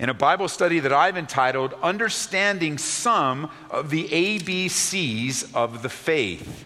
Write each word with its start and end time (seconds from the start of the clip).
In 0.00 0.08
a 0.08 0.14
Bible 0.14 0.48
study 0.48 0.80
that 0.80 0.94
I've 0.94 1.18
entitled 1.18 1.74
Understanding 1.82 2.78
Some 2.78 3.50
of 3.70 3.90
the 3.90 4.08
ABCs 4.08 5.54
of 5.54 5.82
the 5.82 5.90
Faith. 5.90 6.64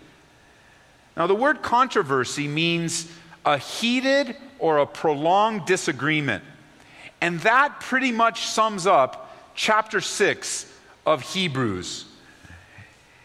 Now, 1.16 1.26
the 1.26 1.34
word 1.34 1.60
controversy 1.60 2.46
means 2.46 3.10
a 3.44 3.58
heated 3.58 4.36
or 4.60 4.78
a 4.78 4.86
prolonged 4.86 5.66
disagreement. 5.66 6.44
And 7.20 7.40
that 7.40 7.80
pretty 7.80 8.12
much 8.12 8.46
sums 8.46 8.86
up 8.86 9.36
chapter 9.56 10.00
6 10.00 10.72
of 11.04 11.22
Hebrews. 11.22 12.04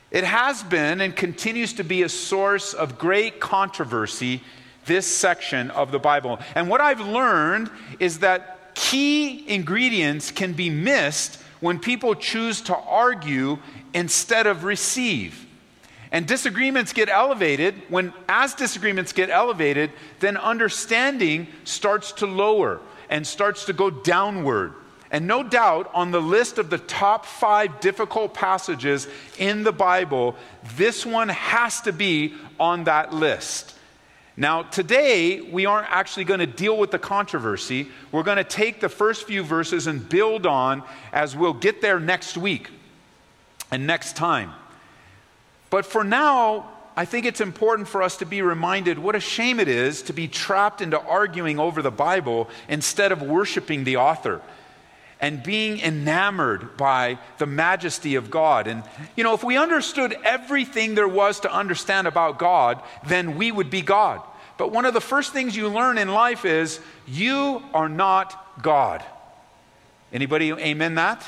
It 0.09 0.23
has 0.23 0.63
been 0.63 1.01
and 1.01 1.15
continues 1.15 1.73
to 1.73 1.83
be 1.83 2.01
a 2.01 2.09
source 2.09 2.73
of 2.73 2.97
great 2.97 3.39
controversy, 3.39 4.41
this 4.87 5.05
section 5.05 5.69
of 5.69 5.91
the 5.91 5.99
Bible. 5.99 6.39
And 6.55 6.67
what 6.67 6.81
I've 6.81 7.01
learned 7.01 7.69
is 7.99 8.19
that 8.19 8.58
key 8.79 9.43
ingredients 9.49 10.31
can 10.31 10.53
be 10.53 10.69
missed 10.69 11.35
when 11.59 11.79
people 11.79 12.15
choose 12.15 12.61
to 12.61 12.75
argue 12.75 13.57
instead 13.93 14.47
of 14.47 14.63
receive. 14.63 15.45
And 16.13 16.25
disagreements 16.25 16.93
get 16.93 17.09
elevated. 17.09 17.75
When, 17.89 18.13
as 18.29 18.53
disagreements 18.53 19.11
get 19.11 19.29
elevated, 19.29 19.91
then 20.21 20.37
understanding 20.37 21.47
starts 21.65 22.13
to 22.13 22.25
lower 22.25 22.79
and 23.09 23.27
starts 23.27 23.65
to 23.65 23.73
go 23.73 23.89
downward. 23.89 24.73
And 25.11 25.27
no 25.27 25.43
doubt, 25.43 25.91
on 25.93 26.11
the 26.11 26.21
list 26.21 26.57
of 26.57 26.69
the 26.69 26.77
top 26.77 27.25
five 27.25 27.81
difficult 27.81 28.33
passages 28.33 29.09
in 29.37 29.63
the 29.63 29.73
Bible, 29.73 30.35
this 30.77 31.05
one 31.05 31.29
has 31.29 31.81
to 31.81 31.91
be 31.91 32.33
on 32.59 32.85
that 32.85 33.13
list. 33.13 33.75
Now, 34.39 34.63
today, 34.63 35.41
we 35.41 35.65
aren't 35.65 35.91
actually 35.91 36.23
going 36.23 36.39
to 36.39 36.47
deal 36.47 36.77
with 36.77 36.91
the 36.91 36.97
controversy. 36.97 37.89
We're 38.13 38.23
going 38.23 38.37
to 38.37 38.45
take 38.45 38.79
the 38.79 38.87
first 38.87 39.27
few 39.27 39.43
verses 39.43 39.85
and 39.85 40.07
build 40.07 40.45
on 40.45 40.81
as 41.11 41.35
we'll 41.35 41.53
get 41.53 41.81
there 41.81 41.99
next 41.99 42.37
week 42.37 42.69
and 43.69 43.85
next 43.85 44.15
time. 44.15 44.53
But 45.69 45.85
for 45.85 46.05
now, 46.05 46.69
I 46.95 47.03
think 47.03 47.25
it's 47.25 47.41
important 47.41 47.89
for 47.89 48.01
us 48.01 48.15
to 48.17 48.25
be 48.25 48.41
reminded 48.41 48.97
what 48.97 49.13
a 49.13 49.19
shame 49.19 49.59
it 49.59 49.67
is 49.67 50.03
to 50.03 50.13
be 50.13 50.29
trapped 50.29 50.81
into 50.81 50.97
arguing 50.97 51.59
over 51.59 51.81
the 51.81 51.91
Bible 51.91 52.49
instead 52.69 53.11
of 53.11 53.21
worshiping 53.21 53.83
the 53.83 53.97
author 53.97 54.41
and 55.19 55.43
being 55.43 55.81
enamored 55.81 56.77
by 56.77 57.19
the 57.39 57.45
majesty 57.45 58.15
of 58.15 58.31
God. 58.31 58.67
And, 58.67 58.83
you 59.17 59.25
know, 59.25 59.33
if 59.33 59.43
we 59.43 59.57
understood 59.57 60.15
everything 60.23 60.95
there 60.95 61.09
was 61.09 61.41
to 61.41 61.53
understand 61.53 62.07
about 62.07 62.39
God, 62.39 62.81
then 63.05 63.37
we 63.37 63.51
would 63.51 63.69
be 63.69 63.81
God. 63.81 64.21
But 64.59 64.73
one 64.73 64.85
of 64.85 64.93
the 64.93 64.99
first 64.99 65.31
things 65.31 65.55
you 65.55 65.69
learn 65.69 65.97
in 65.97 66.09
life 66.09 66.43
is 66.43 66.81
you 67.07 67.63
are 67.73 67.87
not 67.87 68.61
God. 68.61 69.01
Anybody 70.11 70.51
amen 70.51 70.95
that? 70.95 71.25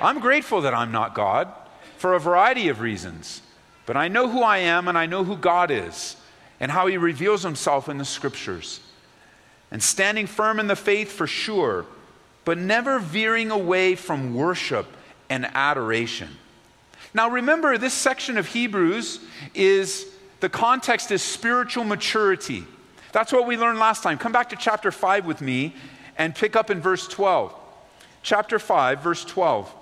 I'm 0.00 0.20
grateful 0.20 0.60
that 0.60 0.72
I'm 0.72 0.92
not 0.92 1.12
God 1.12 1.52
for 1.98 2.14
a 2.14 2.20
variety 2.20 2.68
of 2.68 2.80
reasons. 2.80 3.42
But 3.84 3.96
I 3.96 4.06
know 4.06 4.28
who 4.28 4.42
I 4.42 4.58
am 4.58 4.86
and 4.86 4.96
I 4.96 5.06
know 5.06 5.24
who 5.24 5.36
God 5.36 5.72
is 5.72 6.14
and 6.60 6.70
how 6.70 6.86
he 6.86 6.96
reveals 6.98 7.42
himself 7.42 7.88
in 7.88 7.98
the 7.98 8.04
scriptures. 8.04 8.78
And 9.72 9.82
standing 9.82 10.28
firm 10.28 10.60
in 10.60 10.68
the 10.68 10.76
faith 10.76 11.10
for 11.10 11.26
sure, 11.26 11.84
but 12.44 12.58
never 12.58 13.00
veering 13.00 13.50
away 13.50 13.96
from 13.96 14.36
worship 14.36 14.86
and 15.28 15.46
adoration. 15.52 16.28
Now 17.12 17.28
remember, 17.28 17.76
this 17.76 17.92
section 17.92 18.38
of 18.38 18.46
Hebrews 18.46 19.18
is 19.52 20.11
the 20.42 20.48
context 20.48 21.12
is 21.12 21.22
spiritual 21.22 21.84
maturity. 21.84 22.64
That's 23.12 23.32
what 23.32 23.46
we 23.46 23.56
learned 23.56 23.78
last 23.78 24.02
time. 24.02 24.18
Come 24.18 24.32
back 24.32 24.48
to 24.48 24.56
chapter 24.56 24.90
5 24.90 25.24
with 25.24 25.40
me 25.40 25.72
and 26.18 26.34
pick 26.34 26.56
up 26.56 26.68
in 26.68 26.80
verse 26.80 27.06
12. 27.06 27.54
Chapter 28.24 28.58
5, 28.58 29.00
verse 29.00 29.24
12. 29.24 29.72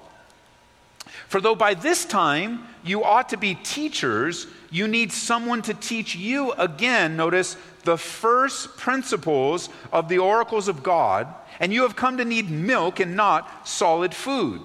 For 1.28 1.40
though 1.40 1.54
by 1.54 1.72
this 1.72 2.04
time 2.04 2.66
you 2.84 3.02
ought 3.02 3.30
to 3.30 3.38
be 3.38 3.54
teachers, 3.54 4.48
you 4.70 4.86
need 4.86 5.12
someone 5.12 5.62
to 5.62 5.72
teach 5.72 6.14
you 6.14 6.52
again, 6.52 7.16
notice, 7.16 7.56
the 7.84 7.96
first 7.96 8.76
principles 8.76 9.70
of 9.90 10.10
the 10.10 10.18
oracles 10.18 10.68
of 10.68 10.82
God, 10.82 11.26
and 11.58 11.72
you 11.72 11.84
have 11.84 11.96
come 11.96 12.18
to 12.18 12.24
need 12.26 12.50
milk 12.50 13.00
and 13.00 13.16
not 13.16 13.66
solid 13.66 14.12
food. 14.12 14.60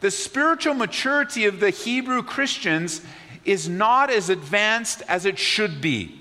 The 0.00 0.10
spiritual 0.10 0.74
maturity 0.74 1.44
of 1.44 1.60
the 1.60 1.70
Hebrew 1.70 2.24
Christians 2.24 3.00
is 3.44 3.68
not 3.68 4.10
as 4.10 4.30
advanced 4.30 5.02
as 5.08 5.26
it 5.26 5.38
should 5.38 5.80
be. 5.80 6.20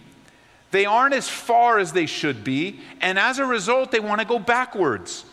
They 0.71 0.85
aren't 0.85 1.13
as 1.13 1.29
far 1.29 1.77
as 1.77 1.93
they 1.93 2.07
should 2.07 2.43
be, 2.43 2.79
and 2.99 3.19
as 3.19 3.37
a 3.37 3.45
result, 3.45 3.91
they 3.91 3.99
want 3.99 4.21
to 4.21 4.27
go 4.27 4.39
backwards. 4.39 5.23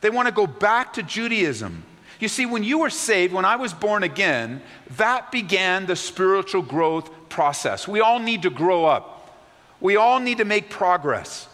They 0.00 0.10
want 0.10 0.26
to 0.26 0.32
go 0.32 0.46
back 0.46 0.94
to 0.94 1.02
Judaism. 1.02 1.84
You 2.18 2.28
see, 2.28 2.46
when 2.46 2.64
you 2.64 2.78
were 2.78 2.90
saved, 2.90 3.34
when 3.34 3.44
I 3.44 3.56
was 3.56 3.74
born 3.74 4.02
again, 4.02 4.62
that 4.96 5.30
began 5.30 5.84
the 5.84 5.96
spiritual 5.96 6.62
growth 6.62 7.10
process. 7.28 7.86
We 7.86 8.00
all 8.00 8.18
need 8.18 8.42
to 8.42 8.50
grow 8.50 8.86
up, 8.86 9.38
we 9.80 9.96
all 9.96 10.18
need 10.18 10.38
to 10.38 10.44
make 10.44 10.70
progress. 10.70 11.48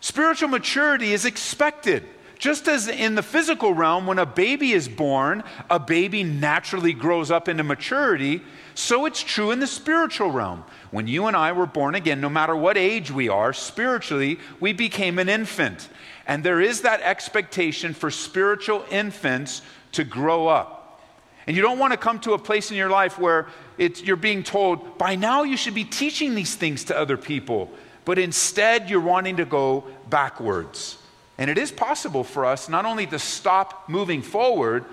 Spiritual 0.00 0.48
maturity 0.48 1.12
is 1.12 1.26
expected. 1.26 2.04
Just 2.40 2.68
as 2.68 2.88
in 2.88 3.16
the 3.16 3.22
physical 3.22 3.74
realm, 3.74 4.06
when 4.06 4.18
a 4.18 4.24
baby 4.24 4.72
is 4.72 4.88
born, 4.88 5.44
a 5.68 5.78
baby 5.78 6.24
naturally 6.24 6.94
grows 6.94 7.30
up 7.30 7.50
into 7.50 7.62
maturity, 7.62 8.40
so 8.74 9.04
it's 9.04 9.22
true 9.22 9.50
in 9.50 9.60
the 9.60 9.66
spiritual 9.66 10.30
realm. 10.30 10.64
When 10.90 11.06
you 11.06 11.26
and 11.26 11.36
I 11.36 11.52
were 11.52 11.66
born 11.66 11.94
again, 11.94 12.18
no 12.18 12.30
matter 12.30 12.56
what 12.56 12.78
age 12.78 13.10
we 13.10 13.28
are, 13.28 13.52
spiritually, 13.52 14.38
we 14.58 14.72
became 14.72 15.18
an 15.18 15.28
infant. 15.28 15.90
And 16.26 16.42
there 16.42 16.62
is 16.62 16.80
that 16.80 17.02
expectation 17.02 17.92
for 17.92 18.10
spiritual 18.10 18.86
infants 18.90 19.60
to 19.92 20.02
grow 20.02 20.48
up. 20.48 21.02
And 21.46 21.54
you 21.54 21.62
don't 21.62 21.78
want 21.78 21.92
to 21.92 21.98
come 21.98 22.20
to 22.20 22.32
a 22.32 22.38
place 22.38 22.70
in 22.70 22.78
your 22.78 22.88
life 22.88 23.18
where 23.18 23.48
you're 23.76 24.16
being 24.16 24.44
told, 24.44 24.96
by 24.96 25.14
now 25.14 25.42
you 25.42 25.58
should 25.58 25.74
be 25.74 25.84
teaching 25.84 26.34
these 26.34 26.54
things 26.54 26.84
to 26.84 26.96
other 26.98 27.18
people. 27.18 27.70
But 28.06 28.18
instead, 28.18 28.88
you're 28.88 29.00
wanting 29.00 29.36
to 29.36 29.44
go 29.44 29.84
backwards. 30.08 30.96
And 31.40 31.48
it 31.48 31.56
is 31.56 31.72
possible 31.72 32.22
for 32.22 32.44
us 32.44 32.68
not 32.68 32.84
only 32.84 33.06
to 33.06 33.18
stop 33.18 33.88
moving 33.88 34.20
forward, 34.20 34.84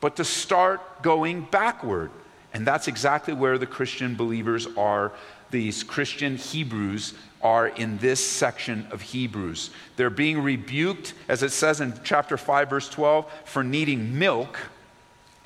but 0.00 0.16
to 0.16 0.24
start 0.24 1.02
going 1.02 1.46
backward. 1.50 2.10
And 2.52 2.66
that's 2.66 2.88
exactly 2.88 3.32
where 3.32 3.56
the 3.56 3.66
Christian 3.66 4.16
believers 4.16 4.66
are, 4.76 5.12
these 5.52 5.84
Christian 5.84 6.36
Hebrews 6.36 7.14
are 7.40 7.68
in 7.68 7.98
this 7.98 8.26
section 8.26 8.86
of 8.90 9.00
Hebrews. 9.00 9.70
They're 9.96 10.10
being 10.10 10.42
rebuked, 10.42 11.14
as 11.28 11.44
it 11.44 11.52
says 11.52 11.80
in 11.80 11.94
chapter 12.02 12.36
5, 12.36 12.68
verse 12.68 12.88
12, 12.88 13.30
for 13.44 13.62
needing 13.62 14.18
milk 14.18 14.58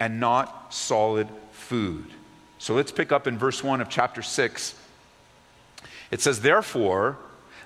and 0.01 0.19
not 0.19 0.73
solid 0.73 1.29
food. 1.53 2.07
So 2.59 2.75
let's 2.75 2.93
pick 2.93 3.13
up 3.13 3.27
in 3.27 3.37
verse 3.37 3.63
1 3.63 3.83
of 3.83 3.91
chapter 3.91 4.23
6. 4.23 4.75
It 6.11 6.21
says, 6.23 6.41
Therefore, 6.41 7.19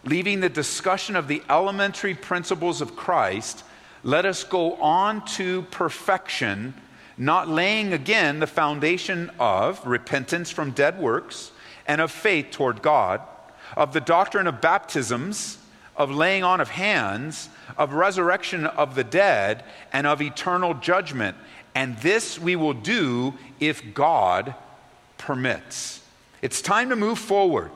leaving 0.04 0.40
the 0.40 0.48
discussion 0.48 1.16
of 1.16 1.28
the 1.28 1.42
elementary 1.48 2.14
principles 2.14 2.80
of 2.80 2.96
Christ, 2.96 3.64
let 4.02 4.24
us 4.24 4.44
go 4.44 4.74
on 4.76 5.24
to 5.26 5.62
perfection 5.70 6.74
not 7.20 7.50
laying 7.50 7.92
again 7.92 8.40
the 8.40 8.46
foundation 8.46 9.30
of 9.38 9.86
repentance 9.86 10.50
from 10.50 10.70
dead 10.70 10.98
works 10.98 11.52
and 11.86 12.00
of 12.00 12.10
faith 12.10 12.50
toward 12.50 12.80
God, 12.80 13.20
of 13.76 13.92
the 13.92 14.00
doctrine 14.00 14.46
of 14.46 14.62
baptisms, 14.62 15.58
of 15.96 16.10
laying 16.10 16.42
on 16.42 16.62
of 16.62 16.70
hands, 16.70 17.50
of 17.76 17.92
resurrection 17.92 18.64
of 18.64 18.94
the 18.94 19.04
dead, 19.04 19.64
and 19.92 20.06
of 20.06 20.22
eternal 20.22 20.72
judgment. 20.72 21.36
And 21.74 21.98
this 21.98 22.38
we 22.38 22.56
will 22.56 22.72
do 22.72 23.34
if 23.60 23.92
God 23.92 24.54
permits. 25.18 26.02
It's 26.40 26.62
time 26.62 26.88
to 26.88 26.96
move 26.96 27.18
forward. 27.18 27.70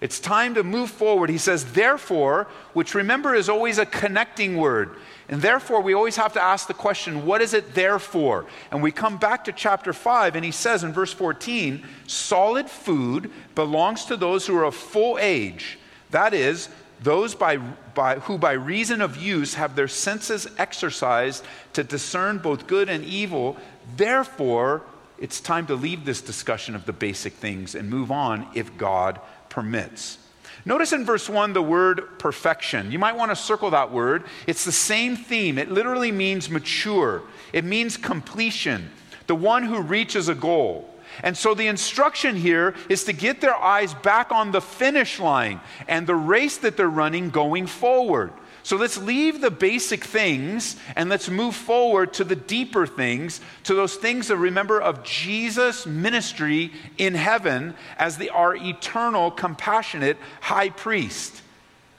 It's 0.00 0.18
time 0.18 0.54
to 0.54 0.62
move 0.62 0.90
forward. 0.90 1.28
He 1.28 1.38
says, 1.38 1.72
therefore, 1.72 2.46
which 2.72 2.94
remember 2.94 3.34
is 3.34 3.50
always 3.50 3.76
a 3.76 3.84
connecting 3.84 4.56
word. 4.56 4.96
And 5.28 5.42
therefore, 5.42 5.82
we 5.82 5.94
always 5.94 6.16
have 6.16 6.32
to 6.32 6.42
ask 6.42 6.66
the 6.66 6.74
question, 6.74 7.26
what 7.26 7.42
is 7.42 7.52
it 7.52 7.74
there 7.74 7.98
for? 7.98 8.46
And 8.70 8.82
we 8.82 8.92
come 8.92 9.18
back 9.18 9.44
to 9.44 9.52
chapter 9.52 9.92
5, 9.92 10.36
and 10.36 10.44
he 10.44 10.50
says 10.50 10.84
in 10.84 10.92
verse 10.92 11.12
14, 11.12 11.86
solid 12.06 12.70
food 12.70 13.30
belongs 13.54 14.06
to 14.06 14.16
those 14.16 14.46
who 14.46 14.56
are 14.56 14.64
of 14.64 14.74
full 14.74 15.18
age. 15.20 15.78
That 16.10 16.32
is, 16.32 16.70
those 17.02 17.34
by, 17.34 17.58
by, 17.58 18.18
who 18.20 18.38
by 18.38 18.52
reason 18.52 19.02
of 19.02 19.16
use 19.16 19.54
have 19.54 19.76
their 19.76 19.88
senses 19.88 20.48
exercised 20.58 21.44
to 21.74 21.84
discern 21.84 22.38
both 22.38 22.66
good 22.66 22.88
and 22.88 23.04
evil. 23.04 23.56
Therefore, 23.96 24.82
it's 25.18 25.40
time 25.40 25.66
to 25.66 25.74
leave 25.74 26.04
this 26.04 26.22
discussion 26.22 26.74
of 26.74 26.86
the 26.86 26.92
basic 26.92 27.34
things 27.34 27.74
and 27.74 27.88
move 27.88 28.10
on 28.10 28.48
if 28.54 28.76
God 28.76 29.20
permits. 29.50 30.18
Notice 30.64 30.92
in 30.92 31.04
verse 31.04 31.28
1 31.28 31.52
the 31.52 31.62
word 31.62 32.18
perfection. 32.18 32.90
You 32.90 32.98
might 32.98 33.16
want 33.16 33.30
to 33.30 33.36
circle 33.36 33.70
that 33.70 33.92
word. 33.92 34.24
It's 34.46 34.64
the 34.64 34.72
same 34.72 35.16
theme. 35.16 35.58
It 35.58 35.70
literally 35.70 36.12
means 36.12 36.50
mature, 36.50 37.22
it 37.52 37.64
means 37.64 37.96
completion, 37.96 38.90
the 39.26 39.34
one 39.34 39.64
who 39.64 39.80
reaches 39.80 40.28
a 40.28 40.34
goal. 40.34 40.86
And 41.22 41.36
so 41.36 41.54
the 41.54 41.66
instruction 41.66 42.36
here 42.36 42.74
is 42.88 43.04
to 43.04 43.12
get 43.12 43.40
their 43.40 43.56
eyes 43.56 43.94
back 43.94 44.30
on 44.30 44.52
the 44.52 44.60
finish 44.60 45.18
line 45.18 45.60
and 45.88 46.06
the 46.06 46.14
race 46.14 46.56
that 46.58 46.76
they're 46.76 46.88
running 46.88 47.30
going 47.30 47.66
forward. 47.66 48.32
So 48.62 48.76
let's 48.76 48.98
leave 48.98 49.40
the 49.40 49.50
basic 49.50 50.04
things 50.04 50.76
and 50.94 51.08
let's 51.08 51.28
move 51.28 51.54
forward 51.54 52.12
to 52.14 52.24
the 52.24 52.36
deeper 52.36 52.86
things, 52.86 53.40
to 53.64 53.74
those 53.74 53.96
things 53.96 54.28
that 54.28 54.36
remember 54.36 54.80
of 54.80 55.02
Jesus' 55.02 55.86
ministry 55.86 56.72
in 56.98 57.14
heaven 57.14 57.74
as 57.98 58.18
the, 58.18 58.30
our 58.30 58.54
eternal, 58.54 59.30
compassionate 59.30 60.18
high 60.40 60.70
priest. 60.70 61.42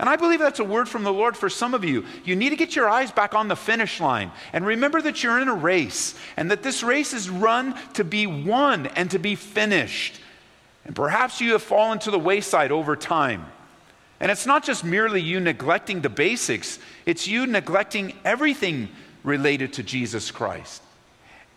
And 0.02 0.10
I 0.10 0.16
believe 0.16 0.40
that's 0.40 0.60
a 0.60 0.63
word 0.63 0.90
from 0.90 1.04
the 1.04 1.13
Lord 1.13 1.38
for 1.38 1.48
some 1.48 1.75
of 1.75 1.84
you. 1.84 2.06
You 2.24 2.36
need 2.36 2.50
to 2.50 2.56
get 2.56 2.75
your 2.75 2.90
eyes 2.90 3.12
back 3.12 3.36
on 3.36 3.48
the 3.48 3.56
finish 3.56 4.00
line 4.00 4.31
and 4.52 4.66
remember 4.66 5.00
that 5.00 5.22
you're 5.22 5.40
in 5.40 5.48
a 5.48 5.54
race 5.54 6.16
and 6.38 6.50
that 6.50 6.64
this 6.64 6.81
race 6.81 7.14
is 7.14 7.30
run 7.30 7.75
to 7.94 8.04
be 8.04 8.25
won 8.25 8.88
and 8.88 9.12
to 9.12 9.19
be 9.19 9.36
finished. 9.36 10.19
And 10.86 10.96
perhaps 10.96 11.40
you 11.40 11.52
have 11.52 11.62
fallen 11.62 12.00
to 12.00 12.12
the 12.12 12.18
wayside 12.18 12.72
over 12.72 12.96
time. 12.96 13.46
And 14.21 14.29
it's 14.29 14.45
not 14.45 14.63
just 14.63 14.85
merely 14.85 15.19
you 15.19 15.39
neglecting 15.39 16.01
the 16.01 16.09
basics, 16.09 16.77
it's 17.07 17.27
you 17.27 17.47
neglecting 17.47 18.13
everything 18.23 18.88
related 19.23 19.73
to 19.73 19.83
Jesus 19.83 20.29
Christ. 20.29 20.83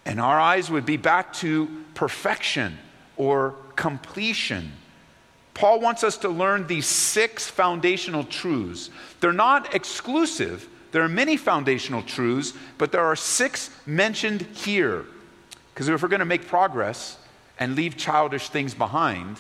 And 0.07 0.19
our 0.19 0.41
eyes 0.41 0.71
would 0.71 0.87
be 0.87 0.97
back 0.97 1.35
to 1.35 1.69
perfection 1.93 2.79
or 3.19 3.55
completion. 3.77 4.73
Paul 5.53 5.81
wants 5.81 6.03
us 6.03 6.17
to 6.19 6.31
learn 6.31 6.67
these 6.67 6.87
six 6.87 7.49
foundational 7.49 8.25
truths. 8.25 8.89
They're 9.21 9.33
not 9.33 9.75
exclusive, 9.75 10.67
there 10.91 11.03
are 11.03 11.09
many 11.09 11.37
foundational 11.37 12.03
truths, 12.03 12.55
but 12.79 12.93
there 12.93 13.05
are 13.05 13.17
six 13.17 13.69
mentioned 13.85 14.43
here. 14.55 15.05
Because 15.73 15.89
if 15.89 16.03
we're 16.03 16.09
going 16.09 16.21
to 16.21 16.25
make 16.25 16.47
progress 16.47 17.19
and 17.59 17.77
leave 17.77 17.99
childish 17.99 18.49
things 18.49 18.73
behind, 18.73 19.37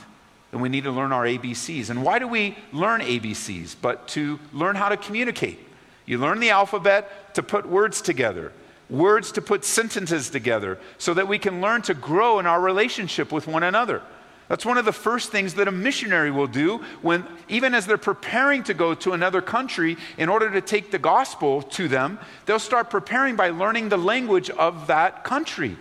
then 0.54 0.60
we 0.60 0.68
need 0.68 0.84
to 0.84 0.92
learn 0.92 1.10
our 1.10 1.24
ABCs. 1.24 1.90
And 1.90 2.04
why 2.04 2.20
do 2.20 2.28
we 2.28 2.56
learn 2.72 3.00
ABCs? 3.00 3.74
But 3.82 4.06
to 4.10 4.38
learn 4.52 4.76
how 4.76 4.88
to 4.88 4.96
communicate. 4.96 5.58
You 6.06 6.18
learn 6.18 6.38
the 6.38 6.50
alphabet 6.50 7.34
to 7.34 7.42
put 7.42 7.68
words 7.68 8.00
together, 8.00 8.52
words 8.88 9.32
to 9.32 9.42
put 9.42 9.64
sentences 9.64 10.30
together, 10.30 10.78
so 10.96 11.12
that 11.14 11.26
we 11.26 11.40
can 11.40 11.60
learn 11.60 11.82
to 11.82 11.94
grow 11.94 12.38
in 12.38 12.46
our 12.46 12.60
relationship 12.60 13.32
with 13.32 13.48
one 13.48 13.64
another. 13.64 14.00
That's 14.46 14.64
one 14.64 14.78
of 14.78 14.84
the 14.84 14.92
first 14.92 15.32
things 15.32 15.54
that 15.54 15.66
a 15.66 15.72
missionary 15.72 16.30
will 16.30 16.46
do 16.46 16.84
when, 17.02 17.26
even 17.48 17.74
as 17.74 17.84
they're 17.84 17.98
preparing 17.98 18.62
to 18.64 18.74
go 18.74 18.94
to 18.94 19.10
another 19.10 19.42
country 19.42 19.96
in 20.18 20.28
order 20.28 20.52
to 20.52 20.60
take 20.60 20.92
the 20.92 21.00
gospel 21.00 21.62
to 21.62 21.88
them, 21.88 22.16
they'll 22.46 22.60
start 22.60 22.90
preparing 22.90 23.34
by 23.34 23.50
learning 23.50 23.88
the 23.88 23.98
language 23.98 24.50
of 24.50 24.86
that 24.86 25.24
country. 25.24 25.76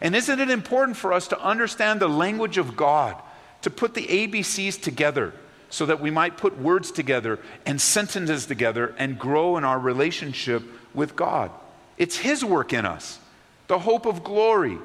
And 0.00 0.14
isn't 0.14 0.38
it 0.38 0.50
important 0.50 0.96
for 0.96 1.12
us 1.12 1.26
to 1.28 1.40
understand 1.40 1.98
the 1.98 2.08
language 2.08 2.56
of 2.56 2.76
God? 2.76 3.20
To 3.66 3.70
put 3.70 3.94
the 3.94 4.06
ABCs 4.06 4.80
together 4.80 5.32
so 5.70 5.86
that 5.86 6.00
we 6.00 6.08
might 6.08 6.36
put 6.36 6.56
words 6.56 6.92
together 6.92 7.40
and 7.66 7.80
sentences 7.80 8.46
together 8.46 8.94
and 8.96 9.18
grow 9.18 9.56
in 9.56 9.64
our 9.64 9.80
relationship 9.80 10.62
with 10.94 11.16
God. 11.16 11.50
It's 11.98 12.16
His 12.16 12.44
work 12.44 12.72
in 12.72 12.86
us, 12.86 13.18
the 13.66 13.80
hope 13.80 14.06
of 14.06 14.22
glory, 14.22 14.78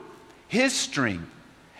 His 0.47 0.75
strength. 0.75 1.29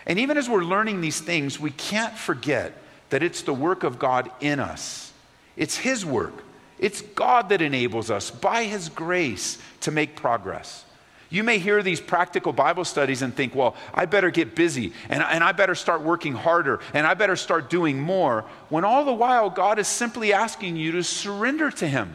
And 0.06 0.20
even 0.20 0.36
as 0.36 0.48
we're 0.48 0.62
learning 0.62 1.00
these 1.00 1.20
things, 1.20 1.58
we 1.58 1.72
can't 1.72 2.16
forget 2.16 2.72
that 3.10 3.24
it's 3.24 3.42
the 3.42 3.52
work 3.52 3.82
of 3.82 3.98
God 3.98 4.30
in 4.38 4.60
us. 4.60 5.12
It's 5.56 5.76
His 5.76 6.06
work. 6.06 6.44
It's 6.78 7.00
God 7.02 7.48
that 7.48 7.60
enables 7.60 8.12
us 8.12 8.30
by 8.30 8.62
His 8.62 8.88
grace 8.88 9.58
to 9.80 9.90
make 9.90 10.14
progress. 10.14 10.84
You 11.32 11.42
may 11.42 11.56
hear 11.56 11.82
these 11.82 11.98
practical 11.98 12.52
Bible 12.52 12.84
studies 12.84 13.22
and 13.22 13.34
think, 13.34 13.54
well, 13.54 13.74
I 13.94 14.04
better 14.04 14.30
get 14.30 14.54
busy 14.54 14.92
and, 15.08 15.22
and 15.22 15.42
I 15.42 15.52
better 15.52 15.74
start 15.74 16.02
working 16.02 16.34
harder 16.34 16.80
and 16.92 17.06
I 17.06 17.14
better 17.14 17.36
start 17.36 17.70
doing 17.70 17.98
more, 17.98 18.44
when 18.68 18.84
all 18.84 19.06
the 19.06 19.14
while 19.14 19.48
God 19.48 19.78
is 19.78 19.88
simply 19.88 20.34
asking 20.34 20.76
you 20.76 20.92
to 20.92 21.02
surrender 21.02 21.70
to 21.70 21.88
Him, 21.88 22.14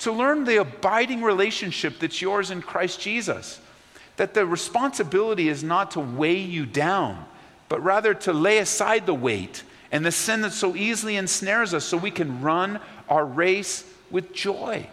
to 0.00 0.12
learn 0.12 0.44
the 0.44 0.58
abiding 0.58 1.22
relationship 1.22 1.98
that's 1.98 2.20
yours 2.20 2.50
in 2.50 2.60
Christ 2.60 3.00
Jesus. 3.00 3.60
That 4.18 4.34
the 4.34 4.44
responsibility 4.44 5.48
is 5.48 5.64
not 5.64 5.92
to 5.92 6.00
weigh 6.00 6.36
you 6.36 6.66
down, 6.66 7.24
but 7.70 7.82
rather 7.82 8.12
to 8.12 8.34
lay 8.34 8.58
aside 8.58 9.06
the 9.06 9.14
weight 9.14 9.62
and 9.90 10.04
the 10.04 10.12
sin 10.12 10.42
that 10.42 10.52
so 10.52 10.76
easily 10.76 11.16
ensnares 11.16 11.72
us 11.72 11.86
so 11.86 11.96
we 11.96 12.10
can 12.10 12.42
run 12.42 12.78
our 13.08 13.24
race 13.24 13.90
with 14.10 14.34
joy, 14.34 14.86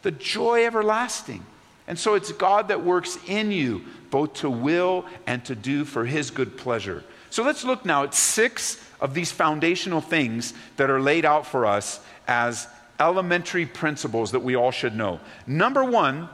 the 0.00 0.10
joy 0.10 0.64
everlasting. 0.64 1.44
And 1.86 1.98
so 1.98 2.14
it's 2.14 2.32
God 2.32 2.68
that 2.68 2.82
works 2.84 3.18
in 3.26 3.52
you, 3.52 3.84
both 4.10 4.34
to 4.34 4.50
will 4.50 5.04
and 5.26 5.44
to 5.44 5.54
do 5.54 5.84
for 5.84 6.04
his 6.04 6.30
good 6.30 6.56
pleasure. 6.56 7.04
So 7.30 7.42
let's 7.42 7.64
look 7.64 7.84
now 7.84 8.04
at 8.04 8.14
six 8.14 8.82
of 9.00 9.12
these 9.12 9.32
foundational 9.32 10.00
things 10.00 10.54
that 10.76 10.88
are 10.88 11.00
laid 11.00 11.24
out 11.24 11.46
for 11.46 11.66
us 11.66 12.00
as 12.26 12.66
elementary 12.98 13.66
principles 13.66 14.32
that 14.32 14.40
we 14.40 14.54
all 14.54 14.70
should 14.70 14.94
know. 14.94 15.20
Number 15.46 15.84
one 15.84 16.28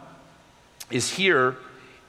is 0.90 1.10
here 1.10 1.56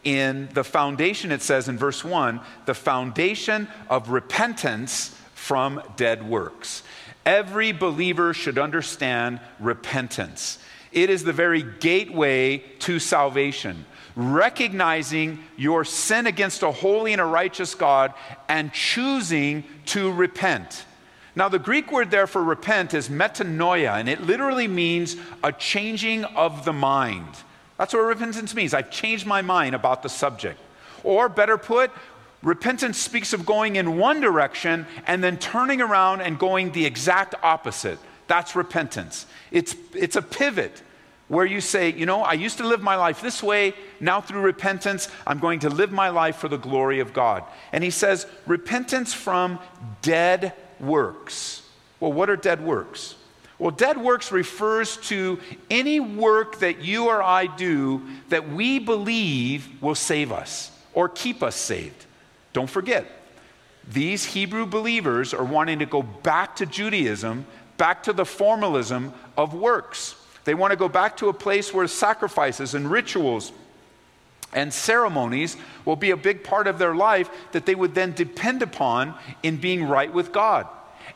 in 0.04 0.50
the 0.54 0.64
foundation, 0.64 1.32
it 1.32 1.42
says 1.42 1.70
in 1.70 1.78
verse 1.78 2.04
1 2.04 2.42
the 2.66 2.74
foundation 2.74 3.68
of 3.90 4.10
repentance 4.10 5.16
from 5.36 5.82
dead 5.96 6.28
works. 6.28 6.84
Every 7.26 7.72
believer 7.72 8.34
should 8.34 8.58
understand 8.58 9.40
repentance. 9.60 10.58
It 10.92 11.10
is 11.10 11.24
the 11.24 11.34
very 11.34 11.64
gateway 11.64 12.60
to 12.80 13.00
salvation. 13.00 13.86
Recognizing 14.16 15.40
your 15.56 15.86
sin 15.86 16.28
against 16.28 16.64
a 16.64 16.72
holy 16.72 17.14
and 17.14 17.22
a 17.22 17.26
righteous 17.26 17.76
God 17.76 18.14
and 18.50 18.74
choosing 18.74 19.64
to 19.88 20.12
repent. 20.12 20.86
Now, 21.34 21.48
the 21.48 21.60
Greek 21.60 21.92
word 21.94 22.12
there 22.12 22.28
for 22.28 22.44
repent 22.44 22.94
is 22.94 23.08
metanoia, 23.08 23.98
and 23.98 24.10
it 24.10 24.22
literally 24.22 24.68
means 24.68 25.16
a 25.44 25.54
changing 25.54 26.26
of 26.26 26.66
the 26.66 26.74
mind. 26.74 27.30
That's 27.78 27.94
what 27.94 28.02
repentance 28.02 28.54
means. 28.54 28.74
I've 28.74 28.92
changed 28.92 29.26
my 29.26 29.42
mind 29.42 29.74
about 29.74 30.04
the 30.04 30.10
subject. 30.10 30.60
Or, 31.04 31.30
better 31.30 31.58
put, 31.58 31.90
repentance 32.44 32.98
speaks 32.98 33.32
of 33.32 33.46
going 33.46 33.78
in 33.78 33.98
one 33.98 34.20
direction 34.20 34.86
and 35.08 35.24
then 35.24 35.38
turning 35.38 35.82
around 35.82 36.22
and 36.22 36.38
going 36.38 36.74
the 36.74 36.86
exact 36.86 37.34
opposite. 37.42 37.98
That's 38.32 38.56
repentance. 38.56 39.26
It's, 39.52 39.76
it's 39.94 40.16
a 40.16 40.22
pivot 40.22 40.82
where 41.28 41.46
you 41.46 41.60
say, 41.60 41.92
you 41.92 42.06
know, 42.06 42.22
I 42.22 42.32
used 42.32 42.60
to 42.60 42.66
live 42.66 42.82
my 42.82 42.96
life 42.96 43.20
this 43.20 43.44
way. 43.44 43.74
Now, 44.00 44.22
through 44.22 44.40
repentance, 44.40 45.10
I'm 45.28 45.40
going 45.40 45.60
to 45.60 45.70
live 45.70 45.92
my 45.92 46.08
life 46.08 46.38
for 46.38 46.48
the 46.48 46.56
glory 46.56 47.02
of 47.02 47.12
God. 47.12 47.44
And 47.74 47.84
he 47.84 47.90
says, 47.90 48.26
repentance 48.48 49.14
from 49.14 49.60
dead 50.02 50.54
works. 50.80 51.62
Well, 52.00 52.14
what 52.14 52.30
are 52.30 52.38
dead 52.38 52.64
works? 52.64 53.16
Well, 53.60 53.72
dead 53.72 53.98
works 53.98 54.32
refers 54.32 54.96
to 55.10 55.38
any 55.70 56.00
work 56.00 56.60
that 56.60 56.80
you 56.80 57.08
or 57.08 57.22
I 57.22 57.48
do 57.48 58.02
that 58.30 58.48
we 58.48 58.80
believe 58.80 59.68
will 59.82 59.94
save 59.94 60.32
us 60.32 60.72
or 60.94 61.10
keep 61.10 61.44
us 61.44 61.58
saved. 61.58 62.06
Don't 62.54 62.70
forget, 62.70 63.06
these 63.86 64.24
Hebrew 64.24 64.66
believers 64.66 65.34
are 65.34 65.44
wanting 65.44 65.80
to 65.80 65.86
go 65.86 66.02
back 66.02 66.56
to 66.58 66.66
Judaism 66.66 67.46
back 67.82 68.04
to 68.04 68.14
the 68.14 68.24
formalism 68.24 69.12
of 69.36 69.56
works. 69.56 70.14
They 70.44 70.54
want 70.54 70.70
to 70.70 70.78
go 70.78 70.88
back 70.88 71.18
to 71.18 71.30
a 71.30 71.34
place 71.34 71.74
where 71.74 71.88
sacrifices 71.88 72.76
and 72.76 72.92
rituals 72.92 73.52
and 74.54 74.72
ceremonies 74.72 75.58
will 75.84 75.96
be 75.96 76.12
a 76.12 76.16
big 76.16 76.44
part 76.44 76.68
of 76.68 76.78
their 76.78 76.94
life 76.94 77.28
that 77.54 77.66
they 77.66 77.74
would 77.74 77.96
then 77.96 78.12
depend 78.12 78.62
upon 78.62 79.16
in 79.42 79.58
being 79.58 79.84
right 79.84 80.14
with 80.14 80.32
God. 80.32 80.68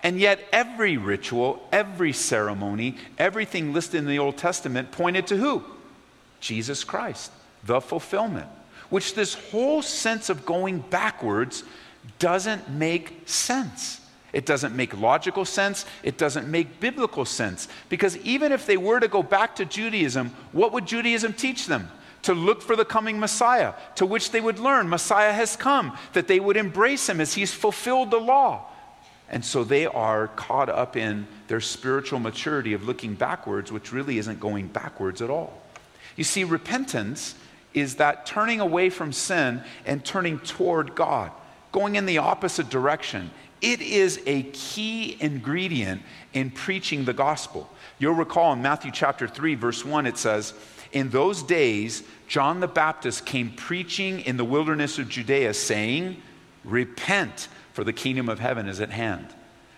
And 0.02 0.20
yet, 0.20 0.40
every 0.52 0.98
ritual, 0.98 1.62
every 1.72 2.14
ceremony, 2.14 2.98
everything 3.20 3.72
listed 3.72 4.00
in 4.00 4.08
the 4.08 4.18
Old 4.18 4.36
Testament 4.36 4.92
pointed 4.92 5.28
to 5.28 5.38
who? 5.38 5.64
Jesus 6.40 6.84
Christ, 6.84 7.32
the 7.64 7.80
fulfillment. 7.80 8.48
Which 8.90 9.14
this 9.14 9.36
whole 9.36 9.84
sense 9.84 10.32
of 10.32 10.48
going 10.48 10.80
backwards 10.80 11.64
doesn't 12.18 12.72
make 12.72 13.30
sense. 13.30 14.02
It 14.36 14.46
doesn't 14.46 14.76
make 14.76 15.00
logical 15.00 15.46
sense. 15.46 15.86
It 16.04 16.18
doesn't 16.18 16.52
make 16.52 16.82
biblical 16.82 17.24
sense. 17.24 17.70
Because 17.88 18.18
even 18.18 18.52
if 18.52 18.66
they 18.66 18.76
were 18.76 19.00
to 19.00 19.08
go 19.08 19.24
back 19.24 19.56
to 19.56 19.66
Judaism, 19.66 20.36
what 20.52 20.74
would 20.74 20.86
Judaism 20.86 21.32
teach 21.32 21.68
them? 21.68 21.90
To 22.24 22.34
look 22.34 22.62
for 22.62 22.76
the 22.76 22.84
coming 22.84 23.18
Messiah, 23.18 23.76
to 23.96 24.06
which 24.06 24.32
they 24.32 24.42
would 24.42 24.60
learn 24.60 24.90
Messiah 24.90 25.32
has 25.32 25.56
come, 25.56 25.98
that 26.12 26.28
they 26.28 26.42
would 26.42 26.58
embrace 26.58 27.08
him 27.08 27.22
as 27.22 27.34
he's 27.34 27.54
fulfilled 27.54 28.12
the 28.12 28.18
law. 28.18 28.66
And 29.30 29.46
so 29.46 29.64
they 29.64 29.86
are 29.86 30.28
caught 30.28 30.68
up 30.68 30.98
in 30.98 31.28
their 31.48 31.62
spiritual 31.62 32.20
maturity 32.20 32.74
of 32.74 32.84
looking 32.84 33.14
backwards, 33.14 33.72
which 33.72 33.94
really 33.94 34.18
isn't 34.18 34.42
going 34.42 34.68
backwards 34.68 35.22
at 35.22 35.30
all. 35.30 35.62
You 36.18 36.26
see, 36.26 36.44
repentance 36.44 37.36
is 37.74 37.96
that 37.96 38.26
turning 38.26 38.60
away 38.60 38.90
from 38.90 39.14
sin 39.14 39.64
and 39.86 40.04
turning 40.04 40.40
toward 40.40 40.94
God, 40.94 41.32
going 41.72 41.96
in 41.96 42.06
the 42.06 42.18
opposite 42.18 42.70
direction. 42.70 43.32
It 43.66 43.82
is 43.82 44.22
a 44.28 44.44
key 44.44 45.18
ingredient 45.20 46.04
in 46.34 46.52
preaching 46.52 47.04
the 47.04 47.14
gospel. 47.14 47.68
You'll 47.98 48.14
recall 48.14 48.54
in 48.54 48.62
Matthew 48.62 48.92
chapter 48.92 49.28
3, 49.28 49.56
verse 49.56 49.84
1, 49.84 50.06
it 50.06 50.20
says, 50.20 50.54
In 50.92 51.10
those 51.10 51.42
days, 51.42 52.04
John 52.28 52.60
the 52.60 52.68
Baptist 52.68 53.26
came 53.26 53.50
preaching 53.50 54.20
in 54.20 54.38
the 54.38 54.46
wilderness 54.46 55.00
of 55.00 55.10
Judea, 55.10 55.56
saying, 55.56 56.22
Repent, 56.64 57.48
for 57.74 57.84
the 57.84 57.92
kingdom 57.92 58.30
of 58.30 58.38
heaven 58.38 58.68
is 58.68 58.80
at 58.82 58.92
hand. 58.92 59.30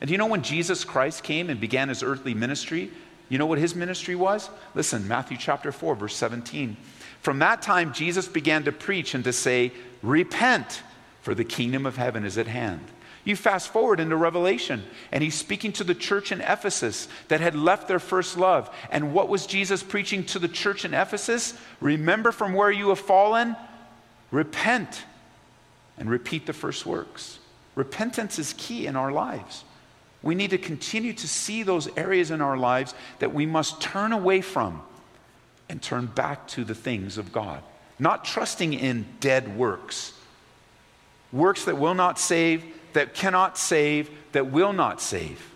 And 0.01 0.10
do 0.10 0.12
you 0.12 0.17
know 0.17 0.27
when 0.27 0.41
Jesus 0.44 0.84
Christ 0.84 1.24
came 1.24 1.50
and 1.50 1.58
began 1.58 1.88
his 1.88 2.03
earthly 2.03 2.34
ministry? 2.34 2.91
You 3.29 3.38
know 3.38 3.46
what 3.46 3.58
his 3.58 3.74
ministry 3.74 4.15
was? 4.15 4.50
Listen, 4.75 5.08
Matthew 5.08 5.38
chapter 5.38 5.72
4, 5.72 5.96
verse 5.96 6.15
17. 6.17 6.75
From 7.22 7.39
that 7.39 7.62
time, 7.62 7.94
Jesus 7.94 8.27
began 8.27 8.65
to 8.65 8.74
preach 8.74 9.15
and 9.15 9.24
to 9.24 9.32
say, 9.32 9.72
Repent, 10.03 10.82
for 11.22 11.34
the 11.34 11.46
kingdom 11.46 11.86
of 11.86 11.96
heaven 11.96 12.25
is 12.25 12.38
at 12.38 12.48
hand. 12.48 12.82
You 13.28 13.36
fast 13.36 13.68
forward 13.74 14.00
into 14.00 14.16
Revelation, 14.16 14.86
and 15.12 15.22
he's 15.22 15.36
speaking 15.36 15.74
to 15.74 15.84
the 15.84 15.94
church 15.94 16.32
in 16.32 16.40
Ephesus 16.40 17.10
that 17.28 17.42
had 17.42 17.56
left 17.56 17.90
their 17.90 18.00
first 18.00 18.38
love. 18.38 18.74
And 18.90 19.14
what 19.14 19.28
was 19.28 19.46
Jesus 19.46 19.84
preaching 19.84 20.24
to 20.28 20.40
the 20.40 20.48
church 20.48 20.86
in 20.86 20.94
Ephesus? 20.94 21.54
Remember 21.82 22.32
from 22.32 22.54
where 22.54 22.72
you 22.72 22.88
have 22.88 23.00
fallen? 23.00 23.58
Repent 24.32 25.04
and 25.98 26.10
repeat 26.10 26.46
the 26.46 26.54
first 26.54 26.86
works. 26.86 27.40
Repentance 27.76 28.40
is 28.40 28.54
key 28.58 28.88
in 28.88 28.96
our 28.96 29.12
lives. 29.12 29.66
We 30.24 30.34
need 30.34 30.52
to 30.52 30.58
continue 30.58 31.12
to 31.12 31.28
see 31.28 31.64
those 31.64 31.90
areas 31.98 32.32
in 32.32 32.40
our 32.40 32.56
lives 32.56 32.96
that 33.20 33.34
we 33.34 33.46
must 33.46 33.82
turn 33.82 34.14
away 34.14 34.40
from 34.40 34.82
and 35.68 35.82
turn 35.82 36.06
back 36.06 36.48
to 36.48 36.64
the 36.64 36.76
things 36.76 37.18
of 37.18 37.34
God. 37.34 37.62
Not 38.00 38.24
trusting 38.24 38.74
in 38.74 39.06
dead 39.20 39.58
works, 39.58 40.14
works 41.34 41.66
that 41.66 41.78
will 41.78 41.94
not 41.94 42.20
save, 42.20 42.64
that 42.98 43.13
cannot 43.13 43.60
save, 43.60 44.10
that 44.32 44.51
will 44.51 44.74
not 44.74 45.00
save. 45.00 45.54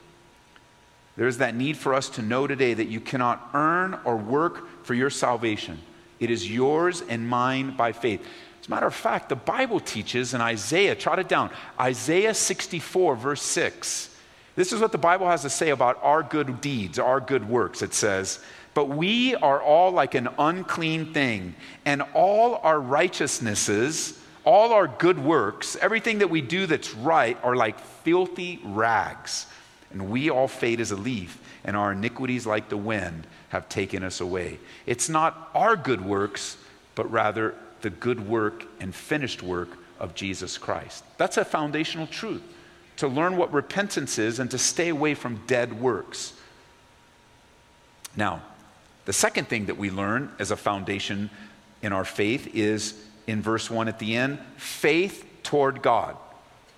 There's 1.17 1.39
that 1.39 1.55
need 1.55 1.75
for 1.75 1.95
us 1.95 2.07
to 2.11 2.21
know 2.21 2.45
today 2.45 2.75
that 2.75 2.87
you 2.87 3.01
cannot 3.01 3.49
earn 3.55 3.97
or 4.05 4.15
work 4.15 4.85
for 4.85 4.93
your 4.93 5.09
salvation. 5.09 5.79
It 6.19 6.29
is 6.29 6.49
yours 6.49 7.01
and 7.01 7.27
mine 7.27 7.75
by 7.75 7.93
faith. 7.93 8.21
As 8.59 8.67
a 8.67 8.69
matter 8.69 8.85
of 8.85 8.93
fact, 8.93 9.29
the 9.29 9.35
Bible 9.35 9.79
teaches 9.79 10.35
in 10.35 10.39
Isaiah, 10.39 10.93
trot 10.93 11.17
it 11.17 11.27
down, 11.27 11.49
Isaiah 11.79 12.35
64, 12.35 13.15
verse 13.15 13.41
6. 13.41 14.15
This 14.55 14.71
is 14.71 14.79
what 14.79 14.91
the 14.91 14.99
Bible 14.99 15.27
has 15.27 15.41
to 15.41 15.49
say 15.49 15.71
about 15.71 15.97
our 16.03 16.21
good 16.21 16.61
deeds, 16.61 16.99
our 16.99 17.19
good 17.19 17.49
works. 17.49 17.81
It 17.81 17.95
says, 17.95 18.37
But 18.75 18.85
we 18.85 19.33
are 19.33 19.59
all 19.59 19.89
like 19.89 20.13
an 20.13 20.29
unclean 20.37 21.11
thing, 21.11 21.55
and 21.85 22.03
all 22.13 22.57
our 22.57 22.79
righteousnesses, 22.79 24.20
all 24.43 24.73
our 24.73 24.87
good 24.87 25.19
works, 25.19 25.75
everything 25.79 26.19
that 26.19 26.29
we 26.29 26.41
do 26.41 26.65
that's 26.65 26.93
right, 26.93 27.37
are 27.43 27.55
like 27.55 27.79
filthy 27.79 28.59
rags. 28.63 29.45
And 29.91 30.09
we 30.09 30.29
all 30.29 30.47
fade 30.47 30.79
as 30.79 30.91
a 30.91 30.95
leaf, 30.95 31.41
and 31.63 31.75
our 31.75 31.91
iniquities, 31.91 32.45
like 32.47 32.69
the 32.69 32.77
wind, 32.77 33.27
have 33.49 33.67
taken 33.67 34.03
us 34.03 34.21
away. 34.21 34.59
It's 34.85 35.09
not 35.09 35.49
our 35.53 35.75
good 35.75 36.03
works, 36.03 36.57
but 36.95 37.11
rather 37.11 37.55
the 37.81 37.89
good 37.89 38.27
work 38.27 38.65
and 38.79 38.95
finished 38.95 39.43
work 39.43 39.69
of 39.99 40.15
Jesus 40.15 40.57
Christ. 40.57 41.03
That's 41.17 41.37
a 41.37 41.45
foundational 41.45 42.07
truth 42.07 42.41
to 42.97 43.07
learn 43.07 43.35
what 43.35 43.51
repentance 43.51 44.17
is 44.19 44.39
and 44.39 44.49
to 44.51 44.57
stay 44.57 44.89
away 44.89 45.13
from 45.13 45.41
dead 45.47 45.79
works. 45.79 46.33
Now, 48.15 48.41
the 49.05 49.13
second 49.13 49.47
thing 49.47 49.65
that 49.65 49.77
we 49.77 49.89
learn 49.89 50.31
as 50.39 50.51
a 50.51 50.55
foundation 50.55 51.29
in 51.81 51.93
our 51.93 52.05
faith 52.05 52.55
is 52.55 52.93
in 53.27 53.41
verse 53.41 53.69
1 53.69 53.87
at 53.87 53.99
the 53.99 54.15
end 54.15 54.39
faith 54.57 55.25
toward 55.43 55.81
God. 55.81 56.17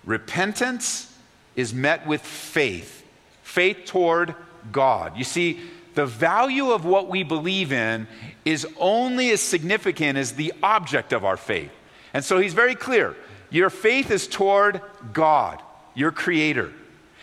Repentance 0.04 1.16
is 1.56 1.72
met 1.72 2.06
with 2.06 2.20
faith, 2.20 3.04
faith 3.42 3.84
toward 3.86 4.34
God. 4.72 5.16
You 5.16 5.24
see, 5.24 5.60
the 5.94 6.06
value 6.06 6.72
of 6.72 6.84
what 6.84 7.08
we 7.08 7.22
believe 7.22 7.72
in 7.72 8.08
is 8.44 8.66
only 8.78 9.30
as 9.30 9.40
significant 9.40 10.18
as 10.18 10.32
the 10.32 10.52
object 10.62 11.12
of 11.12 11.24
our 11.24 11.36
faith. 11.36 11.70
And 12.12 12.24
so 12.24 12.38
he's 12.38 12.54
very 12.54 12.74
clear 12.74 13.16
your 13.50 13.70
faith 13.70 14.10
is 14.10 14.26
toward 14.26 14.80
God 15.12 15.62
your 15.94 16.10
creator. 16.10 16.72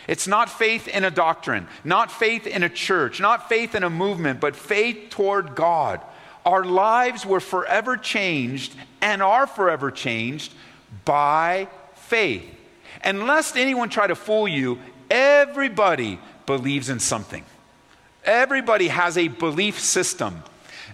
It's 0.08 0.26
not 0.26 0.50
faith 0.50 0.88
in 0.88 1.04
a 1.04 1.10
doctrine, 1.10 1.68
not 1.84 2.10
faith 2.10 2.46
in 2.46 2.62
a 2.62 2.68
church, 2.68 3.20
not 3.20 3.48
faith 3.48 3.74
in 3.74 3.84
a 3.84 3.90
movement, 3.90 4.40
but 4.40 4.56
faith 4.56 5.10
toward 5.10 5.54
God. 5.54 6.00
Our 6.44 6.64
lives 6.64 7.24
were 7.24 7.40
forever 7.40 7.96
changed 7.96 8.74
and 9.00 9.22
are 9.22 9.46
forever 9.46 9.90
changed 9.90 10.52
by 11.04 11.68
faith. 11.94 12.44
And 13.02 13.26
lest 13.26 13.56
anyone 13.56 13.88
try 13.88 14.06
to 14.06 14.14
fool 14.14 14.48
you, 14.48 14.78
everybody 15.10 16.18
believes 16.46 16.88
in 16.88 17.00
something. 17.00 17.44
Everybody 18.24 18.88
has 18.88 19.16
a 19.18 19.28
belief 19.28 19.80
system. 19.80 20.42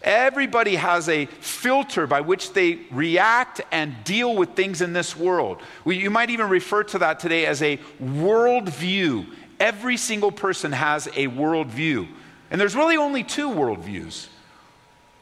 Everybody 0.03 0.77
has 0.77 1.09
a 1.09 1.27
filter 1.27 2.07
by 2.07 2.21
which 2.21 2.53
they 2.53 2.79
react 2.91 3.61
and 3.73 4.05
deal 4.05 4.37
with 4.37 4.51
things 4.51 4.81
in 4.81 4.93
this 4.93 5.17
world. 5.17 5.61
We, 5.85 5.97
you 5.97 6.11
might 6.11 6.31
even 6.31 6.49
refer 6.49 6.85
to 6.85 6.99
that 7.01 7.21
today 7.21 7.47
as 7.47 7.63
a 7.63 7.79
worldview. 8.01 9.27
Every 9.59 9.97
single 9.97 10.31
person 10.31 10.73
has 10.73 11.09
a 11.09 11.27
worldview. 11.27 12.09
And 12.51 12.61
there's 12.61 12.77
really 12.77 12.97
only 12.97 13.25
two 13.25 13.49
worldviews 13.49 14.29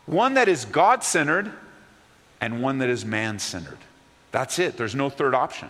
one 0.06 0.34
that 0.34 0.48
is 0.48 0.64
God 0.64 1.04
centered 1.04 1.52
and 2.40 2.62
one 2.62 2.78
that 2.78 2.88
is 2.88 3.04
man 3.04 3.38
centered. 3.38 3.78
That's 4.32 4.58
it, 4.58 4.76
there's 4.76 4.94
no 4.94 5.10
third 5.10 5.34
option. 5.34 5.68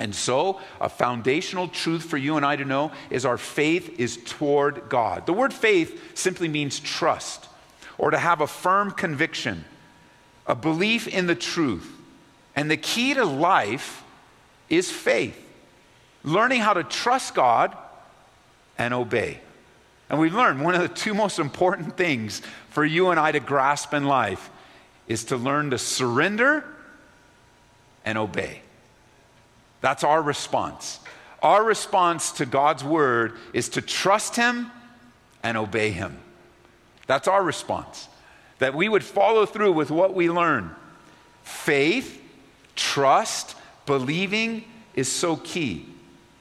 And 0.00 0.14
so, 0.14 0.60
a 0.80 0.88
foundational 0.88 1.66
truth 1.66 2.04
for 2.04 2.16
you 2.16 2.36
and 2.36 2.46
I 2.46 2.54
to 2.54 2.64
know 2.64 2.92
is 3.10 3.24
our 3.24 3.38
faith 3.38 3.98
is 3.98 4.18
toward 4.24 4.88
God. 4.88 5.26
The 5.26 5.32
word 5.32 5.52
faith 5.52 6.16
simply 6.16 6.46
means 6.46 6.78
trust 6.78 7.48
or 7.96 8.12
to 8.12 8.18
have 8.18 8.40
a 8.40 8.46
firm 8.46 8.92
conviction, 8.92 9.64
a 10.46 10.54
belief 10.54 11.08
in 11.08 11.26
the 11.26 11.34
truth. 11.34 11.90
And 12.54 12.70
the 12.70 12.76
key 12.76 13.14
to 13.14 13.24
life 13.24 14.04
is 14.68 14.90
faith, 14.90 15.36
learning 16.22 16.60
how 16.60 16.74
to 16.74 16.84
trust 16.84 17.34
God 17.34 17.76
and 18.76 18.94
obey. 18.94 19.40
And 20.10 20.18
we've 20.18 20.34
learned 20.34 20.64
one 20.64 20.74
of 20.74 20.80
the 20.80 20.88
two 20.88 21.14
most 21.14 21.38
important 21.38 21.96
things 21.96 22.40
for 22.70 22.84
you 22.84 23.08
and 23.10 23.20
I 23.20 23.32
to 23.32 23.40
grasp 23.40 23.92
in 23.92 24.04
life 24.04 24.50
is 25.06 25.24
to 25.24 25.36
learn 25.36 25.70
to 25.70 25.78
surrender 25.78 26.64
and 28.04 28.16
obey. 28.16 28.62
That's 29.80 30.04
our 30.04 30.22
response. 30.22 31.00
Our 31.42 31.62
response 31.62 32.32
to 32.32 32.46
God's 32.46 32.82
word 32.82 33.34
is 33.52 33.68
to 33.70 33.82
trust 33.82 34.36
Him 34.36 34.70
and 35.42 35.56
obey 35.56 35.90
Him. 35.90 36.18
That's 37.06 37.28
our 37.28 37.42
response. 37.42 38.08
That 38.58 38.74
we 38.74 38.88
would 38.88 39.04
follow 39.04 39.46
through 39.46 39.72
with 39.72 39.90
what 39.90 40.14
we 40.14 40.30
learn. 40.30 40.74
Faith, 41.42 42.20
trust, 42.74 43.56
believing 43.86 44.64
is 44.94 45.10
so 45.10 45.36
key. 45.36 45.86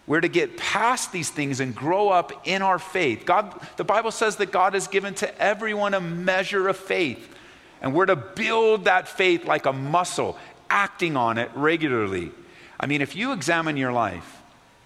We're 0.08 0.22
to 0.22 0.30
get 0.30 0.56
past 0.56 1.12
these 1.12 1.30
things 1.30 1.60
and 1.60 1.76
grow 1.76 2.08
up 2.10 2.48
in 2.48 2.62
our 2.62 2.80
faith. 2.80 3.26
God, 3.26 3.60
the 3.76 3.84
Bible 3.84 4.12
says 4.12 4.38
that 4.38 4.54
God 4.54 4.74
has 4.74 4.88
given 4.88 5.14
to 5.16 5.42
everyone 5.42 5.94
a 5.94 6.00
measure 6.00 6.70
of 6.70 6.78
faith. 6.78 7.36
And 7.82 7.94
we're 7.94 8.06
to 8.06 8.16
build 8.16 8.86
that 8.86 9.10
faith 9.10 9.46
like 9.46 9.66
a 9.66 9.74
muscle, 9.74 10.38
acting 10.70 11.18
on 11.18 11.38
it 11.38 11.52
regularly. 11.54 12.32
I 12.80 12.86
mean, 12.86 13.02
if 13.02 13.18
you 13.18 13.34
examine 13.34 13.76
your 13.76 13.92
life, 13.92 14.42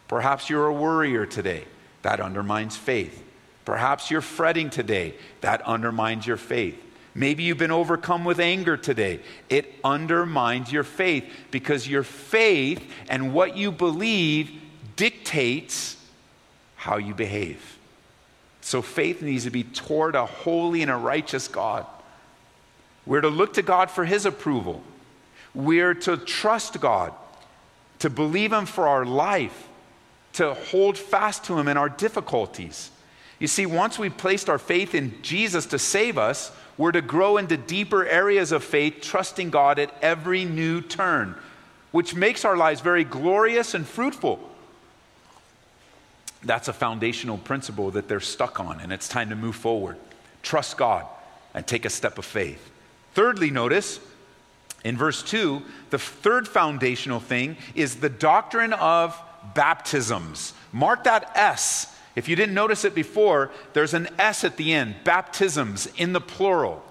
perhaps 0.08 0.50
you're 0.50 0.66
a 0.66 0.74
worrier 0.74 1.28
today. 1.28 1.66
That 2.02 2.20
undermines 2.20 2.76
faith. 2.76 3.24
Perhaps 3.64 4.10
you're 4.10 4.22
fretting 4.22 4.72
today. 4.72 5.14
That 5.42 5.62
undermines 5.62 6.26
your 6.26 6.38
faith. 6.38 6.82
Maybe 7.14 7.44
you've 7.44 7.60
been 7.60 7.72
overcome 7.72 8.26
with 8.26 8.40
anger 8.40 8.76
today. 8.76 9.20
It 9.50 9.76
undermines 9.84 10.72
your 10.72 10.84
faith 10.84 11.26
because 11.52 11.88
your 11.88 12.04
faith 12.04 12.82
and 13.08 13.34
what 13.34 13.56
you 13.56 13.72
believe 13.72 14.52
dictates 14.96 15.98
how 16.76 16.98
you 16.98 17.14
behave. 17.14 17.78
So 18.62 18.82
faith 18.82 19.22
needs 19.22 19.44
to 19.46 19.50
be 19.50 19.64
toward 19.64 20.16
a 20.16 20.26
holy 20.26 20.82
and 20.82 20.92
a 20.92 20.96
righteous 20.96 21.48
God. 21.48 21.86
We're 23.06 23.22
to 23.22 23.30
look 23.30 23.54
to 23.54 23.62
God 23.62 23.90
for 23.90 24.06
His 24.06 24.26
approval. 24.26 24.84
We're 25.54 25.96
to 25.96 26.18
trust 26.18 26.80
God, 26.80 27.14
to 28.00 28.10
believe 28.10 28.54
Him 28.54 28.66
for 28.66 28.88
our 28.88 29.06
life, 29.06 29.68
to 30.34 30.54
hold 30.54 30.98
fast 30.98 31.44
to 31.46 31.58
Him 31.58 31.68
in 31.68 31.78
our 31.78 31.90
difficulties. 31.90 32.92
You 33.40 33.48
see, 33.48 33.66
once 33.66 33.98
we've 33.98 34.16
placed 34.16 34.50
our 34.50 34.60
faith 34.60 34.94
in 34.94 35.22
Jesus 35.24 35.66
to 35.68 35.80
save 35.80 36.18
us, 36.18 36.52
we're 36.78 36.92
to 36.92 37.02
grow 37.02 37.38
into 37.38 37.58
deeper 37.58 38.06
areas 38.06 38.52
of 38.52 38.64
faith, 38.64 39.00
trusting 39.02 39.50
God 39.50 39.80
at 39.80 39.94
every 40.02 40.46
new 40.46 40.82
turn, 40.82 41.36
which 41.92 42.16
makes 42.16 42.46
our 42.46 42.56
lives 42.56 42.82
very 42.82 43.04
glorious 43.04 43.74
and 43.74 43.86
fruitful. 43.86 44.51
That's 46.44 46.68
a 46.68 46.74
foundational 46.74 47.38
principle 47.38 47.92
that 47.92 48.08
they're 48.08 48.20
stuck 48.20 48.60
on, 48.60 48.80
and 48.80 48.92
it's 48.92 49.08
time 49.08 49.30
to 49.30 49.36
move 49.36 49.56
forward. 49.56 49.98
Trust 50.42 50.78
God 50.78 51.06
and 51.54 51.66
take 51.66 51.86
a 51.86 51.90
step 51.90 52.18
of 52.18 52.26
faith. 52.26 52.72
Thirdly, 53.14 53.52
notice 53.52 54.00
in 54.84 54.98
verse 54.98 55.22
2, 55.22 55.62
the 55.92 56.00
third 56.00 56.48
foundational 56.48 57.20
thing 57.20 57.58
is 57.76 57.98
the 57.98 58.10
doctrine 58.10 58.74
of 58.74 59.20
baptisms. 59.54 60.54
Mark 60.72 61.04
that 61.04 61.32
S. 61.36 61.96
If 62.16 62.28
you 62.28 62.36
didn't 62.36 62.56
notice 62.56 62.84
it 62.84 62.96
before, 62.96 63.52
there's 63.74 63.94
an 63.94 64.08
S 64.18 64.44
at 64.44 64.58
the 64.58 64.74
end, 64.74 64.96
baptisms 65.04 65.88
in 65.98 66.14
the 66.14 66.22
plural. 66.22 66.84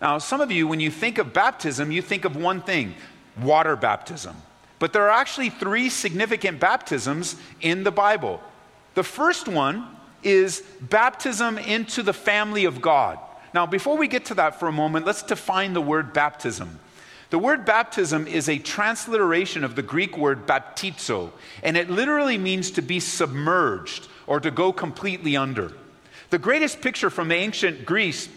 Now, 0.00 0.18
some 0.18 0.40
of 0.40 0.50
you, 0.52 0.68
when 0.68 0.80
you 0.80 0.90
think 0.90 1.18
of 1.18 1.32
baptism, 1.32 1.90
you 1.90 2.02
think 2.02 2.24
of 2.24 2.36
one 2.36 2.60
thing 2.60 2.94
water 3.40 3.76
baptism. 3.76 4.36
But 4.78 4.92
there 4.92 5.04
are 5.04 5.10
actually 5.10 5.50
three 5.50 5.88
significant 5.88 6.60
baptisms 6.60 7.36
in 7.60 7.82
the 7.82 7.90
Bible. 7.90 8.42
The 8.96 9.04
first 9.04 9.46
one 9.46 9.86
is 10.22 10.62
baptism 10.80 11.58
into 11.58 12.02
the 12.02 12.14
family 12.14 12.64
of 12.64 12.80
God. 12.80 13.18
Now, 13.52 13.66
before 13.66 13.98
we 13.98 14.08
get 14.08 14.24
to 14.26 14.34
that 14.36 14.58
for 14.58 14.68
a 14.68 14.72
moment, 14.72 15.04
let's 15.04 15.22
define 15.22 15.74
the 15.74 15.82
word 15.82 16.14
baptism. 16.14 16.80
The 17.28 17.38
word 17.38 17.66
baptism 17.66 18.26
is 18.26 18.48
a 18.48 18.56
transliteration 18.56 19.64
of 19.64 19.76
the 19.76 19.82
Greek 19.82 20.16
word 20.16 20.46
baptizo, 20.46 21.30
and 21.62 21.76
it 21.76 21.90
literally 21.90 22.38
means 22.38 22.70
to 22.72 22.82
be 22.82 22.98
submerged 22.98 24.08
or 24.26 24.40
to 24.40 24.50
go 24.50 24.72
completely 24.72 25.36
under. 25.36 25.72
The 26.30 26.38
greatest 26.38 26.80
picture 26.80 27.10
from 27.10 27.28
the 27.28 27.34
ancient 27.34 27.84
Greece, 27.84 28.30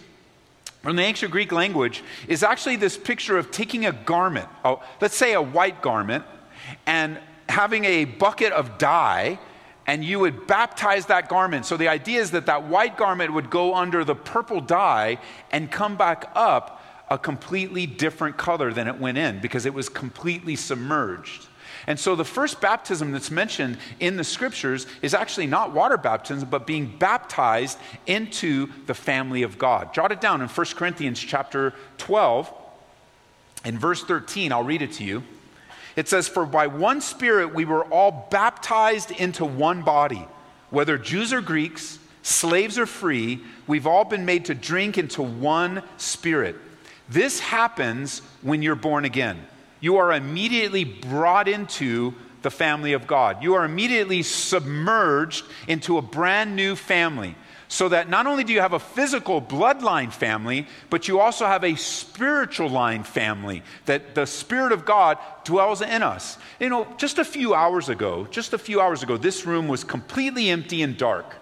from 0.81 0.97
the 0.97 1.03
ancient 1.03 1.31
Greek 1.31 1.53
language, 1.53 2.03
is 2.27 2.43
actually 2.43 2.75
this 2.75 2.97
picture 2.97 3.37
of 3.37 3.49
taking 3.49 3.85
a 3.85 3.93
garment, 3.93 4.49
let's 4.99 5.15
say 5.15 5.33
a 5.33 5.41
white 5.41 5.81
garment, 5.81 6.25
and 6.85 7.17
having 7.47 7.85
a 7.85 8.03
bucket 8.03 8.51
of 8.51 8.77
dye, 8.77 9.39
and 9.89 10.05
you 10.05 10.19
would 10.19 10.46
baptize 10.46 11.08
that 11.08 11.27
garment. 11.29 11.65
So 11.65 11.75
the 11.75 11.88
idea 11.88 12.22
is 12.22 12.29
that 12.31 12.46
that 12.46 12.65
white 12.65 12.96
garment 12.96 13.34
would 13.34 13.50
go 13.50 13.74
under 13.74 14.05
the 14.05 14.13
purple 14.13 14.62
dye 14.62 15.17
and 15.50 15.72
come 15.72 15.96
back 15.96 16.29
up 16.36 16.84
a 17.10 17.17
completely 17.17 17.88
different 17.88 18.38
color 18.38 18.72
than 18.72 18.88
it 18.88 19.00
went 19.00 19.17
in 19.17 19.39
because 19.39 19.65
it 19.65 19.74
was 19.74 19.89
completely 19.89 20.55
submerged. 20.55 21.48
And 21.88 22.00
so 22.00 22.15
the 22.15 22.24
first 22.24 22.62
baptism 22.62 23.12
that's 23.12 23.31
mentioned 23.31 23.79
in 24.00 24.15
the 24.15 24.24
scriptures 24.24 24.86
is 25.01 25.15
actually 25.15 25.48
not 25.48 25.74
water 25.74 25.98
baptism, 25.98 26.48
but 26.51 26.67
being 26.67 26.96
baptized 27.00 27.79
into 28.05 28.69
the 28.86 28.93
family 28.93 29.41
of 29.41 29.58
God. 29.58 29.91
Jot 29.96 30.12
it 30.12 30.22
down 30.22 30.41
in 30.41 30.50
1 30.50 30.67
Corinthians 30.75 31.19
chapter 31.19 31.74
12, 31.98 32.53
in 33.65 33.79
verse 33.79 34.03
13, 34.03 34.51
I'll 34.51 34.63
read 34.63 34.84
it 34.84 34.91
to 34.93 35.03
you. 35.03 35.24
It 35.99 36.07
says, 36.07 36.29
For 36.29 36.45
by 36.45 36.67
one 36.67 37.01
Spirit 37.01 37.53
we 37.53 37.65
were 37.65 37.83
all 37.83 38.29
baptized 38.31 39.11
into 39.11 39.43
one 39.43 39.81
body, 39.81 40.25
whether 40.69 40.97
Jews 40.97 41.33
or 41.33 41.41
Greeks, 41.41 41.99
slaves 42.23 42.79
or 42.79 42.85
free, 42.85 43.41
we've 43.67 43.85
all 43.85 44.05
been 44.05 44.23
made 44.23 44.45
to 44.45 44.55
drink 44.55 44.97
into 44.97 45.21
one 45.21 45.83
Spirit. 45.97 46.55
This 47.09 47.41
happens 47.41 48.21
when 48.41 48.61
you're 48.61 48.75
born 48.75 49.03
again. 49.03 49.45
You 49.81 49.97
are 49.97 50.13
immediately 50.13 50.85
brought 50.85 51.49
into 51.49 52.13
the 52.43 52.51
family 52.51 52.93
of 52.93 53.05
God. 53.05 53.43
You 53.43 53.55
are 53.55 53.65
immediately 53.65 54.23
submerged 54.23 55.43
into 55.67 55.97
a 55.97 56.01
brand 56.01 56.55
new 56.55 56.77
family. 56.77 57.35
So 57.71 57.88
that 57.89 58.09
not 58.09 58.25
only 58.25 58.43
do 58.43 58.51
you 58.51 58.61
have 58.61 58.73
a 58.73 58.79
physical 58.79 59.39
bloodline 59.39 60.11
family, 60.11 60.65
but 60.89 61.07
you 61.07 61.19
also 61.19 61.45
have 61.45 61.63
a 61.63 61.75
spiritual 61.75 62.67
line 62.67 63.03
family, 63.03 63.61
that 63.85 64.15
the 64.15 64.25
Spirit 64.25 64.71
of 64.71 64.85
God 64.85 65.19
dwells 65.43 65.83
in 65.83 66.01
us. 66.01 66.39
You 66.59 66.69
know, 66.69 66.88
just 66.97 67.19
a 67.19 67.23
few 67.23 67.53
hours 67.53 67.88
ago, 67.88 68.27
just 68.31 68.53
a 68.53 68.57
few 68.57 68.81
hours 68.81 69.03
ago, 69.03 69.17
this 69.17 69.45
room 69.45 69.67
was 69.67 69.83
completely 69.83 70.49
empty 70.49 70.81
and 70.81 70.97
dark. 70.97 71.35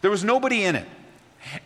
There 0.00 0.10
was 0.10 0.24
nobody 0.24 0.64
in 0.64 0.74
it. 0.74 0.88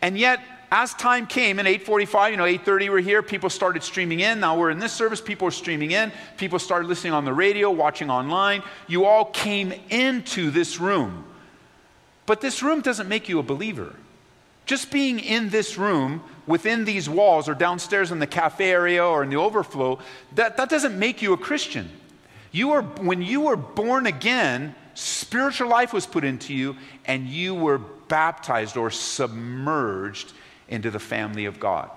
And 0.01 0.17
yet, 0.17 0.41
as 0.69 0.93
time 0.95 1.25
came 1.25 1.57
in 1.57 1.65
845 1.65 2.31
you 2.31 2.37
know 2.37 2.45
830 2.45 2.89
we're 2.89 2.99
here 2.99 3.23
people 3.23 3.49
started 3.49 3.81
streaming 3.81 4.19
in 4.19 4.39
now 4.39 4.55
we're 4.55 4.69
in 4.69 4.77
this 4.77 4.93
service 4.93 5.19
people 5.19 5.47
are 5.47 5.51
streaming 5.51 5.89
in 5.89 6.11
people 6.37 6.59
started 6.59 6.87
listening 6.87 7.11
on 7.11 7.25
the 7.25 7.33
radio 7.33 7.71
watching 7.71 8.11
online 8.11 8.61
you 8.87 9.05
all 9.05 9.25
came 9.25 9.73
into 9.89 10.51
this 10.51 10.79
room 10.79 11.25
but 12.27 12.39
this 12.39 12.61
room 12.61 12.81
doesn't 12.81 13.09
make 13.09 13.27
you 13.27 13.39
a 13.39 13.43
believer 13.43 13.95
just 14.69 14.91
being 14.91 15.19
in 15.19 15.49
this 15.49 15.79
room 15.79 16.21
within 16.45 16.85
these 16.85 17.09
walls 17.09 17.49
or 17.49 17.55
downstairs 17.55 18.11
in 18.11 18.19
the 18.19 18.27
cafe 18.27 18.71
area 18.71 19.03
or 19.03 19.23
in 19.23 19.29
the 19.29 19.35
overflow 19.35 19.97
that, 20.35 20.57
that 20.57 20.69
doesn't 20.69 20.97
make 20.97 21.21
you 21.21 21.33
a 21.33 21.37
christian 21.37 21.89
you 22.51 22.71
are 22.71 22.81
when 22.81 23.21
you 23.21 23.41
were 23.41 23.55
born 23.55 24.05
again 24.05 24.75
spiritual 24.93 25.69
life 25.69 25.93
was 25.93 26.05
put 26.05 26.23
into 26.23 26.53
you 26.53 26.75
and 27.05 27.27
you 27.27 27.55
were 27.55 27.77
baptized 27.77 28.75
or 28.77 28.91
submerged 28.91 30.33
into 30.67 30.91
the 30.91 30.99
family 30.99 31.45
of 31.45 31.59
God. 31.59 31.89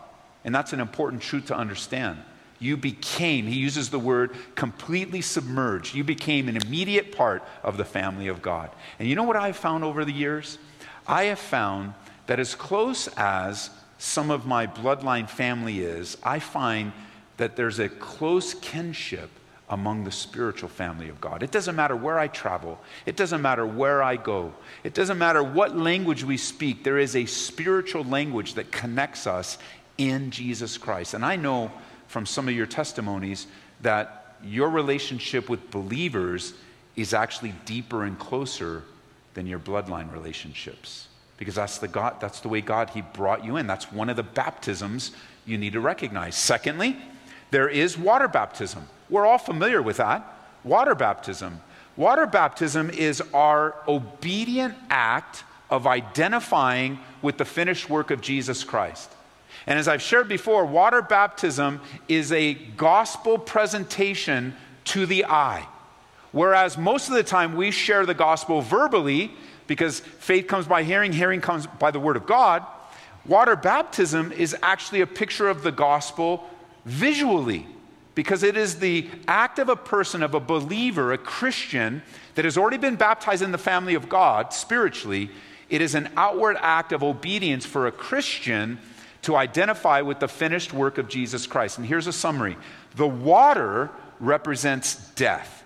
And 0.44 0.54
that's 0.54 0.72
an 0.72 0.80
important 0.80 1.22
truth 1.22 1.46
to 1.46 1.56
understand. 1.56 2.18
You 2.58 2.76
became, 2.76 3.46
he 3.46 3.56
uses 3.56 3.90
the 3.90 3.98
word 3.98 4.36
completely 4.54 5.20
submerged. 5.20 5.94
You 5.94 6.04
became 6.04 6.48
an 6.48 6.56
immediate 6.56 7.16
part 7.16 7.42
of 7.64 7.76
the 7.76 7.84
family 7.84 8.28
of 8.28 8.40
God. 8.40 8.70
And 8.98 9.08
you 9.08 9.16
know 9.16 9.24
what 9.24 9.36
I've 9.36 9.56
found 9.56 9.82
over 9.82 10.04
the 10.04 10.12
years? 10.12 10.58
I 11.06 11.24
have 11.24 11.40
found 11.40 11.94
that 12.32 12.40
as 12.40 12.54
close 12.54 13.08
as 13.18 13.68
some 13.98 14.30
of 14.30 14.46
my 14.46 14.66
bloodline 14.66 15.28
family 15.28 15.80
is, 15.80 16.16
I 16.22 16.38
find 16.38 16.90
that 17.36 17.56
there's 17.56 17.78
a 17.78 17.90
close 17.90 18.54
kinship 18.54 19.28
among 19.68 20.04
the 20.04 20.10
spiritual 20.10 20.70
family 20.70 21.10
of 21.10 21.20
God. 21.20 21.42
It 21.42 21.50
doesn't 21.50 21.76
matter 21.76 21.94
where 21.94 22.18
I 22.18 22.28
travel, 22.28 22.80
it 23.04 23.16
doesn't 23.16 23.42
matter 23.42 23.66
where 23.66 24.02
I 24.02 24.16
go, 24.16 24.54
it 24.82 24.94
doesn't 24.94 25.18
matter 25.18 25.44
what 25.44 25.76
language 25.76 26.24
we 26.24 26.38
speak, 26.38 26.84
there 26.84 26.96
is 26.96 27.16
a 27.16 27.26
spiritual 27.26 28.04
language 28.04 28.54
that 28.54 28.72
connects 28.72 29.26
us 29.26 29.58
in 29.98 30.30
Jesus 30.30 30.78
Christ. 30.78 31.12
And 31.12 31.26
I 31.26 31.36
know 31.36 31.70
from 32.06 32.24
some 32.24 32.48
of 32.48 32.54
your 32.54 32.64
testimonies 32.64 33.46
that 33.82 34.36
your 34.42 34.70
relationship 34.70 35.50
with 35.50 35.70
believers 35.70 36.54
is 36.96 37.12
actually 37.12 37.52
deeper 37.66 38.04
and 38.04 38.18
closer 38.18 38.84
than 39.34 39.46
your 39.46 39.58
bloodline 39.58 40.10
relationships 40.10 41.08
because 41.36 41.54
that's 41.54 41.78
the 41.78 41.88
god 41.88 42.16
that's 42.20 42.40
the 42.40 42.48
way 42.48 42.60
god 42.60 42.90
he 42.90 43.00
brought 43.00 43.44
you 43.44 43.56
in 43.56 43.66
that's 43.66 43.90
one 43.92 44.08
of 44.08 44.16
the 44.16 44.22
baptisms 44.22 45.12
you 45.44 45.58
need 45.58 45.72
to 45.72 45.80
recognize 45.80 46.36
secondly 46.36 46.96
there 47.50 47.68
is 47.68 47.98
water 47.98 48.28
baptism 48.28 48.88
we're 49.12 49.26
all 49.26 49.38
familiar 49.38 49.82
with 49.82 49.98
that. 49.98 50.24
Water 50.64 50.94
baptism. 50.94 51.60
Water 51.96 52.26
baptism 52.26 52.88
is 52.88 53.22
our 53.34 53.74
obedient 53.86 54.74
act 54.88 55.44
of 55.68 55.86
identifying 55.86 56.98
with 57.20 57.36
the 57.36 57.44
finished 57.44 57.90
work 57.90 58.10
of 58.10 58.22
Jesus 58.22 58.64
Christ. 58.64 59.12
And 59.66 59.78
as 59.78 59.86
I've 59.86 60.00
shared 60.00 60.28
before, 60.28 60.64
water 60.64 61.02
baptism 61.02 61.82
is 62.08 62.32
a 62.32 62.54
gospel 62.54 63.36
presentation 63.36 64.56
to 64.86 65.04
the 65.04 65.26
eye. 65.26 65.68
Whereas 66.32 66.78
most 66.78 67.08
of 67.08 67.14
the 67.14 67.22
time 67.22 67.54
we 67.54 67.70
share 67.70 68.06
the 68.06 68.14
gospel 68.14 68.62
verbally 68.62 69.30
because 69.66 70.00
faith 70.00 70.46
comes 70.46 70.66
by 70.66 70.82
hearing, 70.82 71.12
hearing 71.12 71.40
comes 71.40 71.66
by 71.66 71.90
the 71.90 72.00
word 72.00 72.16
of 72.16 72.26
God. 72.26 72.64
Water 73.26 73.56
baptism 73.56 74.32
is 74.32 74.56
actually 74.62 75.00
a 75.00 75.06
picture 75.06 75.48
of 75.48 75.62
the 75.62 75.72
gospel 75.72 76.48
visually 76.84 77.66
because 78.14 78.42
it 78.42 78.56
is 78.56 78.78
the 78.78 79.08
act 79.26 79.58
of 79.58 79.68
a 79.68 79.76
person, 79.76 80.22
of 80.22 80.34
a 80.34 80.40
believer, 80.40 81.12
a 81.12 81.18
Christian, 81.18 82.02
that 82.34 82.44
has 82.44 82.58
already 82.58 82.76
been 82.76 82.96
baptized 82.96 83.42
in 83.42 83.52
the 83.52 83.58
family 83.58 83.94
of 83.94 84.08
God 84.08 84.52
spiritually. 84.52 85.30
It 85.70 85.80
is 85.80 85.94
an 85.94 86.10
outward 86.16 86.56
act 86.60 86.92
of 86.92 87.02
obedience 87.02 87.64
for 87.64 87.86
a 87.86 87.92
Christian 87.92 88.78
to 89.22 89.36
identify 89.36 90.00
with 90.02 90.20
the 90.20 90.28
finished 90.28 90.72
work 90.72 90.98
of 90.98 91.08
Jesus 91.08 91.46
Christ. 91.46 91.78
And 91.78 91.86
here's 91.86 92.06
a 92.06 92.12
summary 92.12 92.56
the 92.96 93.08
water 93.08 93.90
represents 94.20 95.10
death. 95.12 95.61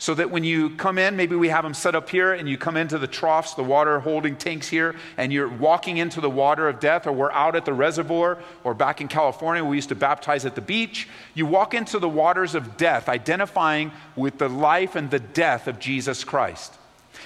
So 0.00 0.14
that 0.14 0.30
when 0.30 0.44
you 0.44 0.70
come 0.70 0.96
in, 0.96 1.14
maybe 1.14 1.36
we 1.36 1.50
have 1.50 1.62
them 1.62 1.74
set 1.74 1.94
up 1.94 2.08
here, 2.08 2.32
and 2.32 2.48
you 2.48 2.56
come 2.56 2.78
into 2.78 2.96
the 2.96 3.06
troughs, 3.06 3.52
the 3.52 3.62
water 3.62 4.00
holding 4.00 4.34
tanks 4.34 4.66
here, 4.66 4.96
and 5.18 5.30
you're 5.30 5.46
walking 5.46 5.98
into 5.98 6.22
the 6.22 6.30
water 6.30 6.70
of 6.70 6.80
death, 6.80 7.06
or 7.06 7.12
we're 7.12 7.30
out 7.32 7.54
at 7.54 7.66
the 7.66 7.74
reservoir, 7.74 8.38
or 8.64 8.72
back 8.72 9.02
in 9.02 9.08
California, 9.08 9.62
we 9.62 9.76
used 9.76 9.90
to 9.90 9.94
baptize 9.94 10.46
at 10.46 10.54
the 10.54 10.62
beach. 10.62 11.06
You 11.34 11.44
walk 11.44 11.74
into 11.74 11.98
the 11.98 12.08
waters 12.08 12.54
of 12.54 12.78
death, 12.78 13.10
identifying 13.10 13.92
with 14.16 14.38
the 14.38 14.48
life 14.48 14.96
and 14.96 15.10
the 15.10 15.20
death 15.20 15.68
of 15.68 15.78
Jesus 15.78 16.24
Christ. 16.24 16.72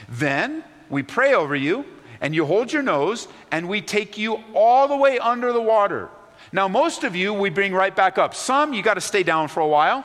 Then 0.09 0.65
we 0.91 1.05
pray 1.05 1.33
over 1.33 1.55
you, 1.55 1.85
and 2.21 2.35
you 2.35 2.45
hold 2.45 2.73
your 2.73 2.83
nose, 2.83 3.29
and 3.53 3.69
we 3.69 3.83
take 3.83 4.19
you 4.19 4.43
all 4.53 4.89
the 4.89 4.97
way 4.97 5.21
under 5.21 5.53
the 5.53 5.63
water. 5.63 6.09
Now, 6.53 6.67
most 6.67 7.05
of 7.05 7.15
you 7.15 7.33
we 7.33 7.51
bring 7.51 7.73
right 7.73 7.95
back 7.95 8.19
up. 8.19 8.35
Some 8.35 8.75
you 8.75 8.83
got 8.83 8.95
to 8.95 9.01
stay 9.01 9.23
down 9.23 9.47
for 9.47 9.61
a 9.61 9.69
while 9.69 10.05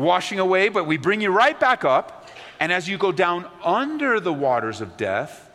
washing 0.00 0.38
away, 0.38 0.68
but 0.68 0.86
we 0.86 0.96
bring 0.96 1.20
you 1.20 1.30
right 1.30 1.58
back 1.58 1.84
up. 1.84 2.28
And 2.58 2.72
as 2.72 2.88
you 2.88 2.98
go 2.98 3.12
down 3.12 3.46
under 3.64 4.20
the 4.20 4.32
waters 4.32 4.80
of 4.80 4.96
death, 4.96 5.50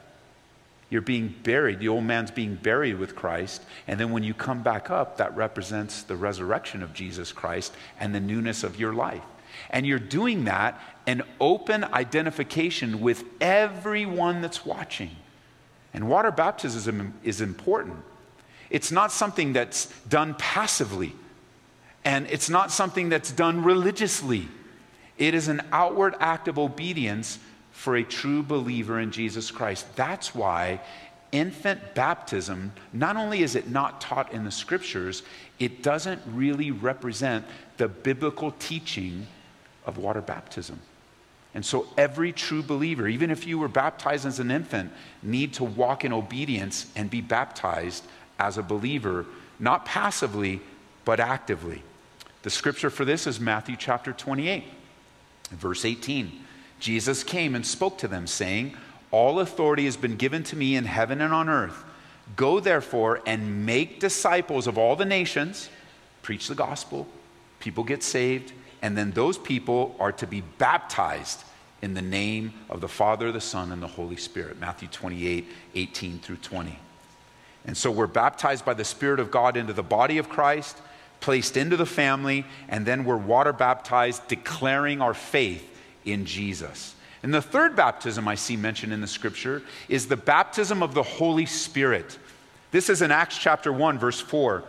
you're 0.90 1.02
being 1.02 1.34
buried. 1.44 1.80
The 1.80 1.88
old 1.88 2.04
man's 2.04 2.32
being 2.32 2.56
buried 2.56 2.98
with 2.98 3.16
Christ. 3.16 3.64
And 3.88 4.00
then 4.00 4.12
when 4.12 4.24
you 4.24 4.34
come 4.34 4.64
back 4.64 4.90
up, 4.90 5.18
that 5.18 5.36
represents 5.36 6.04
the 6.04 6.16
resurrection 6.16 6.84
of 6.84 6.94
Jesus 6.94 7.32
Christ 7.32 7.74
and 8.00 8.14
the 8.14 8.20
newness 8.20 8.64
of 8.64 8.80
your 8.80 8.94
life. 8.94 9.24
And 9.70 9.86
you're 9.86 10.00
doing 10.00 10.46
that 10.46 10.80
an 11.08 11.22
open 11.40 11.84
identification 11.84 13.00
with 13.00 13.24
everyone 13.40 14.42
that's 14.42 14.66
watching. 14.66 15.12
And 15.94 16.10
water 16.10 16.32
baptism 16.32 17.14
is 17.24 17.42
important 17.42 17.98
It's 18.70 18.92
not 18.92 19.12
something 19.12 19.54
that's 19.54 19.86
done 20.10 20.36
passively, 20.38 21.14
and 22.06 22.28
it's 22.30 22.50
not 22.50 22.72
something 22.72 23.10
that's 23.10 23.32
done 23.32 23.64
religiously. 23.64 24.48
It 25.18 25.34
is 25.34 25.48
an 25.48 25.62
outward 25.72 26.16
act 26.20 26.48
of 26.48 26.60
obedience 26.60 27.40
for 27.72 27.96
a 27.96 28.04
true 28.04 28.44
believer 28.44 29.00
in 29.00 29.12
Jesus 29.12 29.50
Christ. 29.50 29.88
That's 29.96 30.36
why 30.36 30.82
infant 31.32 31.96
baptism, 31.96 32.72
not 32.94 33.18
only 33.18 33.42
is 33.42 33.56
it 33.56 33.70
not 33.70 34.00
taught 34.00 34.32
in 34.32 34.46
the 34.46 34.52
scriptures, 34.52 35.24
it 35.60 35.82
doesn't 35.82 36.22
really 36.28 36.72
represent 36.72 37.44
the 37.78 37.88
biblical 37.88 38.52
teaching 38.60 39.26
of 39.86 39.98
water 39.98 40.22
baptism. 40.22 40.80
And 41.56 41.66
so 41.66 41.88
every 41.98 42.32
true 42.32 42.62
believer, 42.62 43.08
even 43.08 43.32
if 43.32 43.48
you 43.48 43.58
were 43.58 43.68
baptized 43.68 44.26
as 44.26 44.40
an 44.40 44.52
infant, 44.52 44.92
need 45.24 45.54
to 45.54 45.64
walk 45.64 46.06
in 46.06 46.14
obedience 46.14 46.86
and 46.96 47.10
be 47.10 47.22
baptized 47.22 48.04
as 48.38 48.58
a 48.58 48.64
believer, 48.64 49.26
not 49.60 49.86
passively, 49.86 50.62
but 51.06 51.20
actively. 51.20 51.82
The 52.46 52.52
scripture 52.52 52.92
for 52.92 53.06
this 53.06 53.26
is 53.26 53.40
Matthew 53.40 53.76
chapter 53.76 54.14
28, 54.14 54.66
verse 55.50 55.84
18. 55.84 56.32
Jesus 56.80 57.24
came 57.24 57.56
and 57.56 57.66
spoke 57.66 57.98
to 57.98 58.08
them, 58.08 58.28
saying, 58.28 58.78
All 59.10 59.40
authority 59.40 59.86
has 59.86 59.98
been 59.98 60.16
given 60.16 60.44
to 60.44 60.56
me 60.56 60.76
in 60.76 60.86
heaven 60.86 61.22
and 61.22 61.34
on 61.34 61.50
earth. 61.50 61.84
Go 62.36 62.60
therefore 62.60 63.20
and 63.26 63.66
make 63.66 64.00
disciples 64.00 64.68
of 64.68 64.78
all 64.78 64.96
the 64.96 65.06
nations, 65.06 65.70
preach 66.22 66.48
the 66.48 66.54
gospel, 66.54 67.08
people 67.60 67.84
get 67.84 68.04
saved, 68.04 68.54
and 68.84 68.96
then 68.96 69.10
those 69.14 69.40
people 69.40 69.96
are 70.00 70.12
to 70.12 70.28
be 70.28 70.42
baptized 70.42 71.46
in 71.82 71.96
the 71.96 72.02
name 72.04 72.54
of 72.70 72.80
the 72.80 72.88
Father, 72.88 73.32
the 73.32 73.42
Son, 73.42 73.72
and 73.72 73.82
the 73.82 73.88
Holy 73.88 74.18
Spirit. 74.18 74.60
Matthew 74.60 74.88
28 74.90 75.48
18 75.74 76.20
through 76.20 76.38
20. 76.38 76.78
And 77.66 77.76
so 77.76 77.90
we're 77.90 78.06
baptized 78.06 78.64
by 78.66 78.76
the 78.76 78.86
Spirit 78.86 79.20
of 79.20 79.32
God 79.32 79.58
into 79.58 79.74
the 79.74 79.82
body 79.82 80.20
of 80.20 80.30
Christ, 80.30 80.78
placed 81.26 81.58
into 81.58 81.76
the 81.76 81.88
family, 81.88 82.46
and 82.70 82.86
then 82.86 83.04
we're 83.04 83.18
water 83.18 83.52
baptized, 83.52 84.28
declaring 84.28 85.02
our 85.02 85.16
faith 85.16 85.68
in 86.06 86.24
Jesus. 86.24 86.94
And 87.24 87.34
the 87.34 87.42
third 87.42 87.76
baptism 87.76 88.28
I 88.28 88.36
see 88.36 88.56
mentioned 88.56 88.94
in 88.94 89.02
the 89.02 89.08
scripture 89.08 89.64
is 89.90 90.06
the 90.08 90.18
baptism 90.18 90.84
of 90.84 90.94
the 90.94 91.02
Holy 91.02 91.48
Spirit. 91.48 92.20
This 92.70 92.92
is 92.92 93.02
in 93.02 93.10
Acts 93.10 93.40
chapter 93.40 93.74
1, 93.74 93.98
verse 93.98 94.22
4. 94.22 94.64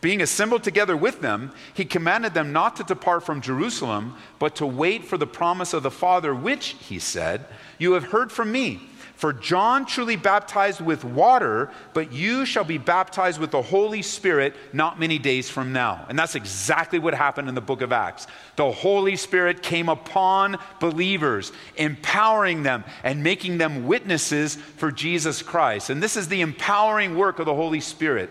Being 0.00 0.22
assembled 0.22 0.62
together 0.62 0.96
with 0.96 1.20
them, 1.20 1.52
he 1.74 1.84
commanded 1.84 2.32
them 2.32 2.50
not 2.50 2.76
to 2.76 2.84
depart 2.84 3.22
from 3.22 3.42
Jerusalem, 3.42 4.16
but 4.38 4.56
to 4.56 4.66
wait 4.66 5.04
for 5.04 5.18
the 5.18 5.26
promise 5.26 5.74
of 5.74 5.82
the 5.82 5.90
Father, 5.90 6.34
which, 6.34 6.76
he 6.80 6.98
said, 6.98 7.44
you 7.78 7.92
have 7.92 8.04
heard 8.04 8.32
from 8.32 8.50
me. 8.50 8.80
For 9.14 9.32
John 9.32 9.86
truly 9.86 10.16
baptized 10.16 10.80
with 10.80 11.04
water, 11.04 11.70
but 11.92 12.12
you 12.12 12.44
shall 12.44 12.64
be 12.64 12.78
baptized 12.78 13.40
with 13.40 13.52
the 13.52 13.62
Holy 13.62 14.02
Spirit 14.02 14.56
not 14.72 14.98
many 14.98 15.18
days 15.18 15.48
from 15.48 15.72
now. 15.72 16.04
And 16.08 16.18
that's 16.18 16.34
exactly 16.34 16.98
what 16.98 17.14
happened 17.14 17.48
in 17.48 17.54
the 17.54 17.60
book 17.60 17.80
of 17.80 17.92
Acts. 17.92 18.26
The 18.56 18.72
Holy 18.72 19.14
Spirit 19.16 19.62
came 19.62 19.88
upon 19.88 20.58
believers, 20.80 21.52
empowering 21.76 22.64
them 22.64 22.82
and 23.04 23.22
making 23.22 23.58
them 23.58 23.86
witnesses 23.86 24.56
for 24.56 24.90
Jesus 24.90 25.42
Christ. 25.42 25.90
And 25.90 26.02
this 26.02 26.16
is 26.16 26.28
the 26.28 26.40
empowering 26.40 27.16
work 27.16 27.38
of 27.38 27.46
the 27.46 27.54
Holy 27.54 27.80
Spirit. 27.80 28.30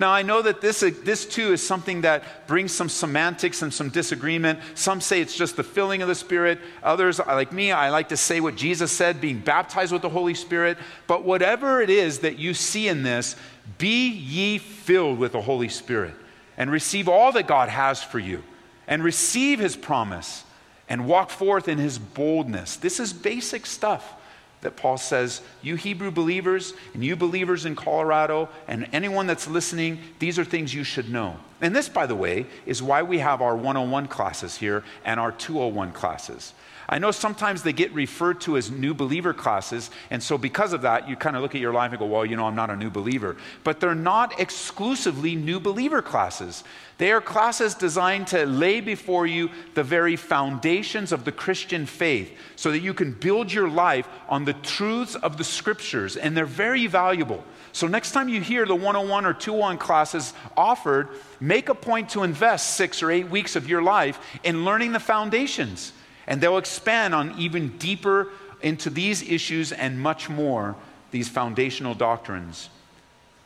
Now, 0.00 0.10
I 0.10 0.22
know 0.22 0.42
that 0.42 0.60
this, 0.60 0.82
uh, 0.82 0.90
this 1.04 1.24
too 1.24 1.52
is 1.52 1.64
something 1.64 2.00
that 2.00 2.46
brings 2.46 2.72
some 2.72 2.88
semantics 2.88 3.62
and 3.62 3.72
some 3.72 3.90
disagreement. 3.90 4.58
Some 4.74 5.00
say 5.00 5.20
it's 5.20 5.36
just 5.36 5.56
the 5.56 5.62
filling 5.62 6.02
of 6.02 6.08
the 6.08 6.14
Spirit. 6.14 6.58
Others, 6.82 7.20
like 7.20 7.52
me, 7.52 7.70
I 7.70 7.90
like 7.90 8.08
to 8.08 8.16
say 8.16 8.40
what 8.40 8.56
Jesus 8.56 8.90
said, 8.90 9.20
being 9.20 9.38
baptized 9.38 9.92
with 9.92 10.02
the 10.02 10.08
Holy 10.08 10.34
Spirit. 10.34 10.78
But 11.06 11.24
whatever 11.24 11.80
it 11.80 11.90
is 11.90 12.20
that 12.20 12.38
you 12.38 12.54
see 12.54 12.88
in 12.88 13.04
this, 13.04 13.36
be 13.78 14.08
ye 14.08 14.58
filled 14.58 15.18
with 15.18 15.32
the 15.32 15.42
Holy 15.42 15.68
Spirit 15.68 16.14
and 16.56 16.70
receive 16.70 17.08
all 17.08 17.32
that 17.32 17.46
God 17.46 17.68
has 17.68 18.02
for 18.02 18.18
you 18.18 18.42
and 18.88 19.02
receive 19.02 19.60
his 19.60 19.76
promise 19.76 20.44
and 20.88 21.06
walk 21.06 21.30
forth 21.30 21.68
in 21.68 21.78
his 21.78 21.98
boldness. 21.98 22.76
This 22.76 23.00
is 23.00 23.12
basic 23.12 23.64
stuff 23.64 24.14
that 24.64 24.76
Paul 24.76 24.98
says, 24.98 25.40
You 25.62 25.76
Hebrew 25.76 26.10
believers 26.10 26.74
and 26.92 27.04
you 27.04 27.16
believers 27.16 27.64
in 27.64 27.76
Colorado 27.76 28.48
and 28.66 28.88
anyone 28.92 29.26
that's 29.26 29.48
listening, 29.48 30.00
these 30.18 30.38
are 30.38 30.44
things 30.44 30.74
you 30.74 30.84
should 30.84 31.10
know. 31.10 31.36
And 31.60 31.74
this, 31.74 31.88
by 31.88 32.06
the 32.06 32.16
way, 32.16 32.46
is 32.66 32.82
why 32.82 33.02
we 33.02 33.18
have 33.20 33.40
our 33.40 33.56
101 33.56 34.08
classes 34.08 34.56
here 34.56 34.84
and 35.04 35.18
our 35.20 35.32
201 35.32 35.92
classes. 35.92 36.52
I 36.88 36.98
know 36.98 37.10
sometimes 37.10 37.62
they 37.62 37.72
get 37.72 37.92
referred 37.92 38.40
to 38.42 38.56
as 38.56 38.70
new 38.70 38.94
believer 38.94 39.32
classes, 39.32 39.90
and 40.10 40.22
so 40.22 40.36
because 40.36 40.72
of 40.72 40.82
that, 40.82 41.08
you 41.08 41.16
kind 41.16 41.36
of 41.36 41.42
look 41.42 41.54
at 41.54 41.60
your 41.60 41.72
life 41.72 41.92
and 41.92 41.98
go, 41.98 42.06
well, 42.06 42.26
you 42.26 42.36
know, 42.36 42.46
I'm 42.46 42.54
not 42.54 42.70
a 42.70 42.76
new 42.76 42.90
believer. 42.90 43.36
But 43.62 43.80
they're 43.80 43.94
not 43.94 44.38
exclusively 44.38 45.34
new 45.34 45.60
believer 45.60 46.02
classes. 46.02 46.64
They 46.98 47.10
are 47.10 47.20
classes 47.20 47.74
designed 47.74 48.28
to 48.28 48.46
lay 48.46 48.80
before 48.80 49.26
you 49.26 49.50
the 49.74 49.82
very 49.82 50.16
foundations 50.16 51.10
of 51.10 51.24
the 51.24 51.32
Christian 51.32 51.86
faith 51.86 52.36
so 52.56 52.70
that 52.70 52.80
you 52.80 52.94
can 52.94 53.12
build 53.12 53.52
your 53.52 53.68
life 53.68 54.08
on 54.28 54.44
the 54.44 54.52
truths 54.52 55.14
of 55.16 55.36
the 55.36 55.44
scriptures, 55.44 56.16
and 56.16 56.36
they're 56.36 56.46
very 56.46 56.86
valuable. 56.86 57.42
So, 57.72 57.88
next 57.88 58.12
time 58.12 58.28
you 58.28 58.40
hear 58.40 58.66
the 58.66 58.76
101 58.76 59.26
or 59.26 59.34
201 59.34 59.78
classes 59.78 60.32
offered, 60.56 61.08
make 61.40 61.68
a 61.68 61.74
point 61.74 62.10
to 62.10 62.22
invest 62.22 62.76
six 62.76 63.02
or 63.02 63.10
eight 63.10 63.28
weeks 63.28 63.56
of 63.56 63.68
your 63.68 63.82
life 63.82 64.20
in 64.44 64.64
learning 64.64 64.92
the 64.92 65.00
foundations. 65.00 65.92
And 66.26 66.40
they'll 66.40 66.58
expand 66.58 67.14
on 67.14 67.38
even 67.38 67.76
deeper 67.78 68.28
into 68.62 68.90
these 68.90 69.22
issues 69.22 69.72
and 69.72 70.00
much 70.00 70.28
more, 70.28 70.74
these 71.10 71.28
foundational 71.28 71.94
doctrines. 71.94 72.70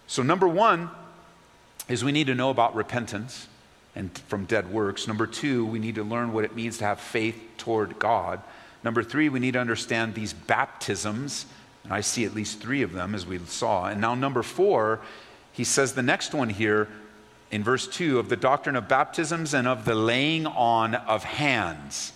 So, 0.07 0.23
number 0.23 0.49
one 0.49 0.91
is 1.88 2.05
we 2.05 2.12
need 2.12 2.29
to 2.29 2.35
know 2.35 2.51
about 2.51 2.75
repentance 2.75 3.49
and 3.95 4.17
from 4.29 4.45
dead 4.45 4.71
works. 4.71 5.09
Number 5.09 5.27
two, 5.27 5.67
we 5.67 5.79
need 5.79 5.97
to 5.97 6.05
learn 6.05 6.33
what 6.33 6.45
it 6.45 6.55
means 6.55 6.79
to 6.79 6.85
have 6.85 7.01
faith 7.01 7.37
toward 7.57 7.99
God. 7.99 8.41
Number 8.85 9.03
three, 9.03 9.29
we 9.29 9.41
need 9.41 9.55
to 9.55 9.61
understand 9.61 10.14
these 10.14 10.33
baptisms. 10.33 11.47
And 11.85 11.93
I 11.93 12.01
see 12.01 12.25
at 12.25 12.35
least 12.35 12.61
three 12.61 12.83
of 12.83 12.93
them 12.93 13.14
as 13.14 13.27
we 13.27 13.38
saw. 13.38 13.87
And 13.87 14.01
now, 14.01 14.14
number 14.14 14.43
four, 14.43 15.01
he 15.53 15.64
says 15.64 15.95
the 15.95 16.03
next 16.03 16.33
one 16.33 16.51
here 16.51 16.88
in 17.51 17.64
verse 17.64 17.88
2 17.88 18.19
of 18.19 18.29
the 18.29 18.37
doctrine 18.37 18.77
of 18.77 18.88
baptisms 18.88 19.55
and 19.55 19.67
of 19.67 19.85
the 19.85 19.95
laying 19.95 20.47
on 20.47 20.95
of 20.95 21.25
hands. 21.25 22.12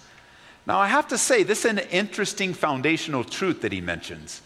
Now, 0.66 0.79
I 0.79 0.87
have 0.87 1.09
to 1.09 1.18
say, 1.18 1.42
this 1.42 1.64
is 1.64 1.70
an 1.72 1.79
interesting 1.79 2.55
foundational 2.55 3.25
truth 3.25 3.62
that 3.62 3.72
he 3.72 3.81
mentions. 3.81 4.42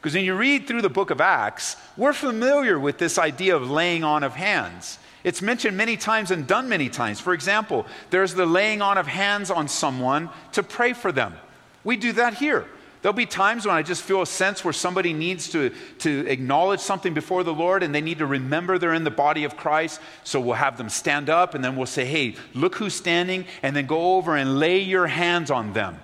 Because 0.00 0.14
when 0.14 0.24
you 0.24 0.36
read 0.36 0.68
through 0.68 0.82
the 0.82 0.88
book 0.88 1.10
of 1.10 1.20
Acts, 1.20 1.76
we're 1.96 2.12
familiar 2.12 2.78
with 2.78 2.98
this 2.98 3.18
idea 3.18 3.56
of 3.56 3.68
laying 3.70 4.04
on 4.04 4.22
of 4.22 4.34
hands. 4.34 4.98
It's 5.24 5.42
mentioned 5.42 5.76
many 5.76 5.96
times 5.96 6.30
and 6.30 6.46
done 6.46 6.68
many 6.68 6.88
times. 6.88 7.18
For 7.18 7.34
example, 7.34 7.86
there's 8.10 8.34
the 8.34 8.46
laying 8.46 8.80
on 8.80 8.98
of 8.98 9.08
hands 9.08 9.50
on 9.50 9.66
someone 9.66 10.30
to 10.52 10.62
pray 10.62 10.92
for 10.92 11.10
them. 11.10 11.34
We 11.82 11.96
do 11.96 12.12
that 12.12 12.34
here. 12.34 12.68
There'll 13.06 13.14
be 13.14 13.24
times 13.24 13.64
when 13.64 13.76
I 13.76 13.84
just 13.84 14.02
feel 14.02 14.20
a 14.22 14.26
sense 14.26 14.64
where 14.64 14.72
somebody 14.72 15.12
needs 15.12 15.48
to, 15.50 15.70
to 16.00 16.26
acknowledge 16.26 16.80
something 16.80 17.14
before 17.14 17.44
the 17.44 17.54
Lord 17.54 17.84
and 17.84 17.94
they 17.94 18.00
need 18.00 18.18
to 18.18 18.26
remember 18.26 18.78
they're 18.78 18.94
in 18.94 19.04
the 19.04 19.12
body 19.12 19.44
of 19.44 19.56
Christ. 19.56 20.00
So 20.24 20.40
we'll 20.40 20.56
have 20.56 20.76
them 20.76 20.88
stand 20.88 21.30
up 21.30 21.54
and 21.54 21.62
then 21.62 21.76
we'll 21.76 21.86
say, 21.86 22.04
hey, 22.04 22.34
look 22.52 22.74
who's 22.74 22.94
standing, 22.94 23.44
and 23.62 23.76
then 23.76 23.86
go 23.86 24.16
over 24.16 24.34
and 24.34 24.58
lay 24.58 24.80
your 24.80 25.06
hands 25.06 25.52
on 25.52 25.72
them. 25.72 26.00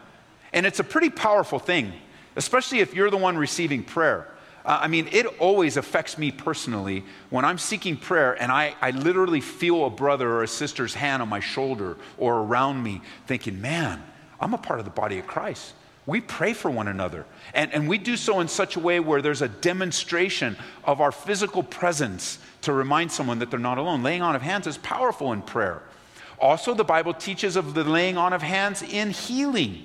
And 0.53 0.65
it's 0.65 0.79
a 0.79 0.85
pretty 0.85 1.11
powerful 1.11 1.59
thing, 1.59 1.93
especially 2.37 2.79
if 2.79 2.95
you're 2.95 3.11
the 3.11 3.17
one 3.17 3.37
receiving 3.37 3.83
prayer. 3.83 4.33
Uh, 4.65 4.79
I 4.83 4.87
mean, 4.87 5.09
it 5.11 5.27
always 5.41 5.77
affects 5.77 6.17
me 6.19 6.31
personally 6.31 7.03
when 7.31 7.45
I'm 7.45 7.59
seeking 7.59 7.97
prayer 7.97 8.41
and 8.41 8.53
I, 8.53 8.77
I 8.81 8.93
literally 8.93 9.41
feel 9.41 9.87
a 9.87 9.91
brother 9.91 10.31
or 10.31 10.45
a 10.45 10.49
sister's 10.49 10.95
hand 10.95 11.21
on 11.21 11.29
my 11.29 11.41
shoulder 11.41 11.97
or 12.17 12.39
around 12.39 12.81
me, 12.81 13.01
thinking, 13.27 13.61
man, 13.61 14.01
I'm 14.39 14.55
a 14.55 14.59
part 14.59 14.79
of 14.79 14.85
the 14.85 14.93
body 14.93 15.19
of 15.19 15.27
Christ. 15.27 15.75
We 16.05 16.21
pray 16.21 16.53
for 16.53 16.71
one 16.71 16.89
another. 16.89 17.27
And, 17.55 17.73
and 17.73 17.89
we 17.89 17.99
do 17.99 18.17
so 18.17 18.41
in 18.41 18.49
such 18.49 18.77
a 18.77 18.81
way 18.81 18.99
where 18.99 19.23
there's 19.23 19.43
a 19.43 19.49
demonstration 19.49 20.57
of 20.85 21.01
our 21.01 21.13
physical 21.13 21.63
presence 21.63 22.39
to 22.63 22.73
remind 22.73 23.13
someone 23.13 23.39
that 23.39 23.51
they're 23.51 23.61
not 23.61 23.79
alone. 23.79 24.03
Laying 24.03 24.23
on 24.23 24.35
of 24.35 24.43
hands 24.43 24.67
is 24.67 24.79
powerful 24.79 25.33
in 25.33 25.43
prayer. 25.43 25.83
Also, 26.41 26.75
the 26.75 26.85
Bible 26.85 27.15
teaches 27.15 27.55
of 27.55 27.75
the 27.75 27.85
laying 27.85 28.17
on 28.19 28.33
of 28.33 28.43
hands 28.43 28.83
in 28.83 29.11
healing. 29.11 29.85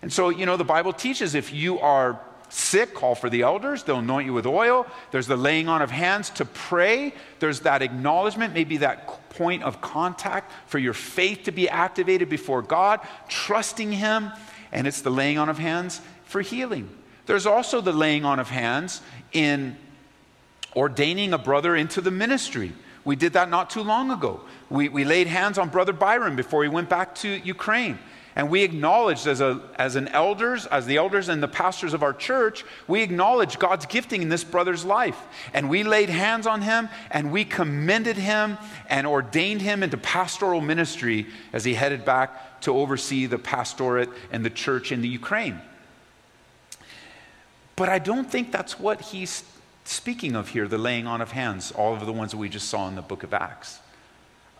And 0.00 0.10
so, 0.10 0.30
you 0.30 0.46
know, 0.46 0.56
the 0.56 0.64
Bible 0.64 0.94
teaches 0.94 1.34
if 1.34 1.52
you 1.52 1.78
are 1.80 2.18
sick, 2.48 2.94
call 2.94 3.14
for 3.14 3.28
the 3.28 3.42
elders. 3.42 3.82
They'll 3.82 3.98
anoint 3.98 4.26
you 4.26 4.32
with 4.32 4.46
oil. 4.46 4.86
There's 5.10 5.26
the 5.26 5.36
laying 5.36 5.68
on 5.68 5.82
of 5.82 5.90
hands 5.90 6.30
to 6.30 6.46
pray. 6.46 7.12
There's 7.40 7.60
that 7.60 7.82
acknowledgement, 7.82 8.54
maybe 8.54 8.78
that 8.78 9.28
point 9.30 9.62
of 9.62 9.82
contact 9.82 10.50
for 10.66 10.78
your 10.78 10.94
faith 10.94 11.44
to 11.44 11.52
be 11.52 11.68
activated 11.68 12.30
before 12.30 12.62
God, 12.62 13.00
trusting 13.28 13.92
Him 13.92 14.32
and 14.72 14.86
it's 14.86 15.00
the 15.00 15.10
laying 15.10 15.38
on 15.38 15.48
of 15.48 15.58
hands 15.58 16.00
for 16.24 16.40
healing. 16.40 16.88
There's 17.26 17.46
also 17.46 17.80
the 17.80 17.92
laying 17.92 18.24
on 18.24 18.38
of 18.38 18.48
hands 18.48 19.02
in 19.32 19.76
ordaining 20.74 21.32
a 21.32 21.38
brother 21.38 21.76
into 21.76 22.00
the 22.00 22.10
ministry. 22.10 22.72
We 23.04 23.16
did 23.16 23.32
that 23.34 23.50
not 23.50 23.70
too 23.70 23.82
long 23.82 24.10
ago. 24.10 24.40
We, 24.70 24.88
we 24.88 25.04
laid 25.04 25.26
hands 25.26 25.58
on 25.58 25.68
Brother 25.70 25.92
Byron 25.92 26.36
before 26.36 26.62
he 26.62 26.68
went 26.68 26.88
back 26.88 27.14
to 27.16 27.28
Ukraine. 27.28 27.98
And 28.38 28.50
we 28.50 28.62
acknowledged 28.62 29.26
as, 29.26 29.40
a, 29.40 29.60
as 29.74 29.96
an 29.96 30.06
elders, 30.08 30.64
as 30.66 30.86
the 30.86 30.96
elders 30.96 31.28
and 31.28 31.42
the 31.42 31.48
pastors 31.48 31.92
of 31.92 32.04
our 32.04 32.12
church, 32.12 32.64
we 32.86 33.02
acknowledged 33.02 33.58
God's 33.58 33.84
gifting 33.84 34.22
in 34.22 34.28
this 34.28 34.44
brother's 34.44 34.84
life. 34.84 35.20
And 35.52 35.68
we 35.68 35.82
laid 35.82 36.08
hands 36.08 36.46
on 36.46 36.62
him 36.62 36.88
and 37.10 37.32
we 37.32 37.44
commended 37.44 38.16
him 38.16 38.56
and 38.88 39.08
ordained 39.08 39.60
him 39.60 39.82
into 39.82 39.96
pastoral 39.96 40.60
ministry 40.60 41.26
as 41.52 41.64
he 41.64 41.74
headed 41.74 42.04
back 42.04 42.60
to 42.60 42.72
oversee 42.72 43.26
the 43.26 43.38
pastorate 43.38 44.08
and 44.30 44.44
the 44.44 44.50
church 44.50 44.92
in 44.92 45.02
the 45.02 45.08
Ukraine. 45.08 45.60
But 47.74 47.88
I 47.88 47.98
don't 47.98 48.30
think 48.30 48.52
that's 48.52 48.78
what 48.78 49.00
he's 49.00 49.42
speaking 49.82 50.36
of 50.36 50.50
here, 50.50 50.68
the 50.68 50.78
laying 50.78 51.08
on 51.08 51.20
of 51.20 51.32
hands, 51.32 51.72
all 51.72 51.92
of 51.92 52.06
the 52.06 52.12
ones 52.12 52.30
that 52.30 52.38
we 52.38 52.48
just 52.48 52.68
saw 52.68 52.86
in 52.86 52.94
the 52.94 53.02
book 53.02 53.24
of 53.24 53.34
Acts. 53.34 53.80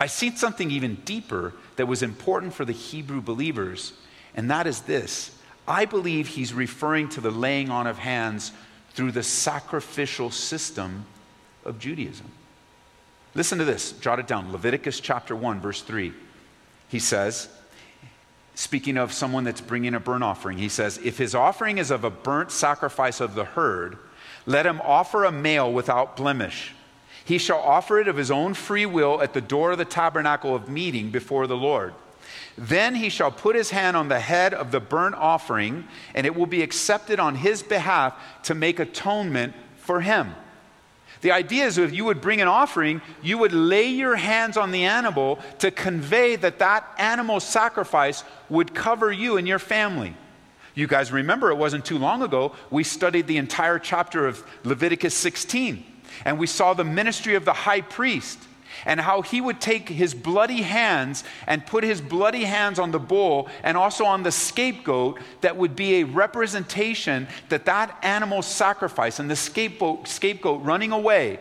I 0.00 0.06
see 0.06 0.34
something 0.37 0.70
even 0.70 0.96
deeper 1.04 1.54
that 1.76 1.87
was 1.87 2.02
important 2.02 2.54
for 2.54 2.64
the 2.64 2.72
Hebrew 2.72 3.20
believers, 3.20 3.92
and 4.34 4.50
that 4.50 4.66
is 4.66 4.82
this. 4.82 5.37
I 5.66 5.84
believe 5.84 6.28
he's 6.28 6.54
referring 6.54 7.08
to 7.11 7.20
the 7.20 7.30
laying 7.30 7.70
on 7.70 7.87
of 7.87 7.98
hands 7.98 8.52
through 8.94 9.12
the 9.12 9.22
sacrificial 9.22 10.30
system 10.30 11.04
of 11.64 11.78
Judaism. 11.78 12.26
Listen 13.34 13.58
to 13.58 13.64
this, 13.64 13.92
jot 13.92 14.18
it 14.18 14.26
down. 14.26 14.50
Leviticus 14.52 15.00
chapter 15.00 15.37
1, 15.37 15.61
verse 15.61 15.82
3. 15.82 16.12
He 16.88 16.98
says, 16.98 17.48
speaking 18.54 18.96
of 18.96 19.12
someone 19.12 19.44
that's 19.44 19.61
bringing 19.61 19.94
a 19.94 20.00
burnt 20.00 20.24
offering, 20.24 20.58
he 20.58 20.68
says, 20.68 20.98
If 21.04 21.18
his 21.18 21.34
offering 21.34 21.78
is 21.78 21.90
of 21.90 22.04
a 22.04 22.11
burnt 22.11 22.50
sacrifice 22.50 23.20
of 23.20 23.34
the 23.34 23.44
herd, 23.44 23.98
let 24.46 24.66
him 24.66 24.80
offer 24.80 25.24
a 25.24 25.32
male 25.32 25.72
without 25.72 26.16
blemish. 26.16 26.72
He 27.28 27.36
shall 27.36 27.58
offer 27.58 28.00
it 28.00 28.08
of 28.08 28.16
his 28.16 28.30
own 28.30 28.54
free 28.54 28.86
will 28.86 29.20
at 29.20 29.34
the 29.34 29.42
door 29.42 29.72
of 29.72 29.78
the 29.78 29.84
tabernacle 29.84 30.54
of 30.54 30.70
meeting 30.70 31.10
before 31.10 31.46
the 31.46 31.58
Lord. 31.58 31.92
Then 32.56 32.94
he 32.94 33.10
shall 33.10 33.30
put 33.30 33.54
his 33.54 33.68
hand 33.68 33.98
on 33.98 34.08
the 34.08 34.18
head 34.18 34.54
of 34.54 34.70
the 34.70 34.80
burnt 34.80 35.14
offering, 35.14 35.86
and 36.14 36.24
it 36.24 36.34
will 36.34 36.46
be 36.46 36.62
accepted 36.62 37.20
on 37.20 37.34
his 37.34 37.62
behalf 37.62 38.14
to 38.44 38.54
make 38.54 38.80
atonement 38.80 39.52
for 39.76 40.00
him. 40.00 40.34
The 41.20 41.32
idea 41.32 41.66
is 41.66 41.76
if 41.76 41.92
you 41.92 42.06
would 42.06 42.22
bring 42.22 42.40
an 42.40 42.48
offering, 42.48 43.02
you 43.22 43.36
would 43.36 43.52
lay 43.52 43.88
your 43.88 44.16
hands 44.16 44.56
on 44.56 44.70
the 44.70 44.84
animal 44.84 45.38
to 45.58 45.70
convey 45.70 46.34
that 46.36 46.60
that 46.60 46.88
animal 46.96 47.40
sacrifice 47.40 48.24
would 48.48 48.74
cover 48.74 49.12
you 49.12 49.36
and 49.36 49.46
your 49.46 49.58
family. 49.58 50.14
You 50.74 50.86
guys 50.86 51.12
remember 51.12 51.50
it 51.50 51.56
wasn't 51.56 51.84
too 51.84 51.98
long 51.98 52.22
ago, 52.22 52.54
we 52.70 52.84
studied 52.84 53.26
the 53.26 53.36
entire 53.36 53.78
chapter 53.78 54.26
of 54.26 54.42
Leviticus 54.64 55.12
16. 55.12 55.88
And 56.24 56.38
we 56.38 56.46
saw 56.46 56.74
the 56.74 56.85
ministry 56.85 57.35
of 57.35 57.44
the 57.44 57.52
high 57.52 57.81
priest 57.81 58.38
and 58.85 59.00
how 59.00 59.22
he 59.22 59.40
would 59.40 59.61
take 59.61 59.88
his 59.88 60.14
bloody 60.14 60.62
hands 60.62 61.24
and 61.46 61.66
put 61.66 61.85
his 61.85 62.00
bloody 62.00 62.44
hands 62.44 62.78
on 62.78 62.90
the 62.90 62.98
bull 62.98 63.48
and 63.62 63.76
also 63.76 64.04
on 64.04 64.22
the 64.22 64.33
scapegoat 64.33 65.18
that 65.40 65.57
would 65.57 65.74
be 65.74 65.96
a 65.96 66.04
representation 66.04 67.26
that 67.48 67.64
that 67.64 67.98
animal 68.02 68.42
sacrifice 68.42 69.18
and 69.18 69.31
the 69.31 69.37
scapegoat, 69.37 70.07
scapegoat 70.07 70.62
running 70.62 70.92
away 70.92 71.38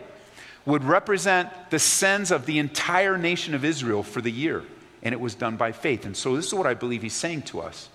would 0.66 0.84
represent 0.84 1.48
the 1.70 1.78
sins 1.78 2.30
of 2.30 2.44
the 2.46 2.58
entire 2.58 3.16
nation 3.16 3.54
of 3.54 3.64
Israel 3.64 4.02
for 4.02 4.20
the 4.20 4.32
year. 4.32 4.64
And 5.02 5.12
it 5.12 5.20
was 5.20 5.34
done 5.34 5.56
by 5.56 5.72
faith. 5.72 6.04
And 6.04 6.16
so 6.16 6.36
this 6.36 6.46
is 6.46 6.54
what 6.54 6.66
I 6.66 6.74
believe 6.74 7.02
he's 7.02 7.14
saying 7.14 7.42
to 7.42 7.60
us. 7.60 7.88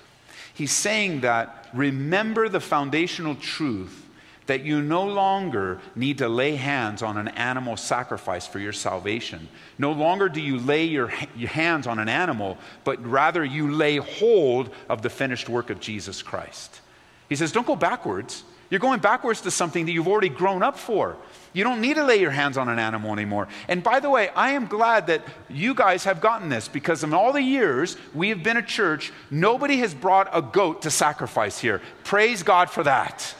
He's 0.53 0.71
saying 0.71 1.21
that 1.21 1.67
remember 1.73 2.47
the 2.47 2.59
foundational 2.59 3.35
truth 3.35 4.02
that 4.45 4.63
you 4.63 4.81
no 4.81 5.05
longer 5.05 5.79
need 5.95 6.17
to 6.17 6.27
lay 6.27 6.55
hands 6.55 7.01
on 7.01 7.17
an 7.17 7.29
animal 7.29 7.77
sacrifice 7.77 8.45
for 8.45 8.59
your 8.59 8.73
salvation. 8.73 9.47
No 9.77 9.91
longer 9.91 10.29
do 10.29 10.41
you 10.41 10.59
lay 10.59 10.85
your, 10.85 11.11
your, 11.35 11.49
hands 11.49 11.87
on 11.87 11.99
an 11.99 12.09
animal, 12.09 12.57
but 12.83 13.05
rather 13.05 13.43
you 13.43 13.71
lay 13.71 13.97
hold 13.97 14.69
of 14.89 15.01
the 15.01 15.09
finished 15.09 15.49
work 15.49 15.69
of 15.69 15.79
Jesus 15.79 16.21
Christ. 16.21 16.81
He 17.29 17.35
says, 17.35 17.51
Don't 17.51 17.67
go 17.67 17.75
backwards. 17.75 18.43
You're 18.69 18.79
going 18.79 19.01
backwards 19.01 19.41
to 19.41 19.51
something 19.51 19.85
that 19.85 19.91
you've 19.91 20.07
already 20.07 20.29
grown 20.29 20.63
up 20.63 20.79
for. 20.79 21.15
You 21.53 21.63
don't 21.63 21.79
need 21.79 21.95
to 21.97 22.03
lay 22.03 22.15
your 22.19 22.31
hands 22.31 22.57
on 22.57 22.69
an 22.69 22.79
animal 22.79 23.13
anymore. 23.13 23.47
And 23.67 23.83
by 23.83 23.99
the 23.99 24.09
way, 24.09 24.29
I 24.29 24.53
am 24.53 24.65
glad 24.65 25.05
that 25.07 25.21
you 25.47 25.75
guys 25.75 26.05
have 26.05 26.19
gotten 26.19 26.49
this 26.49 26.67
because 26.67 27.03
in 27.03 27.13
all 27.13 27.31
the 27.31 27.41
years 27.41 27.97
we 28.15 28.29
have 28.29 28.41
been 28.41 28.57
a 28.57 28.63
church, 28.63 29.11
nobody 29.29 29.77
has 29.77 29.93
brought 29.93 30.27
a 30.33 30.41
goat 30.41 30.81
to 30.83 30.89
sacrifice 30.89 31.59
here. 31.59 31.83
Praise 32.03 32.41
God 32.41 32.67
for 32.71 32.83
that. 32.83 33.35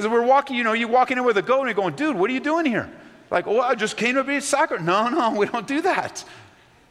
Because 0.00 0.12
we're 0.12 0.26
walking, 0.26 0.56
you 0.56 0.64
know, 0.64 0.72
you're 0.72 0.88
walking 0.88 1.18
in 1.18 1.24
with 1.24 1.36
a 1.36 1.42
goat 1.42 1.58
and 1.58 1.66
you're 1.66 1.74
going, 1.74 1.94
dude, 1.94 2.16
what 2.16 2.30
are 2.30 2.32
you 2.32 2.40
doing 2.40 2.64
here? 2.64 2.90
Like, 3.30 3.46
oh, 3.46 3.60
I 3.60 3.74
just 3.74 3.98
came 3.98 4.14
to 4.14 4.24
be 4.24 4.36
a 4.36 4.40
sacrifice. 4.40 4.86
No, 4.86 5.10
no, 5.10 5.32
we 5.32 5.44
don't 5.44 5.66
do 5.66 5.82
that. 5.82 6.24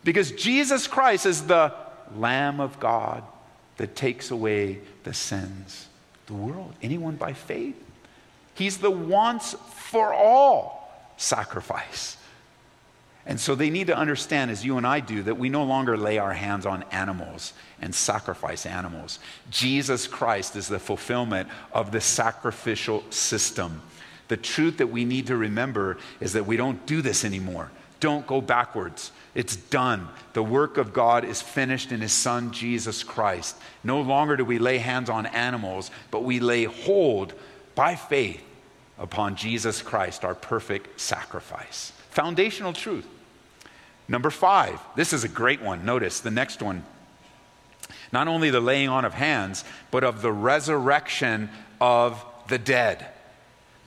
Because 0.04 0.32
Jesus 0.34 0.86
Christ 0.86 1.26
is 1.26 1.48
the 1.48 1.74
Lamb 2.16 2.60
of 2.60 2.80
God 2.80 3.24
that 3.78 3.96
takes 3.96 4.30
away 4.30 4.78
the 5.06 5.16
sins 5.16 5.88
the 6.28 6.36
world. 6.36 6.76
Anyone 6.84 7.16
by 7.16 7.34
faith. 7.34 7.84
He's 8.54 8.78
the 8.78 8.92
once 8.92 9.56
for 9.74 10.14
all 10.14 11.12
sacrifice. 11.18 12.16
And 13.30 13.40
so 13.40 13.54
they 13.54 13.70
need 13.70 13.86
to 13.88 13.96
understand, 13.96 14.50
as 14.50 14.66
you 14.66 14.78
and 14.78 14.88
I 14.88 15.02
do, 15.02 15.22
that 15.22 15.38
we 15.38 15.50
no 15.50 15.64
longer 15.64 15.96
lay 15.96 16.18
our 16.18 16.34
hands 16.34 16.66
on 16.66 16.84
animals 16.92 17.54
and 17.80 17.94
sacrifice 17.94 18.66
animals. 18.66 19.20
Jesus 19.52 20.08
Christ 20.08 20.56
is 20.56 20.68
the 20.68 20.80
fulfillment 20.80 21.48
of 21.72 21.92
the 21.92 22.02
sacrificial 22.02 23.04
system. 23.12 23.84
The 24.30 24.38
truth 24.38 24.78
that 24.78 24.88
we 24.88 25.06
need 25.06 25.28
to 25.28 25.38
remember 25.38 26.00
is 26.20 26.34
that 26.34 26.48
we 26.48 26.58
don't 26.58 26.84
do 26.88 27.04
this 27.04 27.24
anymore. 27.24 27.70
Don't 28.00 28.26
go 28.26 28.42
backwards. 28.42 29.12
It's 29.36 29.56
done. 29.56 30.08
The 30.34 30.42
work 30.42 30.78
of 30.78 30.92
God 30.92 31.24
is 31.24 31.40
finished 31.40 31.92
in 31.92 32.02
His 32.02 32.14
Son, 32.14 32.52
Jesus 32.52 33.04
Christ. 33.04 33.56
No 33.84 34.02
longer 34.02 34.38
do 34.38 34.46
we 34.46 34.58
lay 34.58 34.80
hands 34.80 35.08
on 35.08 35.28
animals, 35.28 35.92
but 36.10 36.24
we 36.24 36.40
lay 36.40 36.64
hold 36.64 37.36
by 37.76 37.96
faith 37.96 38.42
upon 38.98 39.36
Jesus 39.36 39.84
Christ, 39.84 40.26
our 40.26 40.34
perfect 40.34 41.00
sacrifice. 41.00 41.94
Foundational 42.10 42.74
truth. 42.74 43.06
Number 44.10 44.32
five, 44.32 44.82
this 44.96 45.14
is 45.14 45.24
a 45.24 45.30
great 45.30 45.62
one. 45.62 45.86
Notice 45.86 46.20
the 46.20 46.32
next 46.32 46.64
one. 46.64 46.84
Not 48.12 48.28
only 48.28 48.50
the 48.50 48.60
laying 48.60 48.90
on 48.90 49.06
of 49.06 49.14
hands, 49.14 49.64
but 49.92 50.04
of 50.04 50.24
the 50.24 50.32
resurrection 50.32 51.50
of 51.80 52.26
the 52.48 52.58
dead. 52.58 53.06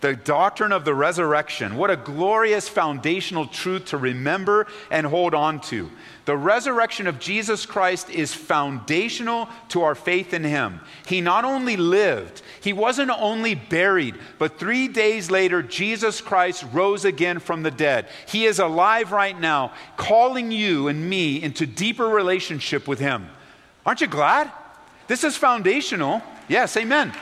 The 0.02 0.16
doctrine 0.16 0.72
of 0.72 0.84
the 0.84 0.96
resurrection. 0.96 1.76
What 1.76 1.92
a 1.92 1.96
glorious 1.96 2.68
foundational 2.68 3.46
truth 3.46 3.86
to 3.86 3.96
remember 3.96 4.66
and 4.90 5.06
hold 5.06 5.32
on 5.32 5.60
to. 5.62 5.88
The 6.24 6.36
resurrection 6.36 7.06
of 7.06 7.20
Jesus 7.20 7.64
Christ 7.66 8.10
is 8.10 8.34
foundational 8.34 9.48
to 9.68 9.82
our 9.82 9.94
faith 9.94 10.34
in 10.34 10.42
Him. 10.42 10.80
He 11.06 11.20
not 11.20 11.44
only 11.44 11.76
lived, 11.76 12.42
He 12.60 12.72
wasn't 12.72 13.12
only 13.12 13.54
buried, 13.54 14.16
but 14.40 14.58
three 14.58 14.88
days 14.88 15.30
later, 15.30 15.62
Jesus 15.62 16.20
Christ 16.20 16.64
rose 16.72 17.04
again 17.04 17.38
from 17.38 17.62
the 17.62 17.70
dead. 17.70 18.08
He 18.26 18.44
is 18.44 18.58
alive 18.58 19.12
right 19.12 19.38
now, 19.38 19.72
calling 19.96 20.50
you 20.50 20.88
and 20.88 21.08
me 21.08 21.40
into 21.40 21.64
deeper 21.64 22.08
relationship 22.08 22.88
with 22.88 22.98
Him. 22.98 23.28
Aren't 23.86 24.00
you 24.00 24.08
glad? 24.08 24.50
This 25.06 25.22
is 25.22 25.36
foundational. 25.36 26.22
Yes, 26.48 26.76
amen. 26.76 27.12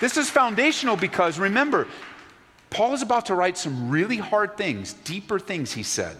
This 0.00 0.16
is 0.16 0.30
foundational 0.30 0.96
because 0.96 1.40
remember, 1.40 1.88
Paul 2.70 2.94
is 2.94 3.02
about 3.02 3.26
to 3.26 3.34
write 3.34 3.56
some 3.56 3.90
really 3.90 4.18
hard 4.18 4.56
things, 4.56 4.92
deeper 4.92 5.38
things, 5.38 5.72
he 5.72 5.82
said. 5.82 6.16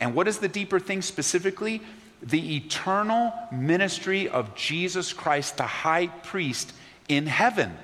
And 0.00 0.14
what 0.14 0.26
is 0.26 0.38
the 0.38 0.48
deeper 0.48 0.80
thing 0.80 1.02
specifically? 1.02 1.80
The 2.22 2.56
eternal 2.56 3.32
ministry 3.52 4.28
of 4.28 4.54
Jesus 4.54 5.12
Christ, 5.12 5.56
the 5.56 5.62
high 5.64 6.08
priest 6.08 6.72
in 7.08 7.26
heaven. 7.26 7.76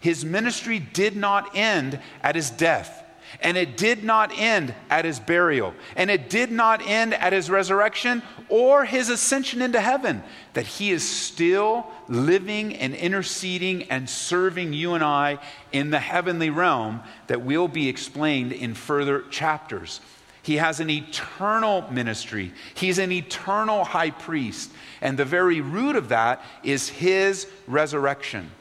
His 0.00 0.24
ministry 0.24 0.78
did 0.78 1.16
not 1.16 1.54
end 1.54 1.98
at 2.22 2.34
his 2.34 2.50
death. 2.50 3.04
And 3.40 3.56
it 3.56 3.76
did 3.76 4.04
not 4.04 4.32
end 4.38 4.74
at 4.88 5.04
his 5.04 5.18
burial. 5.18 5.74
And 5.96 6.10
it 6.10 6.30
did 6.30 6.50
not 6.50 6.80
end 6.86 7.12
at 7.14 7.32
his 7.32 7.50
resurrection 7.50 8.22
or 8.48 8.84
his 8.84 9.08
ascension 9.08 9.62
into 9.62 9.80
heaven. 9.80 10.22
That 10.54 10.66
he 10.66 10.92
is 10.92 11.08
still 11.08 11.86
living 12.08 12.74
and 12.74 12.94
interceding 12.94 13.84
and 13.84 14.08
serving 14.08 14.72
you 14.72 14.94
and 14.94 15.04
I 15.04 15.38
in 15.72 15.90
the 15.90 15.98
heavenly 15.98 16.50
realm 16.50 17.02
that 17.26 17.42
will 17.42 17.68
be 17.68 17.88
explained 17.88 18.52
in 18.52 18.74
further 18.74 19.22
chapters. 19.30 20.00
He 20.42 20.56
has 20.56 20.78
an 20.78 20.90
eternal 20.90 21.90
ministry. 21.90 22.52
He's 22.74 22.98
an 22.98 23.10
eternal 23.10 23.84
high 23.84 24.10
priest. 24.10 24.70
And 25.00 25.18
the 25.18 25.24
very 25.24 25.60
root 25.60 25.96
of 25.96 26.10
that 26.10 26.42
is 26.62 26.88
his 26.88 27.48
resurrection. 27.66 28.52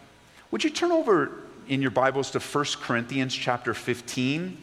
Would 0.49 0.63
you 0.63 0.71
turn 0.71 0.91
over 0.91 1.43
in 1.67 1.81
your 1.81 1.91
Bibles 1.91 2.31
to 2.31 2.39
1 2.39 2.65
Corinthians 2.81 3.33
chapter 3.33 3.73
15. 3.73 4.57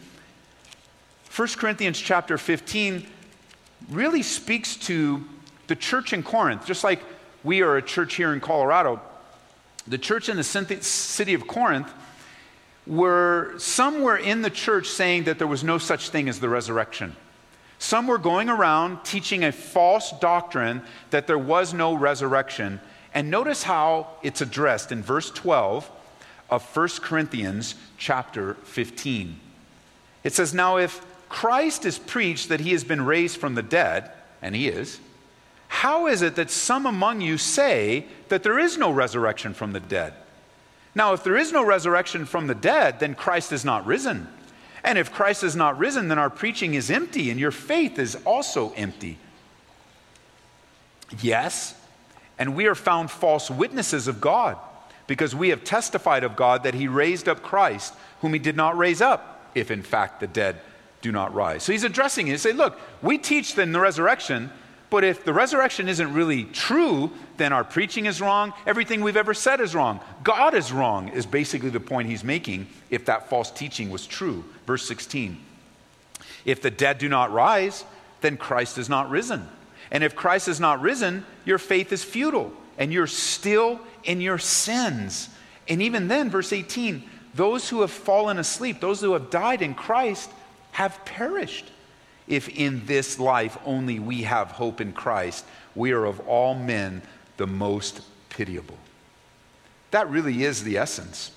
1 1.35 1.47
Corinthians 1.57 1.99
chapter 1.99 2.37
15 2.37 3.05
really 3.89 4.23
speaks 4.23 4.75
to 4.77 5.23
the 5.67 5.75
church 5.75 6.13
in 6.13 6.23
Corinth, 6.23 6.65
just 6.65 6.83
like 6.83 7.03
we 7.43 7.61
are 7.61 7.77
a 7.77 7.81
church 7.81 8.15
here 8.15 8.33
in 8.33 8.39
Colorado. 8.39 9.01
The 9.87 9.97
church 9.97 10.29
in 10.29 10.37
the 10.37 10.43
city 10.43 11.33
of 11.33 11.47
Corinth 11.47 11.91
were 12.85 13.53
somewhere 13.57 14.17
in 14.17 14.41
the 14.41 14.49
church 14.49 14.87
saying 14.87 15.25
that 15.25 15.37
there 15.37 15.47
was 15.47 15.63
no 15.63 15.77
such 15.77 16.09
thing 16.09 16.29
as 16.29 16.39
the 16.39 16.49
resurrection. 16.49 17.15
Some 17.79 18.07
were 18.07 18.17
going 18.17 18.49
around 18.49 19.03
teaching 19.03 19.43
a 19.43 19.51
false 19.51 20.13
doctrine 20.19 20.81
that 21.09 21.27
there 21.27 21.37
was 21.37 21.73
no 21.73 21.93
resurrection 21.93 22.79
And 23.13 23.29
notice 23.29 23.63
how 23.63 24.07
it's 24.23 24.41
addressed 24.41 24.91
in 24.91 25.03
verse 25.03 25.29
12 25.29 25.89
of 26.49 26.63
1 26.75 26.87
Corinthians 27.01 27.75
chapter 27.97 28.55
15. 28.63 29.39
It 30.23 30.33
says, 30.33 30.53
Now 30.53 30.77
if 30.77 31.05
Christ 31.33 31.83
is 31.83 31.97
preached 31.97 32.49
that 32.49 32.59
he 32.59 32.73
has 32.73 32.83
been 32.83 33.03
raised 33.03 33.37
from 33.37 33.55
the 33.55 33.63
dead, 33.63 34.11
and 34.43 34.55
he 34.55 34.67
is, 34.67 34.99
how 35.67 36.05
is 36.05 36.21
it 36.21 36.35
that 36.35 36.51
some 36.51 36.85
among 36.85 37.21
you 37.21 37.39
say 37.39 38.05
that 38.29 38.43
there 38.43 38.59
is 38.59 38.77
no 38.77 38.91
resurrection 38.91 39.55
from 39.55 39.73
the 39.73 39.79
dead? 39.79 40.13
Now, 40.93 41.13
if 41.13 41.23
there 41.23 41.35
is 41.35 41.51
no 41.51 41.65
resurrection 41.65 42.25
from 42.25 42.45
the 42.45 42.53
dead, 42.53 42.99
then 42.99 43.15
Christ 43.15 43.51
is 43.51 43.65
not 43.65 43.87
risen. 43.87 44.27
And 44.83 44.99
if 44.99 45.11
Christ 45.11 45.43
is 45.43 45.55
not 45.55 45.79
risen, 45.79 46.07
then 46.07 46.19
our 46.19 46.29
preaching 46.29 46.75
is 46.75 46.91
empty 46.91 47.31
and 47.31 47.39
your 47.39 47.49
faith 47.49 47.97
is 47.97 48.15
also 48.25 48.71
empty. 48.73 49.17
Yes, 51.19 51.73
and 52.37 52.55
we 52.55 52.67
are 52.67 52.75
found 52.75 53.09
false 53.09 53.49
witnesses 53.49 54.07
of 54.07 54.21
God 54.21 54.55
because 55.07 55.33
we 55.33 55.49
have 55.49 55.63
testified 55.63 56.23
of 56.23 56.35
God 56.35 56.61
that 56.61 56.75
he 56.75 56.87
raised 56.87 57.27
up 57.27 57.41
Christ, 57.41 57.95
whom 58.21 58.33
he 58.33 58.39
did 58.39 58.55
not 58.55 58.77
raise 58.77 59.01
up, 59.01 59.49
if 59.55 59.71
in 59.71 59.81
fact 59.81 60.19
the 60.19 60.27
dead 60.27 60.61
do 61.03 61.11
not 61.11 61.35
rise. 61.35 61.61
So 61.61 61.71
he's 61.71 61.83
addressing 61.83 62.27
it. 62.27 62.31
He 62.31 62.37
say, 62.37 62.53
look, 62.53 62.79
we 63.03 63.19
teach 63.19 63.55
in 63.59 63.73
the 63.73 63.79
resurrection, 63.79 64.49
but 64.89 65.03
if 65.03 65.23
the 65.23 65.33
resurrection 65.33 65.87
isn't 65.87 66.13
really 66.13 66.45
true, 66.45 67.11
then 67.37 67.53
our 67.53 67.63
preaching 67.63 68.07
is 68.07 68.21
wrong. 68.21 68.53
Everything 68.65 69.01
we've 69.01 69.17
ever 69.17 69.33
said 69.33 69.59
is 69.59 69.75
wrong. 69.75 69.99
God 70.23 70.55
is 70.55 70.71
wrong, 70.71 71.09
is 71.09 71.25
basically 71.27 71.69
the 71.69 71.79
point 71.79 72.07
he's 72.07 72.23
making 72.23 72.67
if 72.89 73.05
that 73.05 73.29
false 73.29 73.51
teaching 73.51 73.89
was 73.91 74.07
true. 74.07 74.43
Verse 74.65 74.87
16. 74.87 75.37
If 76.45 76.61
the 76.61 76.71
dead 76.71 76.97
do 76.97 77.09
not 77.09 77.31
rise, 77.31 77.85
then 78.21 78.37
Christ 78.37 78.77
is 78.77 78.89
not 78.89 79.09
risen. 79.09 79.47
And 79.91 80.03
if 80.03 80.15
Christ 80.15 80.47
is 80.47 80.59
not 80.59 80.81
risen, 80.81 81.25
your 81.45 81.57
faith 81.57 81.91
is 81.91 82.03
futile 82.03 82.51
and 82.77 82.91
you're 82.91 83.07
still 83.07 83.79
in 84.03 84.21
your 84.21 84.37
sins. 84.37 85.29
And 85.67 85.81
even 85.81 86.07
then, 86.07 86.29
verse 86.29 86.53
18, 86.53 87.03
those 87.35 87.69
who 87.69 87.81
have 87.81 87.91
fallen 87.91 88.37
asleep, 88.37 88.79
those 88.79 89.01
who 89.01 89.13
have 89.13 89.29
died 89.29 89.61
in 89.61 89.73
Christ, 89.73 90.29
have 90.73 91.03
perished 91.05 91.71
if 92.27 92.49
in 92.49 92.85
this 92.85 93.19
life 93.19 93.57
only 93.65 93.99
we 93.99 94.23
have 94.23 94.51
hope 94.51 94.81
in 94.81 94.93
Christ, 94.93 95.45
we 95.75 95.91
are 95.91 96.05
of 96.05 96.19
all 96.21 96.55
men 96.55 97.01
the 97.37 97.47
most 97.47 98.01
pitiable. 98.29 98.77
That 99.91 100.09
really 100.09 100.43
is 100.43 100.63
the 100.63 100.77
essence 100.77 101.31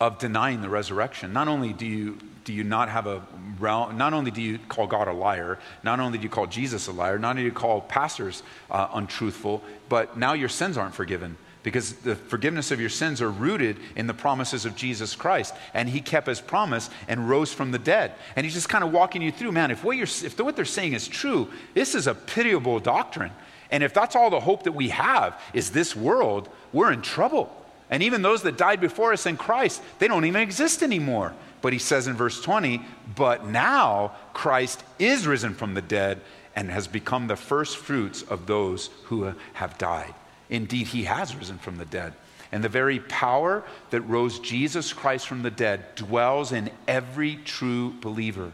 of 0.00 0.18
denying 0.18 0.62
the 0.62 0.68
resurrection. 0.68 1.32
Not 1.32 1.46
only 1.46 1.72
do 1.72 1.86
you, 1.86 2.18
do 2.44 2.52
you 2.52 2.64
not 2.64 2.88
have 2.88 3.06
a 3.06 3.22
realm, 3.60 3.96
not 3.96 4.12
only 4.12 4.32
do 4.32 4.42
you 4.42 4.58
call 4.68 4.86
God 4.88 5.06
a 5.06 5.12
liar, 5.12 5.58
not 5.84 6.00
only 6.00 6.18
do 6.18 6.24
you 6.24 6.30
call 6.30 6.46
Jesus 6.46 6.88
a 6.88 6.92
liar, 6.92 7.18
not 7.18 7.30
only 7.30 7.42
do 7.42 7.46
you 7.46 7.52
call 7.52 7.82
pastors 7.82 8.42
uh, 8.70 8.88
untruthful, 8.94 9.62
but 9.88 10.16
now 10.16 10.32
your 10.32 10.48
sins 10.48 10.76
aren't 10.76 10.94
forgiven 10.94 11.36
because 11.62 11.94
the 11.94 12.16
forgiveness 12.16 12.70
of 12.70 12.80
your 12.80 12.88
sins 12.88 13.22
are 13.22 13.30
rooted 13.30 13.76
in 13.94 14.06
the 14.06 14.14
promises 14.14 14.64
of 14.64 14.74
Jesus 14.74 15.14
Christ. 15.14 15.54
And 15.74 15.88
he 15.88 16.00
kept 16.00 16.26
his 16.26 16.40
promise 16.40 16.90
and 17.08 17.28
rose 17.28 17.52
from 17.52 17.70
the 17.70 17.78
dead. 17.78 18.12
And 18.34 18.44
he's 18.44 18.54
just 18.54 18.68
kind 18.68 18.82
of 18.82 18.92
walking 18.92 19.22
you 19.22 19.30
through, 19.30 19.52
man, 19.52 19.70
if 19.70 19.84
what, 19.84 19.96
if 19.96 20.40
what 20.40 20.56
they're 20.56 20.64
saying 20.64 20.92
is 20.94 21.06
true, 21.06 21.48
this 21.74 21.94
is 21.94 22.06
a 22.06 22.14
pitiable 22.14 22.80
doctrine. 22.80 23.32
And 23.70 23.82
if 23.82 23.94
that's 23.94 24.16
all 24.16 24.30
the 24.30 24.40
hope 24.40 24.64
that 24.64 24.72
we 24.72 24.90
have 24.90 25.40
is 25.54 25.70
this 25.70 25.96
world, 25.96 26.48
we're 26.72 26.92
in 26.92 27.00
trouble. 27.02 27.56
And 27.90 28.02
even 28.02 28.22
those 28.22 28.42
that 28.42 28.56
died 28.56 28.80
before 28.80 29.12
us 29.12 29.26
in 29.26 29.36
Christ, 29.36 29.82
they 29.98 30.08
don't 30.08 30.24
even 30.24 30.40
exist 30.40 30.82
anymore. 30.82 31.34
But 31.60 31.72
he 31.72 31.78
says 31.78 32.06
in 32.06 32.14
verse 32.14 32.40
20, 32.40 32.82
but 33.14 33.46
now 33.46 34.12
Christ 34.32 34.82
is 34.98 35.26
risen 35.26 35.54
from 35.54 35.74
the 35.74 35.82
dead 35.82 36.20
and 36.56 36.70
has 36.70 36.88
become 36.88 37.28
the 37.28 37.36
first 37.36 37.76
fruits 37.76 38.22
of 38.22 38.46
those 38.46 38.90
who 39.04 39.32
have 39.54 39.78
died. 39.78 40.14
Indeed, 40.52 40.88
he 40.88 41.04
has 41.04 41.34
risen 41.34 41.56
from 41.56 41.78
the 41.78 41.86
dead. 41.86 42.12
And 42.52 42.62
the 42.62 42.68
very 42.68 43.00
power 43.00 43.64
that 43.88 44.02
rose 44.02 44.38
Jesus 44.38 44.92
Christ 44.92 45.26
from 45.26 45.42
the 45.42 45.50
dead 45.50 45.94
dwells 45.94 46.52
in 46.52 46.70
every 46.86 47.36
true 47.36 47.94
believer. 48.02 48.52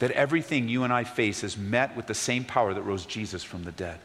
That 0.00 0.10
everything 0.10 0.68
you 0.68 0.82
and 0.82 0.92
I 0.92 1.04
face 1.04 1.44
is 1.44 1.56
met 1.56 1.96
with 1.96 2.08
the 2.08 2.14
same 2.14 2.42
power 2.44 2.74
that 2.74 2.82
rose 2.82 3.06
Jesus 3.06 3.44
from 3.44 3.62
the 3.62 3.70
dead. 3.70 4.00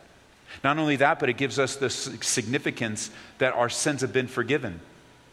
Not 0.63 0.77
only 0.77 0.97
that, 0.97 1.19
but 1.19 1.27
it 1.27 1.37
gives 1.37 1.57
us 1.57 1.75
the 1.75 1.89
significance 1.89 3.09
that 3.39 3.55
our 3.55 3.69
sins 3.69 4.01
have 4.01 4.13
been 4.13 4.27
forgiven 4.27 4.79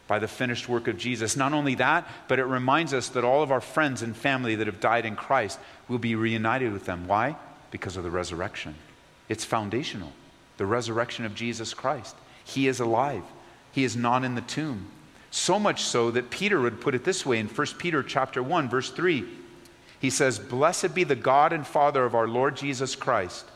by 0.06 0.18
the 0.18 0.26
finished 0.26 0.70
work 0.70 0.88
of 0.88 0.96
Jesus. 0.96 1.36
Not 1.36 1.52
only 1.52 1.74
that, 1.74 2.08
but 2.28 2.38
it 2.38 2.44
reminds 2.44 2.94
us 2.94 3.10
that 3.10 3.24
all 3.24 3.42
of 3.42 3.52
our 3.52 3.60
friends 3.60 4.00
and 4.00 4.16
family 4.16 4.54
that 4.54 4.68
have 4.68 4.80
died 4.80 5.04
in 5.04 5.16
Christ 5.16 5.58
will 5.86 5.98
be 5.98 6.14
reunited 6.14 6.72
with 6.72 6.86
them. 6.86 7.06
Why? 7.06 7.36
Because 7.70 7.98
of 7.98 8.04
the 8.04 8.10
resurrection. 8.10 8.74
It's 9.28 9.44
foundational 9.44 10.14
the 10.58 10.66
resurrection 10.66 11.24
of 11.24 11.34
Jesus 11.34 11.72
Christ. 11.72 12.14
He 12.44 12.68
is 12.68 12.78
alive. 12.78 13.24
He 13.72 13.84
is 13.84 13.96
not 13.96 14.24
in 14.24 14.34
the 14.34 14.42
tomb. 14.42 14.86
So 15.30 15.58
much 15.58 15.82
so 15.82 16.10
that 16.10 16.30
Peter 16.30 16.60
would 16.60 16.80
put 16.80 16.94
it 16.94 17.04
this 17.04 17.24
way 17.24 17.38
in 17.38 17.48
1 17.48 17.78
Peter 17.78 18.02
chapter 18.02 18.42
1 18.42 18.68
verse 18.68 18.90
3. 18.90 19.24
He 20.00 20.10
says, 20.10 20.38
"Blessed 20.38 20.94
be 20.94 21.04
the 21.04 21.16
God 21.16 21.52
and 21.52 21.66
Father 21.66 22.04
of 22.04 22.14
our 22.14 22.28
Lord 22.28 22.56
Jesus 22.56 22.94
Christ, 22.94 23.46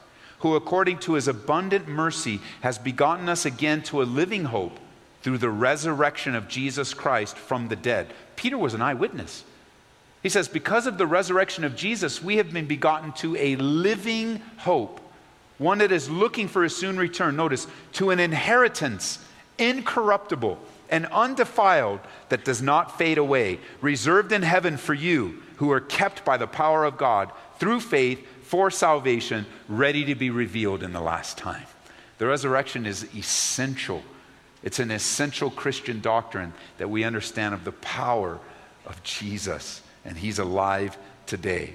who 0.41 0.55
according 0.55 0.99
to 0.99 1.15
his 1.15 1.29
abundant 1.29 1.89
mercy 1.89 2.41
has 2.63 2.79
begotten 2.79 3.29
us 3.29 3.45
again 3.47 3.83
to 3.85 4.03
a 4.03 4.05
living 4.05 4.47
hope 4.47 4.79
through 5.23 5.39
the 5.39 5.51
resurrection 5.51 6.35
of 6.35 6.49
Jesus 6.49 6.95
Christ 6.95 7.37
from 7.37 7.69
the 7.69 7.77
dead." 7.77 8.13
Peter 8.37 8.59
was 8.59 8.75
an 8.75 8.83
eyewitness. 8.83 9.45
He 10.23 10.29
says, 10.29 10.49
"Because 10.49 10.87
of 10.87 10.99
the 10.99 11.07
resurrection 11.07 11.65
of 11.65 11.75
Jesus, 11.75 12.23
we 12.23 12.37
have 12.37 12.53
been 12.53 12.67
begotten 12.67 13.13
to 13.15 13.37
a 13.37 13.57
living 13.57 14.41
hope 14.59 15.01
one 15.63 15.79
that 15.79 15.93
is 15.93 16.11
looking 16.11 16.49
for 16.49 16.65
a 16.65 16.71
soon 16.71 16.97
return. 16.97 17.37
Notice, 17.37 17.67
to 17.95 18.11
an 18.11 18.21
inheritance 18.21 19.19
incorruptible 19.59 20.59
and 20.91 21.07
undefiled 21.07 22.01
that 22.29 22.45
does 22.45 22.61
not 22.61 22.99
fade 22.99 23.19
away, 23.19 23.59
reserved 23.81 24.33
in 24.33 24.43
heaven 24.43 24.77
for 24.77 24.93
you 24.93 25.43
who 25.57 25.71
are 25.71 25.81
kept 25.81 26.25
by 26.25 26.37
the 26.37 26.47
power 26.47 26.85
of 26.85 26.99
God 26.99 27.31
through 27.59 27.81
faith 27.81 28.27
for 28.43 28.71
salvation, 28.71 29.47
ready 29.69 30.05
to 30.05 30.15
be 30.15 30.29
revealed 30.29 30.83
in 30.83 30.93
the 30.93 31.01
last 31.01 31.39
time. 31.39 31.65
The 32.19 32.27
resurrection 32.27 32.85
is 32.85 33.07
essential. 33.15 34.03
It's 34.63 34.79
an 34.79 34.91
essential 34.91 35.51
Christian 35.51 36.01
doctrine 36.01 36.53
that 36.79 36.91
we 36.91 37.05
understand 37.05 37.55
of 37.55 37.65
the 37.65 37.73
power 37.73 38.39
of 38.85 39.03
Jesus, 39.03 39.81
and 40.05 40.19
he's 40.19 40.39
alive 40.39 40.99
today. 41.27 41.75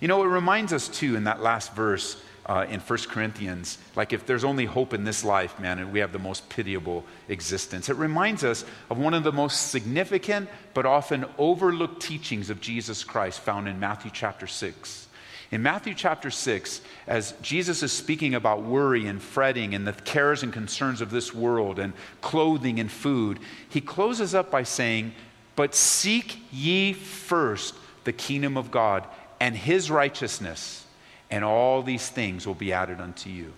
You 0.00 0.08
know, 0.08 0.22
it 0.22 0.28
reminds 0.28 0.72
us 0.72 0.88
too 0.88 1.16
in 1.16 1.24
that 1.24 1.42
last 1.42 1.74
verse 1.74 2.22
uh, 2.46 2.64
in 2.68 2.78
1 2.78 2.98
Corinthians, 3.08 3.78
like 3.96 4.12
if 4.12 4.24
there's 4.24 4.44
only 4.44 4.64
hope 4.64 4.94
in 4.94 5.02
this 5.02 5.24
life, 5.24 5.58
man, 5.58 5.80
and 5.80 5.92
we 5.92 5.98
have 5.98 6.12
the 6.12 6.18
most 6.18 6.48
pitiable 6.48 7.04
existence. 7.28 7.88
It 7.88 7.96
reminds 7.96 8.44
us 8.44 8.64
of 8.88 8.98
one 8.98 9.14
of 9.14 9.24
the 9.24 9.32
most 9.32 9.70
significant 9.70 10.48
but 10.72 10.86
often 10.86 11.26
overlooked 11.38 12.00
teachings 12.00 12.48
of 12.48 12.60
Jesus 12.60 13.02
Christ 13.02 13.40
found 13.40 13.66
in 13.66 13.80
Matthew 13.80 14.12
chapter 14.14 14.46
6. 14.46 15.08
In 15.50 15.62
Matthew 15.62 15.94
chapter 15.94 16.30
6, 16.30 16.80
as 17.08 17.34
Jesus 17.42 17.82
is 17.82 17.92
speaking 17.92 18.34
about 18.34 18.62
worry 18.62 19.06
and 19.06 19.20
fretting 19.20 19.74
and 19.74 19.86
the 19.86 19.92
cares 19.92 20.42
and 20.42 20.52
concerns 20.52 21.00
of 21.00 21.10
this 21.10 21.34
world 21.34 21.78
and 21.80 21.94
clothing 22.20 22.78
and 22.78 22.90
food, 22.90 23.40
he 23.68 23.80
closes 23.80 24.34
up 24.34 24.52
by 24.52 24.62
saying, 24.62 25.14
But 25.56 25.74
seek 25.74 26.38
ye 26.52 26.92
first 26.92 27.74
the 28.04 28.12
kingdom 28.12 28.56
of 28.56 28.70
God 28.70 29.04
and 29.40 29.56
his 29.56 29.90
righteousness 29.90 30.85
and 31.30 31.44
all 31.44 31.82
these 31.82 32.08
things 32.08 32.46
will 32.46 32.54
be 32.54 32.72
added 32.72 33.00
unto 33.00 33.30
you. 33.30 33.52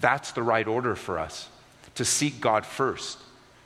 That's 0.00 0.32
the 0.32 0.42
right 0.42 0.66
order 0.66 0.94
for 0.94 1.18
us 1.18 1.48
to 1.96 2.04
seek 2.04 2.40
God 2.40 2.64
first, 2.64 3.18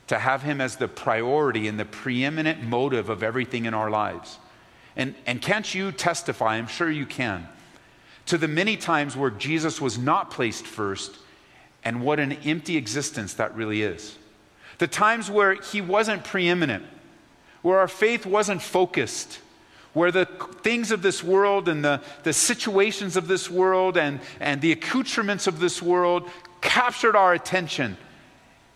to 0.06 0.18
have 0.18 0.42
Him 0.42 0.60
as 0.60 0.76
the 0.76 0.88
priority 0.88 1.68
and 1.68 1.78
the 1.78 1.84
preeminent 1.84 2.62
motive 2.62 3.08
of 3.08 3.22
everything 3.22 3.66
in 3.66 3.74
our 3.74 3.90
lives. 3.90 4.38
And, 4.96 5.14
and 5.26 5.40
can't 5.40 5.72
you 5.74 5.92
testify? 5.92 6.56
I'm 6.56 6.66
sure 6.66 6.90
you 6.90 7.06
can. 7.06 7.48
To 8.26 8.38
the 8.38 8.48
many 8.48 8.76
times 8.76 9.16
where 9.16 9.30
Jesus 9.30 9.80
was 9.80 9.98
not 9.98 10.30
placed 10.30 10.66
first, 10.66 11.18
and 11.84 12.02
what 12.02 12.18
an 12.18 12.32
empty 12.32 12.76
existence 12.76 13.34
that 13.34 13.54
really 13.54 13.82
is. 13.82 14.16
The 14.78 14.86
times 14.86 15.30
where 15.30 15.54
He 15.54 15.80
wasn't 15.80 16.24
preeminent, 16.24 16.84
where 17.62 17.78
our 17.78 17.88
faith 17.88 18.24
wasn't 18.24 18.62
focused 18.62 19.38
where 19.94 20.12
the 20.12 20.26
things 20.62 20.90
of 20.90 21.02
this 21.02 21.24
world 21.24 21.68
and 21.68 21.84
the, 21.84 22.00
the 22.24 22.32
situations 22.32 23.16
of 23.16 23.28
this 23.28 23.48
world 23.50 23.96
and, 23.96 24.20
and 24.40 24.60
the 24.60 24.72
accoutrements 24.72 25.46
of 25.46 25.60
this 25.60 25.80
world 25.80 26.28
captured 26.60 27.16
our 27.16 27.32
attention. 27.32 27.96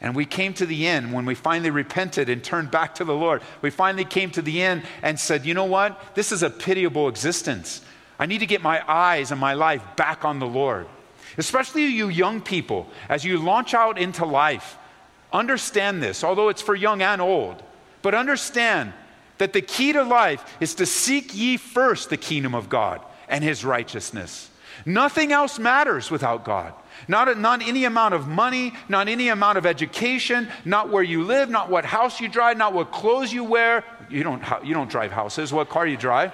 And 0.00 0.14
we 0.14 0.24
came 0.24 0.54
to 0.54 0.66
the 0.66 0.86
end 0.86 1.12
when 1.12 1.26
we 1.26 1.34
finally 1.34 1.70
repented 1.70 2.28
and 2.28 2.42
turned 2.42 2.70
back 2.70 2.94
to 2.96 3.04
the 3.04 3.14
Lord. 3.14 3.42
We 3.62 3.70
finally 3.70 4.04
came 4.04 4.30
to 4.30 4.42
the 4.42 4.62
end 4.62 4.84
and 5.02 5.18
said, 5.18 5.44
you 5.44 5.54
know 5.54 5.64
what? 5.64 6.14
This 6.14 6.30
is 6.30 6.44
a 6.44 6.50
pitiable 6.50 7.08
existence. 7.08 7.82
I 8.16 8.26
need 8.26 8.38
to 8.38 8.46
get 8.46 8.62
my 8.62 8.82
eyes 8.88 9.32
and 9.32 9.40
my 9.40 9.54
life 9.54 9.82
back 9.96 10.24
on 10.24 10.38
the 10.38 10.46
Lord. 10.46 10.86
Especially 11.36 11.86
you 11.86 12.08
young 12.08 12.40
people, 12.40 12.88
as 13.08 13.24
you 13.24 13.38
launch 13.38 13.74
out 13.74 13.98
into 13.98 14.24
life, 14.24 14.76
understand 15.32 16.00
this, 16.00 16.22
although 16.22 16.48
it's 16.48 16.62
for 16.62 16.76
young 16.76 17.02
and 17.02 17.20
old. 17.20 17.62
But 18.02 18.14
understand 18.14 18.92
that 19.38 19.52
the 19.52 19.62
key 19.62 19.92
to 19.92 20.02
life 20.02 20.56
is 20.60 20.74
to 20.76 20.86
seek 20.86 21.34
ye 21.34 21.56
first 21.56 22.10
the 22.10 22.16
kingdom 22.16 22.54
of 22.54 22.68
God 22.68 23.00
and 23.28 23.42
his 23.42 23.64
righteousness. 23.64 24.50
Nothing 24.86 25.32
else 25.32 25.58
matters 25.58 26.10
without 26.10 26.44
God. 26.44 26.72
Not, 27.06 27.38
not 27.38 27.62
any 27.62 27.84
amount 27.84 28.14
of 28.14 28.26
money, 28.26 28.72
not 28.88 29.08
any 29.08 29.28
amount 29.28 29.58
of 29.58 29.66
education, 29.66 30.48
not 30.64 30.90
where 30.90 31.02
you 31.02 31.24
live, 31.24 31.48
not 31.48 31.70
what 31.70 31.84
house 31.84 32.20
you 32.20 32.28
drive, 32.28 32.56
not 32.56 32.72
what 32.72 32.90
clothes 32.90 33.32
you 33.32 33.44
wear. 33.44 33.84
You 34.10 34.22
don't, 34.22 34.42
you 34.64 34.74
don't 34.74 34.90
drive 34.90 35.12
houses. 35.12 35.52
What 35.52 35.68
car 35.68 35.86
you 35.86 35.96
drive? 35.96 36.32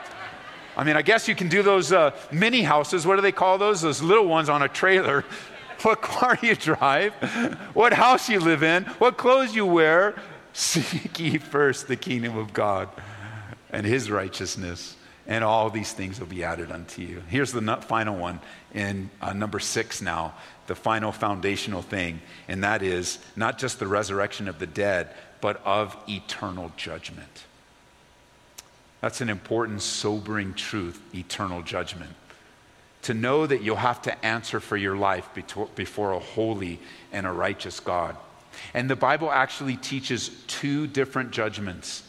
I 0.77 0.85
mean, 0.85 0.97
I 0.97 1.03
guess 1.03 1.29
you 1.29 1.35
can 1.35 1.49
do 1.49 1.63
those 1.63 1.93
uh, 1.93 2.13
mini 2.33 2.63
houses. 2.63 3.07
What 3.07 3.17
do 3.17 3.23
they 3.23 3.33
call 3.33 3.59
those? 3.59 3.83
Those 3.83 4.03
little 4.03 4.27
ones 4.27 4.49
on 4.49 4.63
a 4.63 4.69
trailer. 4.69 5.25
What 5.83 6.01
car 6.01 6.39
you 6.41 6.55
drive, 6.55 7.13
what 7.75 7.93
house 7.93 8.31
you 8.31 8.41
live 8.41 8.63
in, 8.63 8.85
what 8.99 9.19
clothes 9.19 9.55
you 9.55 9.67
wear. 9.67 10.15
Seek 10.57 11.19
ye 11.19 11.39
first 11.39 11.89
the 11.89 11.97
kingdom 11.97 12.39
of 12.39 12.53
God 12.53 12.89
and 13.71 13.85
his 13.85 14.09
righteousness, 14.09 14.95
and 15.27 15.43
all 15.43 15.69
these 15.69 15.93
things 15.93 16.21
will 16.21 16.29
be 16.29 16.45
added 16.45 16.71
unto 16.71 17.03
you. 17.03 17.25
Here's 17.29 17.51
the 17.51 17.61
final 17.89 18.17
one 18.17 18.39
in 18.73 19.11
uh, 19.21 19.33
number 19.33 19.59
six 19.59 20.01
now, 20.01 20.35
the 20.69 20.77
final 20.77 21.11
foundational 21.11 21.83
thing, 21.83 22.21
and 22.47 22.63
that 22.63 22.85
is 22.85 23.19
not 23.35 23.59
just 23.59 23.81
the 23.81 23.89
resurrection 23.89 24.47
of 24.47 24.61
the 24.61 24.67
dead, 24.67 25.13
but 25.41 25.61
of 25.65 25.97
eternal 26.09 26.71
judgment. 26.77 27.45
That's 29.01 29.21
an 29.21 29.31
important, 29.31 29.83
sobering 29.83 30.55
truth 30.55 31.03
eternal 31.13 31.63
judgment. 31.63 32.15
To 33.03 33.13
know 33.13 33.45
that 33.45 33.61
you'll 33.61 33.75
have 33.75 34.03
to 34.03 34.25
answer 34.25 34.61
for 34.61 34.77
your 34.77 34.97
life 34.97 35.29
before 35.75 36.13
a 36.13 36.21
holy 36.21 36.79
and 37.11 37.27
a 37.27 37.33
righteous 37.33 37.81
God. 37.81 38.17
And 38.73 38.89
the 38.89 38.97
Bible 38.97 39.31
actually 39.31 39.77
teaches 39.77 40.31
two 40.47 40.87
different 40.87 41.31
judgments. 41.31 42.03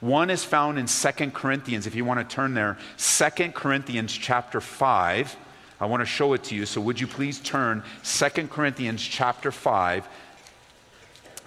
One 0.00 0.30
is 0.30 0.44
found 0.44 0.78
in 0.78 0.86
Second 0.86 1.34
Corinthians, 1.34 1.86
if 1.86 1.94
you 1.94 2.04
want 2.04 2.20
to 2.20 2.34
turn 2.34 2.54
there. 2.54 2.78
Second 2.96 3.54
Corinthians 3.54 4.12
chapter 4.12 4.60
5. 4.60 5.36
I 5.80 5.86
want 5.86 6.00
to 6.00 6.06
show 6.06 6.32
it 6.34 6.44
to 6.44 6.54
you, 6.54 6.64
so 6.66 6.80
would 6.80 7.00
you 7.00 7.06
please 7.06 7.40
turn 7.40 7.82
Second 8.02 8.50
Corinthians 8.50 9.02
chapter 9.02 9.50
5. 9.50 10.06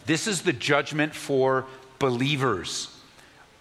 This 0.05 0.27
is 0.27 0.41
the 0.41 0.53
judgment 0.53 1.15
for 1.15 1.65
believers 1.99 2.95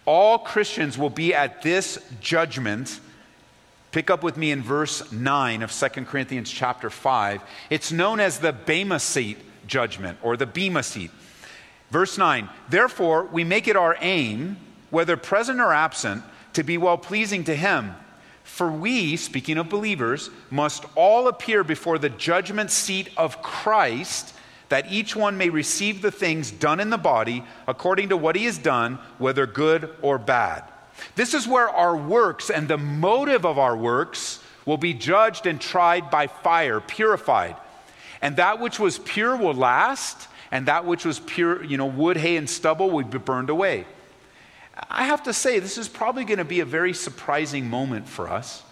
all 0.09 0.39
Christians 0.39 0.97
will 0.97 1.11
be 1.11 1.35
at 1.35 1.61
this 1.61 1.99
judgment. 2.19 2.99
Pick 3.91 4.09
up 4.09 4.23
with 4.23 4.37
me 4.37 4.49
in 4.49 4.63
verse 4.63 5.11
9 5.11 5.61
of 5.61 5.71
2 5.71 5.87
Corinthians 6.05 6.49
chapter 6.49 6.89
5. 6.89 7.43
It's 7.69 7.91
known 7.91 8.19
as 8.19 8.39
the 8.39 8.51
Bema 8.51 8.99
seat 8.99 9.37
judgment 9.67 10.17
or 10.21 10.37
the 10.37 10.45
Bema 10.45 10.83
seat. 10.83 11.11
Verse 11.91 12.17
9, 12.17 12.49
therefore 12.69 13.25
we 13.25 13.43
make 13.43 13.67
it 13.67 13.75
our 13.75 13.97
aim, 13.99 14.57
whether 14.89 15.17
present 15.17 15.59
or 15.59 15.73
absent, 15.73 16.23
to 16.53 16.63
be 16.63 16.77
well 16.77 16.97
pleasing 16.97 17.43
to 17.45 17.55
him. 17.55 17.95
For 18.43 18.71
we, 18.71 19.15
speaking 19.15 19.57
of 19.57 19.69
believers, 19.69 20.29
must 20.49 20.85
all 20.95 21.27
appear 21.27 21.63
before 21.63 21.97
the 21.97 22.09
judgment 22.09 22.71
seat 22.71 23.09
of 23.15 23.41
Christ 23.41 24.33
that 24.69 24.91
each 24.91 25.15
one 25.15 25.37
may 25.37 25.49
receive 25.49 26.01
the 26.01 26.11
things 26.11 26.51
done 26.51 26.79
in 26.79 26.89
the 26.89 26.97
body 26.97 27.43
according 27.67 28.09
to 28.09 28.17
what 28.17 28.35
he 28.35 28.45
has 28.45 28.57
done, 28.57 28.99
whether 29.17 29.45
good 29.45 29.95
or 30.01 30.17
bad. 30.17 30.63
This 31.15 31.33
is 31.33 31.47
where 31.47 31.69
our 31.69 31.95
works 31.95 32.49
and 32.49 32.67
the 32.67 32.77
motive 32.77 33.45
of 33.45 33.57
our 33.57 33.75
works 33.75 34.43
will 34.65 34.77
be 34.77 34.93
judged 34.93 35.47
and 35.47 35.59
tried 35.59 36.11
by 36.11 36.27
fire, 36.27 36.79
purified. 36.79 37.55
And 38.21 38.35
that 38.37 38.59
which 38.59 38.79
was 38.79 38.97
pure 38.99 39.35
will 39.35 39.53
last, 39.53 40.27
and 40.51 40.67
that 40.67 40.85
which 40.85 41.05
was 41.05 41.19
pure, 41.19 41.63
you 41.63 41.77
know, 41.77 41.85
wood, 41.85 42.17
hay, 42.17 42.35
and 42.35 42.49
stubble 42.49 42.89
would 42.91 43.09
be 43.09 43.17
burned 43.17 43.49
away. 43.49 43.85
I 44.89 45.05
have 45.05 45.23
to 45.23 45.33
say, 45.33 45.59
this 45.59 45.77
is 45.77 45.87
probably 45.87 46.23
going 46.23 46.37
to 46.37 46.45
be 46.45 46.59
a 46.59 46.65
very 46.65 46.93
surprising 46.93 47.69
moment 47.69 48.07
for 48.07 48.29
us. 48.29 48.63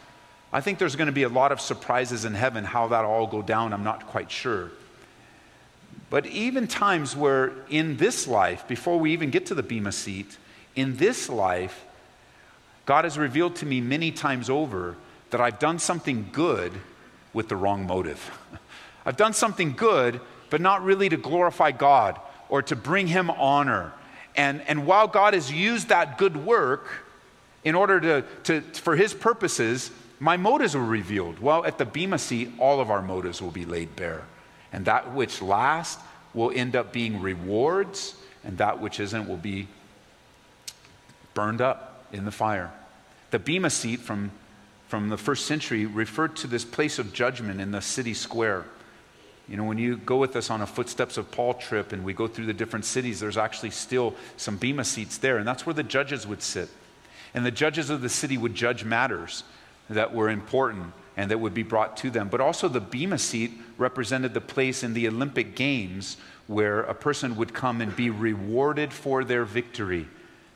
I 0.52 0.62
think 0.62 0.80
there's 0.80 0.96
going 0.96 1.08
to 1.08 1.14
be 1.14 1.24
a 1.24 1.30
lot 1.30 1.52
of 1.52 1.60
surprises 1.60 2.24
in 2.26 2.34
heaven. 2.34 2.64
How 2.64 2.88
that 2.88 3.04
all 3.04 3.28
go 3.28 3.42
down, 3.42 3.74
I'm 3.74 3.84
not 3.84 4.08
quite 4.08 4.32
sure. 4.32 4.72
But 6.10 6.26
even 6.28 6.68
times 6.68 7.16
where 7.16 7.52
in 7.70 7.98
this 7.98 8.28
life, 8.28 8.68
before 8.68 8.98
we 8.98 9.12
even 9.12 9.30
get 9.30 9.48
to 9.48 9.56
the 9.56 9.64
Bema 9.64 9.92
seat, 9.92 10.38
in 10.76 10.96
this 10.98 11.28
life, 11.28 11.84
God 12.86 13.04
has 13.04 13.18
revealed 13.18 13.58
to 13.58 13.66
me 13.66 13.82
many 13.82 14.12
times 14.12 14.50
over 14.50 14.96
that 15.32 15.42
I've 15.42 15.60
done 15.60 15.80
something 15.80 16.30
good 16.32 16.72
with 17.34 17.50
the 17.50 17.58
wrong 17.58 17.86
motive. 17.86 18.32
I've 19.08 19.16
done 19.16 19.32
something 19.32 19.72
good, 19.72 20.20
but 20.50 20.60
not 20.60 20.84
really 20.84 21.08
to 21.08 21.16
glorify 21.16 21.72
God 21.72 22.20
or 22.50 22.62
to 22.64 22.76
bring 22.76 23.08
Him 23.08 23.30
honor. 23.30 23.94
And, 24.36 24.62
and 24.68 24.86
while 24.86 25.08
God 25.08 25.34
has 25.34 25.50
used 25.50 25.88
that 25.88 26.18
good 26.18 26.36
work 26.36 26.90
in 27.64 27.74
order 27.74 28.02
to, 28.02 28.24
to, 28.44 28.62
for 28.62 28.98
His 28.98 29.14
purposes, 29.14 29.92
my 30.20 30.36
motives 30.36 30.76
were 30.76 30.84
revealed. 30.84 31.40
Well, 31.40 31.64
at 31.64 31.78
the 31.78 31.86
Bema 31.86 32.18
seat, 32.18 32.52
all 32.60 32.82
of 32.82 32.92
our 32.92 33.02
motives 33.02 33.42
will 33.42 33.52
be 33.52 33.64
laid 33.64 33.96
bare. 33.96 34.24
And 34.74 34.84
that 34.86 35.14
which 35.14 35.42
lasts 35.42 36.04
will 36.34 36.52
end 36.54 36.76
up 36.76 36.92
being 36.92 37.22
rewards, 37.22 38.14
and 38.44 38.58
that 38.58 38.82
which 38.82 39.00
isn't 39.00 39.28
will 39.28 39.38
be 39.38 39.70
burned 41.34 41.62
up 41.62 42.06
in 42.12 42.26
the 42.26 42.32
fire. 42.32 42.72
The 43.32 43.40
Bema 43.40 43.70
seat 43.70 44.02
from, 44.02 44.32
from 44.90 45.08
the 45.08 45.18
first 45.18 45.46
century 45.46 45.86
referred 45.86 46.36
to 46.38 46.48
this 46.48 46.66
place 46.66 47.00
of 47.00 47.14
judgment 47.14 47.62
in 47.62 47.72
the 47.72 47.82
city 47.82 48.14
square. 48.14 48.66
You 49.48 49.56
know, 49.56 49.64
when 49.64 49.78
you 49.78 49.98
go 49.98 50.18
with 50.18 50.36
us 50.36 50.50
on 50.50 50.62
a 50.62 50.68
Footsteps 50.68 51.18
of 51.18 51.32
Paul 51.32 51.54
trip 51.54 51.94
and 51.94 52.04
we 52.04 52.14
go 52.14 52.28
through 52.28 52.48
the 52.48 52.54
different 52.54 52.84
cities, 52.84 53.20
there's 53.20 53.38
actually 53.38 53.70
still 53.70 54.14
some 54.36 54.58
Bema 54.58 54.84
seats 54.84 55.18
there, 55.18 55.38
and 55.38 55.48
that's 55.48 55.66
where 55.66 55.74
the 55.74 55.84
judges 55.84 56.28
would 56.28 56.42
sit. 56.42 56.70
And 57.34 57.46
the 57.46 57.52
judges 57.52 57.90
of 57.90 58.02
the 58.02 58.10
city 58.10 58.38
would 58.38 58.56
judge 58.56 58.84
matters 58.84 59.44
that 59.90 60.14
were 60.14 60.30
important 60.30 60.94
and 61.16 61.32
that 61.32 61.40
would 61.40 61.54
be 61.54 61.64
brought 61.64 61.98
to 61.98 62.10
them. 62.10 62.28
But 62.30 62.42
also, 62.42 62.68
the 62.68 62.82
Bema 62.82 63.18
seat 63.18 63.52
represented 63.78 64.34
the 64.34 64.42
place 64.42 64.84
in 64.84 64.94
the 64.94 65.08
Olympic 65.08 65.56
Games 65.56 66.18
where 66.48 66.82
a 66.82 66.94
person 66.94 67.36
would 67.38 67.54
come 67.54 67.82
and 67.82 67.96
be 67.96 68.10
rewarded 68.10 68.94
for 68.94 69.24
their 69.24 69.44
victory. 69.46 70.08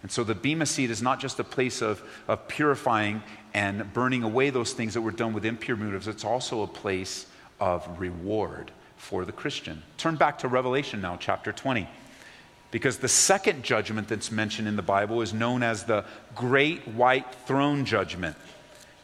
And 0.03 0.11
so, 0.11 0.23
the 0.23 0.35
Bema 0.35 0.65
seat 0.65 0.91
is 0.91 1.01
not 1.01 1.19
just 1.19 1.39
a 1.39 1.43
place 1.43 1.81
of, 1.81 2.03
of 2.27 2.47
purifying 2.47 3.23
and 3.53 3.91
burning 3.93 4.23
away 4.23 4.49
those 4.49 4.73
things 4.73 4.93
that 4.93 5.01
were 5.01 5.11
done 5.11 5.33
with 5.33 5.45
impure 5.45 5.77
motives, 5.77 6.07
it's 6.07 6.25
also 6.25 6.61
a 6.61 6.67
place 6.67 7.25
of 7.59 7.99
reward 7.99 8.71
for 9.01 9.25
the 9.25 9.31
Christian. 9.31 9.83
Turn 9.97 10.15
back 10.15 10.37
to 10.39 10.47
Revelation 10.47 11.01
now, 11.01 11.17
chapter 11.17 11.51
20. 11.51 11.87
Because 12.69 12.99
the 12.99 13.09
second 13.09 13.63
judgment 13.63 14.07
that's 14.07 14.31
mentioned 14.31 14.67
in 14.67 14.77
the 14.77 14.81
Bible 14.81 15.21
is 15.21 15.33
known 15.33 15.63
as 15.63 15.83
the 15.83 16.05
Great 16.35 16.87
White 16.87 17.35
Throne 17.45 17.83
Judgment 17.83 18.37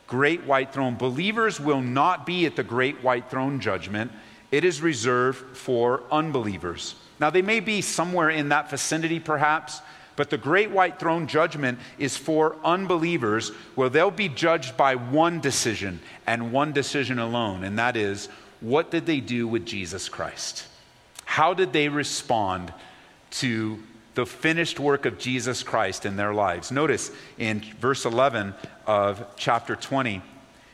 great 0.08 0.46
white 0.46 0.74
throne. 0.74 0.96
Believers 0.96 1.60
will 1.60 1.82
not 1.82 2.26
be 2.26 2.46
at 2.46 2.56
the 2.56 2.64
great 2.64 3.04
white 3.04 3.30
throne 3.30 3.60
judgment, 3.60 4.12
it 4.52 4.64
is 4.64 4.82
reserved 4.82 5.56
for 5.56 6.04
unbelievers. 6.10 6.96
Now, 7.20 7.30
they 7.30 7.42
may 7.42 7.60
be 7.60 7.82
somewhere 7.82 8.30
in 8.30 8.50
that 8.50 8.70
vicinity, 8.70 9.20
perhaps, 9.20 9.82
but 10.16 10.30
the 10.30 10.38
great 10.38 10.72
white 10.72 11.00
throne 11.00 11.28
judgment 11.28 11.78
is 12.00 12.16
for 12.16 12.56
unbelievers 12.64 13.50
where 13.76 13.90
they'll 13.90 14.10
be 14.10 14.30
judged 14.30 14.78
by 14.78 14.96
one 14.96 15.42
decision 15.42 16.00
and 16.26 16.52
one 16.52 16.72
decision 16.72 17.20
alone, 17.20 17.64
and 17.64 17.78
that 17.78 17.98
is 17.98 18.30
what 18.62 18.92
did 18.92 19.06
they 19.06 19.20
do 19.20 19.48
with 19.48 19.66
Jesus 19.66 20.10
Christ? 20.10 20.68
How 21.26 21.54
did 21.54 21.74
they 21.74 21.90
respond 21.90 22.74
to 23.30 23.80
the 24.18 24.26
finished 24.26 24.80
work 24.80 25.06
of 25.06 25.20
Jesus 25.20 25.62
Christ 25.62 26.04
in 26.04 26.16
their 26.18 26.34
lives. 26.34 26.72
Notice 26.72 27.12
in 27.38 27.60
verse 27.80 28.04
11 28.04 28.56
of 28.88 29.24
chapter 29.38 29.76
20, 29.76 30.24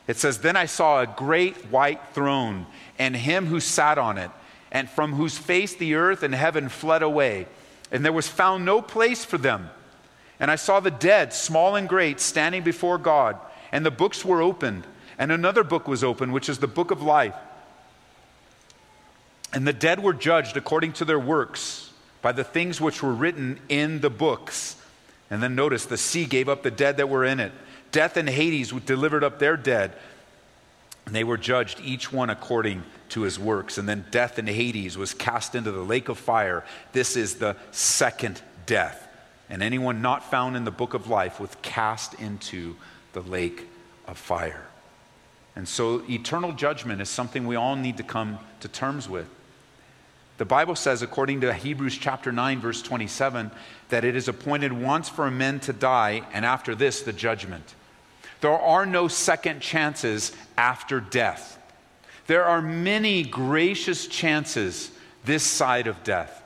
it 0.07 0.15
says, 0.15 0.39
Then 0.39 0.55
I 0.55 0.65
saw 0.65 1.01
a 1.01 1.07
great 1.07 1.57
white 1.65 1.99
throne 2.13 2.65
and 2.97 3.13
him 3.13 3.47
who 3.47 3.59
sat 3.59 3.97
on 3.97 4.17
it, 4.17 4.31
and 4.71 4.89
from 4.89 5.11
whose 5.11 5.37
face 5.37 5.75
the 5.75 5.95
earth 5.95 6.23
and 6.23 6.33
heaven 6.33 6.69
fled 6.69 7.03
away, 7.03 7.47
and 7.91 8.05
there 8.05 8.13
was 8.13 8.29
found 8.29 8.63
no 8.63 8.81
place 8.81 9.25
for 9.25 9.37
them. 9.37 9.69
And 10.39 10.49
I 10.49 10.55
saw 10.55 10.79
the 10.79 10.89
dead, 10.89 11.33
small 11.33 11.75
and 11.75 11.89
great, 11.89 12.21
standing 12.21 12.63
before 12.63 12.97
God, 12.97 13.37
and 13.73 13.85
the 13.85 13.91
books 13.91 14.23
were 14.23 14.41
opened, 14.41 14.87
and 15.17 15.33
another 15.33 15.65
book 15.65 15.85
was 15.85 16.01
opened, 16.01 16.31
which 16.31 16.47
is 16.47 16.59
the 16.59 16.67
book 16.67 16.91
of 16.91 17.01
life. 17.01 17.35
And 19.53 19.67
the 19.67 19.73
dead 19.73 20.01
were 20.01 20.13
judged 20.13 20.57
according 20.57 20.93
to 20.93 21.05
their 21.05 21.19
works 21.19 21.91
by 22.21 22.31
the 22.31 22.43
things 22.43 22.81
which 22.81 23.03
were 23.03 23.13
written 23.13 23.59
in 23.69 24.01
the 24.01 24.09
books. 24.09 24.75
And 25.29 25.43
then 25.43 25.55
notice 25.55 25.85
the 25.85 25.97
sea 25.97 26.25
gave 26.25 26.49
up 26.49 26.63
the 26.63 26.71
dead 26.71 26.97
that 26.97 27.09
were 27.09 27.23
in 27.23 27.39
it. 27.39 27.51
Death 27.91 28.17
and 28.17 28.27
Hades 28.27 28.71
delivered 28.71 29.23
up 29.23 29.39
their 29.39 29.55
dead. 29.55 29.93
And 31.05 31.13
they 31.13 31.23
were 31.23 31.37
judged, 31.37 31.79
each 31.81 32.11
one 32.11 32.29
according 32.29 32.83
to 33.09 33.21
his 33.21 33.37
works. 33.37 33.77
And 33.77 33.87
then 33.87 34.05
death 34.09 34.39
and 34.39 34.47
Hades 34.47 34.97
was 34.97 35.13
cast 35.13 35.53
into 35.53 35.71
the 35.71 35.83
lake 35.83 36.09
of 36.09 36.17
fire. 36.17 36.63
This 36.93 37.15
is 37.15 37.35
the 37.35 37.55
second 37.71 38.41
death. 38.65 39.07
And 39.49 39.61
anyone 39.61 40.01
not 40.01 40.31
found 40.31 40.55
in 40.55 40.63
the 40.63 40.71
book 40.71 40.93
of 40.93 41.07
life 41.07 41.39
was 41.39 41.51
cast 41.61 42.15
into 42.15 42.75
the 43.11 43.21
lake 43.21 43.67
of 44.07 44.17
fire. 44.17 44.65
And 45.55 45.67
so 45.67 46.01
eternal 46.09 46.53
judgment 46.53 47.01
is 47.01 47.09
something 47.09 47.45
we 47.45 47.55
all 47.55 47.75
need 47.75 47.97
to 47.97 48.03
come 48.03 48.39
to 48.61 48.67
terms 48.67 49.07
with. 49.07 49.27
The 50.37 50.45
Bible 50.45 50.75
says, 50.75 51.01
according 51.01 51.41
to 51.41 51.53
Hebrews 51.53 51.97
chapter 51.97 52.31
9, 52.31 52.59
verse 52.59 52.81
27, 52.81 53.51
that 53.89 54.03
it 54.03 54.15
is 54.15 54.27
appointed 54.27 54.73
once 54.73 55.07
for 55.07 55.29
men 55.29 55.59
to 55.61 55.73
die, 55.73 56.23
and 56.33 56.43
after 56.43 56.73
this, 56.73 57.01
the 57.01 57.13
judgment. 57.13 57.75
There 58.41 58.51
are 58.51 58.85
no 58.85 59.07
second 59.07 59.61
chances 59.61 60.31
after 60.57 60.99
death. 60.99 61.59
There 62.25 62.45
are 62.45 62.61
many 62.61 63.23
gracious 63.23 64.07
chances 64.07 64.91
this 65.23 65.43
side 65.43 65.87
of 65.87 66.03
death. 66.03 66.41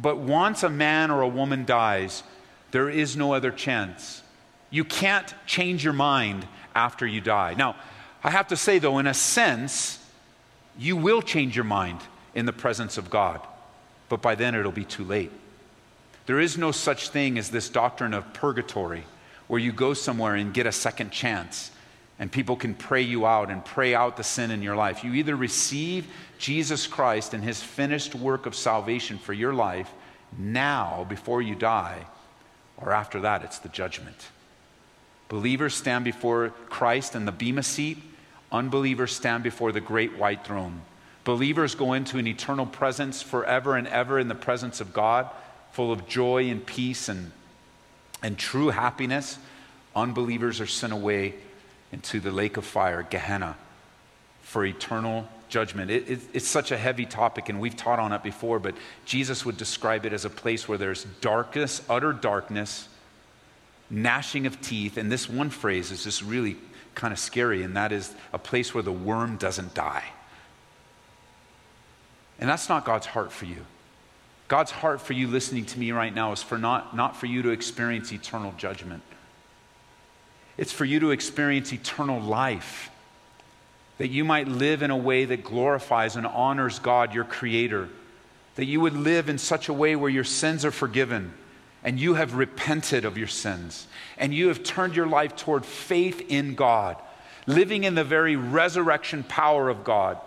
But 0.00 0.18
once 0.18 0.62
a 0.62 0.70
man 0.70 1.10
or 1.10 1.22
a 1.22 1.28
woman 1.28 1.64
dies, 1.64 2.24
there 2.72 2.90
is 2.90 3.16
no 3.16 3.32
other 3.32 3.50
chance. 3.50 4.22
You 4.70 4.84
can't 4.84 5.32
change 5.46 5.84
your 5.84 5.92
mind 5.92 6.46
after 6.74 7.06
you 7.06 7.20
die. 7.20 7.54
Now, 7.54 7.76
I 8.24 8.30
have 8.30 8.48
to 8.48 8.56
say, 8.56 8.78
though, 8.78 8.98
in 8.98 9.06
a 9.06 9.14
sense, 9.14 10.04
you 10.78 10.96
will 10.96 11.22
change 11.22 11.54
your 11.54 11.64
mind 11.64 12.00
in 12.38 12.46
the 12.46 12.52
presence 12.52 12.96
of 12.96 13.10
God, 13.10 13.40
but 14.08 14.22
by 14.22 14.36
then 14.36 14.54
it'll 14.54 14.70
be 14.70 14.84
too 14.84 15.02
late. 15.02 15.32
There 16.26 16.38
is 16.38 16.56
no 16.56 16.70
such 16.70 17.08
thing 17.08 17.36
as 17.36 17.50
this 17.50 17.68
doctrine 17.68 18.14
of 18.14 18.32
purgatory, 18.32 19.02
where 19.48 19.58
you 19.58 19.72
go 19.72 19.92
somewhere 19.92 20.36
and 20.36 20.54
get 20.54 20.64
a 20.64 20.70
second 20.70 21.10
chance, 21.10 21.72
and 22.20 22.30
people 22.30 22.54
can 22.54 22.74
pray 22.74 23.02
you 23.02 23.26
out 23.26 23.50
and 23.50 23.64
pray 23.64 23.92
out 23.92 24.16
the 24.16 24.22
sin 24.22 24.52
in 24.52 24.62
your 24.62 24.76
life. 24.76 25.02
You 25.02 25.14
either 25.14 25.34
receive 25.34 26.06
Jesus 26.38 26.86
Christ 26.86 27.34
and 27.34 27.42
his 27.42 27.60
finished 27.60 28.14
work 28.14 28.46
of 28.46 28.54
salvation 28.54 29.18
for 29.18 29.32
your 29.32 29.52
life 29.52 29.90
now 30.38 31.06
before 31.08 31.42
you 31.42 31.56
die, 31.56 32.06
or 32.76 32.92
after 32.92 33.18
that, 33.20 33.42
it's 33.42 33.58
the 33.58 33.68
judgment. 33.68 34.28
Believers 35.28 35.74
stand 35.74 36.04
before 36.04 36.50
Christ 36.68 37.16
in 37.16 37.24
the 37.24 37.32
Bema 37.32 37.64
seat, 37.64 37.98
unbelievers 38.52 39.16
stand 39.16 39.42
before 39.42 39.72
the 39.72 39.80
great 39.80 40.16
white 40.16 40.44
throne. 40.44 40.82
Believers 41.28 41.74
go 41.74 41.92
into 41.92 42.16
an 42.16 42.26
eternal 42.26 42.64
presence 42.64 43.20
forever 43.20 43.76
and 43.76 43.86
ever 43.86 44.18
in 44.18 44.28
the 44.28 44.34
presence 44.34 44.80
of 44.80 44.94
God, 44.94 45.28
full 45.72 45.92
of 45.92 46.08
joy 46.08 46.48
and 46.48 46.64
peace 46.64 47.10
and, 47.10 47.32
and 48.22 48.38
true 48.38 48.70
happiness. 48.70 49.36
Unbelievers 49.94 50.58
are 50.58 50.66
sent 50.66 50.90
away 50.90 51.34
into 51.92 52.18
the 52.18 52.30
lake 52.30 52.56
of 52.56 52.64
fire, 52.64 53.06
Gehenna, 53.10 53.58
for 54.40 54.64
eternal 54.64 55.28
judgment. 55.50 55.90
It, 55.90 56.08
it, 56.08 56.20
it's 56.32 56.48
such 56.48 56.72
a 56.72 56.78
heavy 56.78 57.04
topic, 57.04 57.50
and 57.50 57.60
we've 57.60 57.76
taught 57.76 57.98
on 57.98 58.14
it 58.14 58.22
before, 58.22 58.58
but 58.58 58.74
Jesus 59.04 59.44
would 59.44 59.58
describe 59.58 60.06
it 60.06 60.14
as 60.14 60.24
a 60.24 60.30
place 60.30 60.66
where 60.66 60.78
there's 60.78 61.04
darkness, 61.20 61.82
utter 61.90 62.14
darkness 62.14 62.88
gnashing 63.90 64.46
of 64.46 64.62
teeth. 64.62 64.96
And 64.96 65.12
this 65.12 65.28
one 65.28 65.50
phrase 65.50 65.90
is 65.90 66.04
just 66.04 66.22
really 66.22 66.56
kind 66.94 67.12
of 67.12 67.18
scary, 67.18 67.64
and 67.64 67.76
that 67.76 67.92
is 67.92 68.14
a 68.32 68.38
place 68.38 68.72
where 68.72 68.82
the 68.82 68.90
worm 68.90 69.36
doesn't 69.36 69.74
die. 69.74 70.04
And 72.38 72.48
that's 72.48 72.68
not 72.68 72.84
God's 72.84 73.06
heart 73.06 73.32
for 73.32 73.46
you. 73.46 73.64
God's 74.48 74.70
heart 74.70 75.00
for 75.00 75.12
you 75.12 75.26
listening 75.26 75.66
to 75.66 75.78
me 75.78 75.92
right 75.92 76.14
now 76.14 76.32
is 76.32 76.42
for 76.42 76.56
not, 76.56 76.96
not 76.96 77.16
for 77.16 77.26
you 77.26 77.42
to 77.42 77.50
experience 77.50 78.12
eternal 78.12 78.54
judgment. 78.56 79.02
It's 80.56 80.72
for 80.72 80.84
you 80.84 81.00
to 81.00 81.10
experience 81.10 81.72
eternal 81.72 82.20
life. 82.20 82.90
That 83.98 84.08
you 84.08 84.24
might 84.24 84.48
live 84.48 84.82
in 84.82 84.90
a 84.90 84.96
way 84.96 85.24
that 85.26 85.44
glorifies 85.44 86.16
and 86.16 86.26
honors 86.26 86.78
God, 86.78 87.14
your 87.14 87.24
Creator. 87.24 87.88
That 88.54 88.64
you 88.64 88.80
would 88.80 88.94
live 88.94 89.28
in 89.28 89.38
such 89.38 89.68
a 89.68 89.72
way 89.72 89.96
where 89.96 90.10
your 90.10 90.24
sins 90.24 90.64
are 90.64 90.70
forgiven 90.70 91.34
and 91.84 92.00
you 92.00 92.14
have 92.14 92.34
repented 92.34 93.04
of 93.04 93.18
your 93.18 93.28
sins 93.28 93.86
and 94.16 94.34
you 94.34 94.48
have 94.48 94.64
turned 94.64 94.96
your 94.96 95.06
life 95.06 95.36
toward 95.36 95.64
faith 95.64 96.24
in 96.28 96.54
God, 96.54 96.96
living 97.46 97.84
in 97.84 97.94
the 97.94 98.04
very 98.04 98.34
resurrection 98.34 99.22
power 99.22 99.68
of 99.68 99.84
God, 99.84 100.18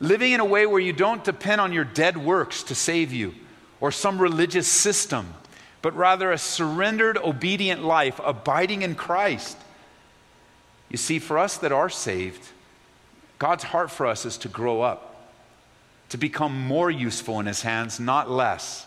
living 0.00 0.32
in 0.32 0.40
a 0.40 0.44
way 0.44 0.66
where 0.66 0.80
you 0.80 0.92
don't 0.92 1.24
depend 1.24 1.60
on 1.60 1.72
your 1.72 1.84
dead 1.84 2.16
works 2.16 2.62
to 2.64 2.74
save 2.74 3.12
you 3.12 3.34
or 3.80 3.92
some 3.92 4.20
religious 4.20 4.66
system, 4.66 5.34
but 5.82 5.96
rather 5.96 6.32
a 6.32 6.38
surrendered, 6.38 7.16
obedient 7.18 7.84
life, 7.84 8.20
abiding 8.24 8.82
in 8.82 8.94
Christ. 8.94 9.56
You 10.88 10.96
see, 10.96 11.18
for 11.18 11.38
us 11.38 11.58
that 11.58 11.72
are 11.72 11.88
saved, 11.88 12.48
God's 13.38 13.64
heart 13.64 13.90
for 13.90 14.06
us 14.06 14.24
is 14.24 14.38
to 14.38 14.48
grow 14.48 14.82
up, 14.82 15.32
to 16.08 16.18
become 16.18 16.66
more 16.66 16.90
useful 16.90 17.38
in 17.40 17.46
His 17.46 17.62
hands, 17.62 18.00
not 18.00 18.30
less. 18.30 18.86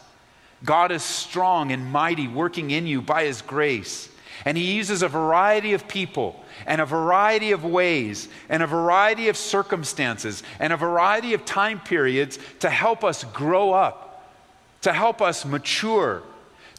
God 0.64 0.91
is 0.91 1.03
strong 1.03 1.72
and 1.72 1.86
mighty, 1.86 2.28
working 2.28 2.72
in 2.72 2.86
you 2.86 3.01
by 3.01 3.26
His 3.26 3.41
grace. 3.41 4.09
And 4.46 4.58
He 4.58 4.74
uses 4.74 5.02
a 5.02 5.08
variety 5.08 5.74
of 5.74 5.88
people 5.88 6.44
and 6.66 6.82
a 6.82 6.86
variety 6.86 7.52
of 7.52 7.64
ways 7.64 8.28
and 8.50 8.64
a 8.64 8.68
variety 8.68 9.30
of 9.30 9.38
circumstances 9.38 10.44
and 10.60 10.74
a 10.74 10.78
variety 10.78 11.34
of 11.34 11.46
time 11.46 11.80
periods 11.80 12.39
to 12.60 12.70
help 12.70 13.04
us 13.04 13.24
grow 13.26 13.72
up, 13.72 14.32
to 14.82 14.94
help 14.94 15.22
us 15.22 15.46
mature, 15.46 16.24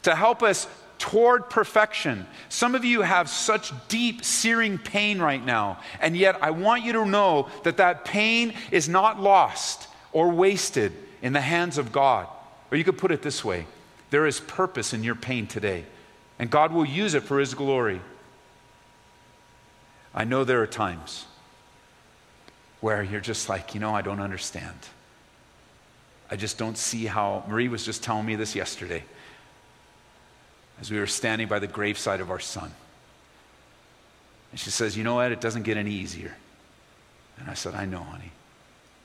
to 0.03 0.15
help 0.15 0.43
us 0.43 0.67
toward 0.99 1.49
perfection. 1.49 2.25
Some 2.47 2.75
of 2.75 2.85
you 2.85 3.01
have 3.01 3.29
such 3.29 3.73
deep, 3.89 4.23
searing 4.23 4.77
pain 4.77 5.19
right 5.19 5.43
now, 5.43 5.79
and 5.99 6.15
yet 6.15 6.41
I 6.41 6.51
want 6.51 6.83
you 6.83 6.93
to 6.93 7.05
know 7.05 7.49
that 7.63 7.77
that 7.77 8.05
pain 8.05 8.53
is 8.71 8.87
not 8.87 9.19
lost 9.19 9.89
or 10.13 10.29
wasted 10.29 10.93
in 11.21 11.33
the 11.33 11.41
hands 11.41 11.77
of 11.77 11.91
God. 11.91 12.27
Or 12.71 12.77
you 12.77 12.83
could 12.83 12.97
put 12.97 13.11
it 13.11 13.21
this 13.21 13.43
way 13.43 13.67
there 14.11 14.25
is 14.25 14.39
purpose 14.39 14.93
in 14.93 15.03
your 15.03 15.15
pain 15.15 15.47
today, 15.47 15.85
and 16.43 16.51
God 16.51 16.73
will 16.73 16.83
use 16.83 17.13
it 17.13 17.23
for 17.23 17.39
His 17.39 17.53
glory. 17.53 18.01
I 20.13 20.25
know 20.25 20.43
there 20.43 20.61
are 20.61 20.67
times 20.67 21.23
where 22.81 23.01
you're 23.01 23.21
just 23.21 23.47
like, 23.47 23.73
you 23.73 23.79
know, 23.79 23.95
I 23.95 24.01
don't 24.01 24.19
understand. 24.19 24.75
I 26.29 26.35
just 26.35 26.57
don't 26.57 26.77
see 26.77 27.05
how. 27.05 27.45
Marie 27.47 27.69
was 27.69 27.85
just 27.85 28.03
telling 28.03 28.25
me 28.25 28.35
this 28.35 28.57
yesterday 28.57 29.05
as 30.81 30.91
we 30.91 30.99
were 30.99 31.07
standing 31.07 31.47
by 31.47 31.59
the 31.59 31.67
graveside 31.67 32.19
of 32.19 32.29
our 32.29 32.41
son. 32.41 32.73
And 34.51 34.59
she 34.59 34.69
says, 34.69 34.97
You 34.97 35.05
know 35.05 35.15
what? 35.15 35.31
It 35.31 35.39
doesn't 35.39 35.63
get 35.63 35.77
any 35.77 35.91
easier. 35.91 36.35
And 37.39 37.49
I 37.49 37.53
said, 37.53 37.73
I 37.73 37.85
know, 37.85 38.01
honey. 38.01 38.33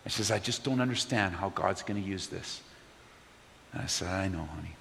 And 0.04 0.12
she 0.12 0.22
says, 0.22 0.32
I 0.32 0.40
just 0.40 0.64
don't 0.64 0.80
understand 0.80 1.36
how 1.36 1.50
God's 1.50 1.84
going 1.84 2.02
to 2.02 2.08
use 2.08 2.26
this. 2.26 2.62
And 3.72 3.80
I 3.82 3.86
said, 3.86 4.08
I 4.08 4.26
know, 4.26 4.48
honey. 4.56 4.74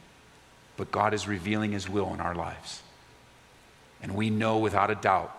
But 0.78 0.92
God 0.92 1.14
is 1.14 1.28
revealing 1.28 1.72
His 1.72 1.90
will 1.90 2.14
in 2.14 2.22
our 2.22 2.36
lives. 2.36 2.82
And 4.02 4.16
we 4.16 4.30
know 4.30 4.60
without 4.60 4.92
a 4.92 4.96
doubt 4.96 5.36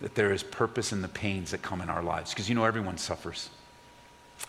that 0.00 0.14
there 0.14 0.32
is 0.32 0.42
purpose 0.42 0.92
in 0.92 1.02
the 1.02 1.08
pains 1.08 1.50
that 1.52 1.62
come 1.62 1.80
in 1.80 1.88
our 1.88 2.02
lives. 2.02 2.30
Because 2.30 2.48
you 2.48 2.54
know, 2.54 2.64
everyone 2.64 2.98
suffers, 2.98 3.50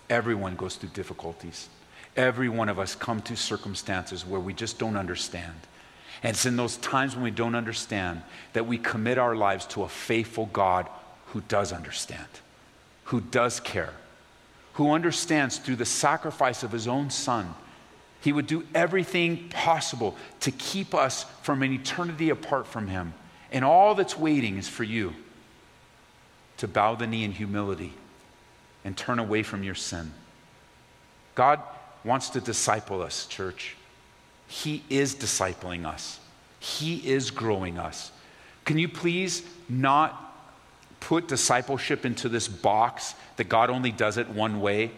everyone 0.10 0.56
goes 0.56 0.76
through 0.76 0.90
difficulties. 0.90 1.70
Every 2.16 2.48
one 2.48 2.70
of 2.70 2.80
us 2.80 2.96
come 2.96 3.22
to 3.24 3.36
circumstances 3.36 4.26
where 4.26 4.40
we 4.40 4.54
just 4.54 4.80
don't 4.80 4.96
understand. 4.96 5.54
And 6.24 6.34
it's 6.34 6.46
in 6.46 6.56
those 6.56 6.78
times 6.78 7.14
when 7.14 7.24
we 7.24 7.32
don't 7.32 7.56
understand 7.56 8.22
that 8.54 8.66
we 8.66 8.78
commit 8.78 9.18
our 9.18 9.36
lives 9.36 9.66
to 9.68 9.84
a 9.84 9.90
faithful 9.90 10.46
God 10.48 10.88
who 11.28 11.42
does 11.42 11.74
understand, 11.74 12.28
who 13.06 13.20
does 13.20 13.60
care, 13.60 13.94
who 14.74 14.92
understands 14.92 15.58
through 15.58 15.76
the 15.76 15.86
sacrifice 15.86 16.64
of 16.64 16.72
his 16.72 16.88
own 16.88 17.10
son 17.10 17.54
he 18.26 18.34
would 18.34 18.48
do 18.48 18.66
everything 18.74 19.50
possible 19.50 20.16
to 20.40 20.50
keep 20.50 20.96
us 20.96 21.28
from 21.44 21.62
an 21.62 21.72
eternity 21.72 22.32
apart 22.32 22.66
from 22.66 22.88
Him. 22.88 23.14
And 23.52 23.64
all 23.64 23.94
that's 23.94 24.18
waiting 24.18 24.58
is 24.58 24.68
for 24.68 24.84
you 24.84 25.14
to 26.58 26.68
bow 26.68 26.96
the 26.96 27.06
knee 27.06 27.24
in 27.24 27.34
humility 27.34 27.94
and 28.84 28.98
turn 28.98 29.20
away 29.20 29.44
from 29.44 29.62
your 29.62 29.76
sin. 29.76 30.12
God 31.36 31.62
wants 32.04 32.30
to 32.30 32.42
disciple 32.42 33.04
us, 33.04 33.28
church. 33.28 33.76
He 34.48 34.84
is 34.90 35.14
discipling 35.14 35.86
us, 35.86 36.20
He 36.60 37.08
is 37.08 37.30
growing 37.30 37.78
us. 37.78 38.12
Can 38.64 38.80
you 38.80 38.90
please 38.90 39.44
not 39.70 40.36
put 41.00 41.28
discipleship 41.28 42.08
into 42.08 42.28
this 42.28 42.48
box 42.48 43.14
that 43.38 43.50
God 43.50 43.70
only 43.70 43.92
does 43.92 44.18
it 44.18 44.28
one 44.30 44.62
way? 44.62 44.90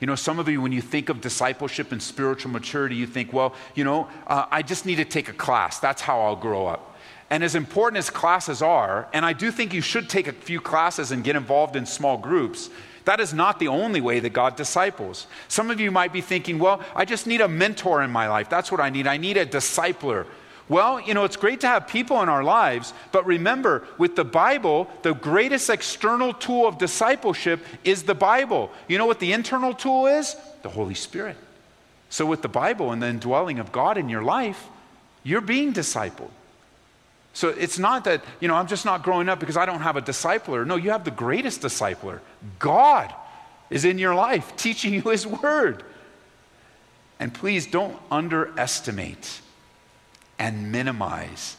You 0.00 0.06
know, 0.06 0.14
some 0.14 0.38
of 0.38 0.48
you, 0.48 0.60
when 0.60 0.72
you 0.72 0.80
think 0.80 1.08
of 1.08 1.20
discipleship 1.20 1.92
and 1.92 2.02
spiritual 2.02 2.52
maturity, 2.52 2.94
you 2.94 3.06
think, 3.06 3.32
well, 3.32 3.54
you 3.74 3.84
know, 3.84 4.08
uh, 4.26 4.46
I 4.50 4.62
just 4.62 4.86
need 4.86 4.96
to 4.96 5.04
take 5.04 5.28
a 5.28 5.32
class. 5.32 5.80
That's 5.80 6.02
how 6.02 6.20
I'll 6.20 6.36
grow 6.36 6.66
up. 6.66 6.96
And 7.30 7.44
as 7.44 7.54
important 7.54 7.98
as 7.98 8.08
classes 8.08 8.62
are, 8.62 9.08
and 9.12 9.26
I 9.26 9.32
do 9.32 9.50
think 9.50 9.74
you 9.74 9.82
should 9.82 10.08
take 10.08 10.28
a 10.28 10.32
few 10.32 10.60
classes 10.60 11.10
and 11.10 11.22
get 11.22 11.36
involved 11.36 11.76
in 11.76 11.84
small 11.84 12.16
groups, 12.16 12.70
that 13.04 13.20
is 13.20 13.34
not 13.34 13.58
the 13.58 13.68
only 13.68 14.00
way 14.00 14.20
that 14.20 14.30
God 14.34 14.56
disciples. 14.56 15.26
Some 15.48 15.70
of 15.70 15.80
you 15.80 15.90
might 15.90 16.12
be 16.12 16.20
thinking, 16.20 16.58
well, 16.58 16.82
I 16.94 17.04
just 17.04 17.26
need 17.26 17.40
a 17.40 17.48
mentor 17.48 18.02
in 18.02 18.10
my 18.10 18.28
life. 18.28 18.48
That's 18.48 18.70
what 18.70 18.80
I 18.80 18.90
need. 18.90 19.06
I 19.06 19.16
need 19.16 19.36
a 19.36 19.46
discipler. 19.46 20.26
Well, 20.68 21.00
you 21.00 21.14
know, 21.14 21.24
it's 21.24 21.36
great 21.36 21.60
to 21.60 21.66
have 21.66 21.88
people 21.88 22.22
in 22.22 22.28
our 22.28 22.44
lives, 22.44 22.92
but 23.10 23.24
remember, 23.24 23.86
with 23.96 24.16
the 24.16 24.24
Bible, 24.24 24.88
the 25.02 25.14
greatest 25.14 25.70
external 25.70 26.34
tool 26.34 26.66
of 26.66 26.76
discipleship 26.76 27.60
is 27.84 28.02
the 28.02 28.14
Bible. 28.14 28.70
You 28.86 28.98
know 28.98 29.06
what 29.06 29.18
the 29.18 29.32
internal 29.32 29.72
tool 29.72 30.06
is? 30.06 30.36
The 30.62 30.68
Holy 30.68 30.94
Spirit. 30.94 31.36
So, 32.10 32.26
with 32.26 32.42
the 32.42 32.48
Bible 32.48 32.92
and 32.92 33.02
the 33.02 33.08
indwelling 33.08 33.58
of 33.58 33.72
God 33.72 33.96
in 33.96 34.08
your 34.08 34.22
life, 34.22 34.66
you're 35.22 35.40
being 35.40 35.72
discipled. 35.72 36.30
So, 37.32 37.48
it's 37.48 37.78
not 37.78 38.04
that, 38.04 38.22
you 38.40 38.48
know, 38.48 38.54
I'm 38.54 38.66
just 38.66 38.84
not 38.84 39.02
growing 39.02 39.28
up 39.30 39.40
because 39.40 39.56
I 39.56 39.64
don't 39.64 39.82
have 39.82 39.96
a 39.96 40.02
discipler. 40.02 40.66
No, 40.66 40.76
you 40.76 40.90
have 40.90 41.04
the 41.04 41.10
greatest 41.10 41.62
discipler. 41.62 42.20
God 42.58 43.14
is 43.70 43.86
in 43.86 43.98
your 43.98 44.14
life 44.14 44.54
teaching 44.58 44.92
you 44.92 45.02
His 45.02 45.26
Word. 45.26 45.82
And 47.20 47.32
please 47.32 47.66
don't 47.66 47.98
underestimate 48.10 49.40
and 50.38 50.72
minimize 50.72 51.56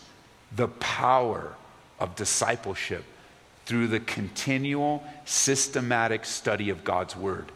the 0.56 0.68
power 0.68 1.56
of 2.00 2.16
discipleship 2.16 3.04
through 3.66 3.88
the 3.88 4.00
continual, 4.00 5.04
systematic 5.26 6.26
study 6.26 6.70
of 6.70 6.84
God's 6.84 7.16
Word. 7.16 7.52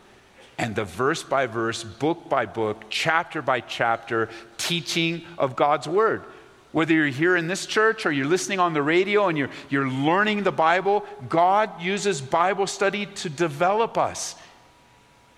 And 0.58 0.76
the 0.76 0.86
verse 0.86 1.24
by 1.24 1.48
verse, 1.48 1.84
book 1.84 2.30
by 2.30 2.46
book, 2.46 2.84
chapter 2.90 3.42
by 3.42 3.62
chapter 3.62 4.30
teaching 4.58 5.24
of 5.38 5.56
God's 5.56 5.88
Word. 5.88 6.24
Whether 6.72 6.94
you're 6.94 7.08
here 7.08 7.36
in 7.36 7.48
this 7.48 7.66
church 7.66 8.06
or 8.06 8.12
you're 8.12 8.28
listening 8.28 8.60
on 8.60 8.74
the 8.74 8.82
radio 8.82 9.28
and 9.28 9.38
you're, 9.38 9.50
you're 9.70 9.90
learning 9.90 10.44
the 10.44 10.52
Bible, 10.52 11.06
God 11.30 11.82
uses 11.82 12.22
Bible 12.22 12.68
study 12.68 13.06
to 13.06 13.30
develop 13.30 13.98
us. 13.98 14.36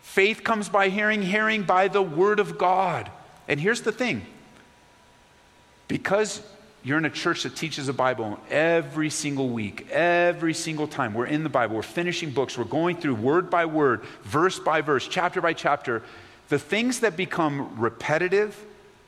Faith 0.01 0.43
comes 0.43 0.69
by 0.69 0.89
hearing, 0.89 1.21
hearing 1.21 1.63
by 1.63 1.87
the 1.87 2.01
Word 2.01 2.39
of 2.39 2.57
God. 2.57 3.11
And 3.47 3.59
here's 3.59 3.81
the 3.81 3.91
thing 3.91 4.25
because 5.87 6.41
you're 6.83 6.97
in 6.99 7.05
a 7.05 7.09
church 7.09 7.43
that 7.43 7.55
teaches 7.55 7.87
the 7.87 7.93
Bible 7.93 8.39
every 8.49 9.09
single 9.09 9.49
week, 9.49 9.89
every 9.89 10.53
single 10.53 10.87
time. 10.87 11.13
We're 11.15 11.25
in 11.25 11.43
the 11.43 11.49
Bible, 11.49 11.75
we're 11.75 11.81
finishing 11.81 12.29
books, 12.29 12.57
we're 12.57 12.65
going 12.65 12.97
through 12.97 13.15
word 13.15 13.49
by 13.49 13.65
word, 13.65 14.03
verse 14.23 14.59
by 14.59 14.81
verse, 14.81 15.07
chapter 15.07 15.41
by 15.41 15.53
chapter. 15.53 16.03
The 16.49 16.59
things 16.59 16.99
that 16.99 17.17
become 17.17 17.79
repetitive 17.79 18.55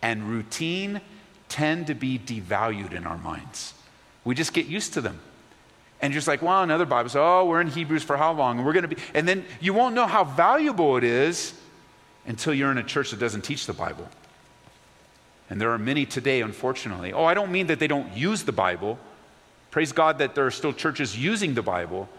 and 0.01 0.23
routine 0.23 1.01
tend 1.49 1.87
to 1.87 1.93
be 1.93 2.17
devalued 2.17 2.93
in 2.93 3.05
our 3.05 3.17
minds. 3.19 3.73
We 4.23 4.35
just 4.35 4.53
get 4.53 4.65
used 4.65 4.93
to 4.93 5.01
them. 5.01 5.19
And 6.01 6.13
just 6.13 6.27
like, 6.27 6.41
well, 6.41 6.63
another 6.63 6.85
Bible 6.85 7.09
says, 7.09 7.17
oh, 7.17 7.45
we're 7.45 7.61
in 7.61 7.67
Hebrews 7.67 8.03
for 8.03 8.17
how 8.17 8.33
long? 8.33 8.57
And 8.57 8.65
we're 8.65 8.73
going 8.73 8.87
to 8.87 8.95
be, 8.95 9.01
and 9.13 9.27
then 9.27 9.45
you 9.59 9.73
won't 9.73 9.95
know 9.95 10.05
how 10.05 10.23
valuable 10.23 10.97
it 10.97 11.03
is 11.03 11.53
until 12.25 12.53
you're 12.53 12.71
in 12.71 12.77
a 12.77 12.83
church 12.83 13.11
that 13.11 13.19
doesn't 13.19 13.41
teach 13.41 13.65
the 13.65 13.73
Bible. 13.73 14.07
And 15.49 15.61
there 15.61 15.71
are 15.71 15.77
many 15.77 16.05
today, 16.05 16.41
unfortunately. 16.41 17.13
Oh, 17.13 17.23
I 17.23 17.33
don't 17.33 17.51
mean 17.51 17.67
that 17.67 17.79
they 17.79 17.87
don't 17.87 18.15
use 18.15 18.43
the 18.43 18.51
Bible. 18.51 18.99
Praise 19.71 19.91
God 19.91 20.17
that 20.19 20.35
there 20.35 20.45
are 20.45 20.51
still 20.51 20.73
churches 20.73 21.17
using 21.17 21.53
the 21.53 21.61
Bible, 21.61 22.09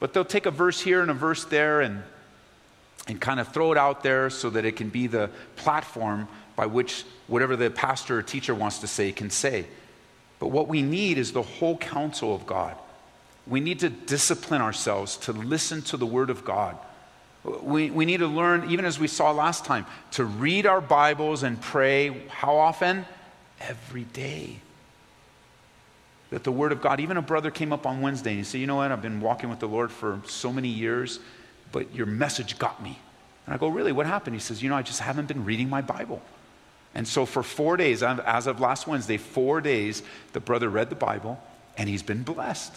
but 0.00 0.12
they'll 0.12 0.24
take 0.24 0.46
a 0.46 0.50
verse 0.50 0.80
here 0.80 1.02
and 1.02 1.10
a 1.10 1.14
verse 1.14 1.44
there 1.44 1.80
and, 1.80 2.02
and 3.08 3.20
kind 3.20 3.40
of 3.40 3.48
throw 3.48 3.72
it 3.72 3.78
out 3.78 4.02
there 4.02 4.30
so 4.30 4.50
that 4.50 4.64
it 4.64 4.76
can 4.76 4.88
be 4.88 5.06
the 5.06 5.30
platform 5.56 6.28
by 6.54 6.66
which 6.66 7.04
whatever 7.26 7.56
the 7.56 7.70
pastor 7.70 8.18
or 8.18 8.22
teacher 8.22 8.54
wants 8.54 8.78
to 8.78 8.86
say 8.86 9.12
can 9.12 9.30
say. 9.30 9.66
But 10.38 10.48
what 10.48 10.68
we 10.68 10.82
need 10.82 11.18
is 11.18 11.32
the 11.32 11.42
whole 11.42 11.76
counsel 11.78 12.34
of 12.34 12.46
God. 12.46 12.76
We 13.46 13.60
need 13.60 13.80
to 13.80 13.88
discipline 13.88 14.60
ourselves 14.60 15.16
to 15.18 15.32
listen 15.32 15.82
to 15.82 15.96
the 15.96 16.06
Word 16.06 16.30
of 16.30 16.44
God 16.44 16.76
we, 17.48 17.90
we 17.90 18.04
need 18.04 18.18
to 18.18 18.26
learn, 18.26 18.70
even 18.70 18.84
as 18.84 18.98
we 18.98 19.06
saw 19.06 19.30
last 19.32 19.64
time, 19.64 19.86
to 20.12 20.24
read 20.24 20.66
our 20.66 20.80
Bibles 20.80 21.42
and 21.42 21.60
pray 21.60 22.26
how 22.28 22.56
often? 22.56 23.04
Every 23.60 24.04
day. 24.04 24.60
That 26.30 26.44
the 26.44 26.52
Word 26.52 26.72
of 26.72 26.82
God, 26.82 27.00
even 27.00 27.16
a 27.16 27.22
brother 27.22 27.50
came 27.50 27.72
up 27.72 27.86
on 27.86 28.00
Wednesday 28.00 28.30
and 28.30 28.38
he 28.38 28.44
said, 28.44 28.60
You 28.60 28.66
know 28.66 28.76
what? 28.76 28.92
I've 28.92 29.02
been 29.02 29.20
walking 29.20 29.50
with 29.50 29.60
the 29.60 29.68
Lord 29.68 29.90
for 29.90 30.20
so 30.26 30.52
many 30.52 30.68
years, 30.68 31.20
but 31.72 31.94
your 31.94 32.06
message 32.06 32.58
got 32.58 32.82
me. 32.82 32.98
And 33.46 33.54
I 33.54 33.58
go, 33.58 33.68
Really? 33.68 33.92
What 33.92 34.06
happened? 34.06 34.34
He 34.36 34.40
says, 34.40 34.62
You 34.62 34.68
know, 34.68 34.76
I 34.76 34.82
just 34.82 35.00
haven't 35.00 35.28
been 35.28 35.44
reading 35.44 35.68
my 35.68 35.80
Bible. 35.80 36.22
And 36.94 37.06
so 37.06 37.26
for 37.26 37.42
four 37.42 37.76
days, 37.76 38.02
as 38.02 38.46
of 38.46 38.60
last 38.60 38.86
Wednesday, 38.86 39.16
four 39.16 39.60
days, 39.60 40.02
the 40.32 40.40
brother 40.40 40.68
read 40.68 40.90
the 40.90 40.96
Bible 40.96 41.40
and 41.76 41.88
he's 41.88 42.02
been 42.02 42.22
blessed. 42.22 42.74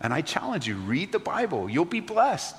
And 0.00 0.12
I 0.12 0.20
challenge 0.20 0.68
you 0.68 0.76
read 0.76 1.12
the 1.12 1.18
Bible, 1.18 1.68
you'll 1.68 1.84
be 1.84 2.00
blessed. 2.00 2.56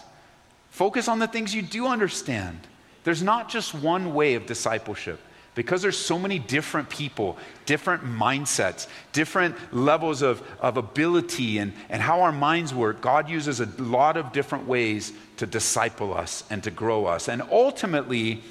Focus 0.69 1.07
on 1.07 1.19
the 1.19 1.27
things 1.27 1.53
you 1.53 1.61
do 1.61 1.87
understand. 1.87 2.59
There's 3.03 3.23
not 3.23 3.49
just 3.49 3.73
one 3.73 4.13
way 4.13 4.35
of 4.35 4.45
discipleship. 4.45 5.19
Because 5.55 5.81
there's 5.81 5.97
so 5.97 6.17
many 6.17 6.39
different 6.39 6.89
people, 6.89 7.37
different 7.65 8.03
mindsets, 8.03 8.87
different 9.11 9.55
levels 9.73 10.21
of, 10.21 10.41
of 10.61 10.77
ability 10.77 11.57
and, 11.57 11.73
and 11.89 12.01
how 12.01 12.21
our 12.21 12.31
minds 12.31 12.73
work, 12.73 13.01
God 13.01 13.27
uses 13.27 13.59
a 13.59 13.65
lot 13.77 14.15
of 14.15 14.31
different 14.31 14.67
ways 14.67 15.11
to 15.35 15.45
disciple 15.45 16.13
us 16.13 16.45
and 16.49 16.63
to 16.63 16.71
grow 16.71 17.07
us. 17.07 17.27
And 17.27 17.41
ultimately, 17.51 18.41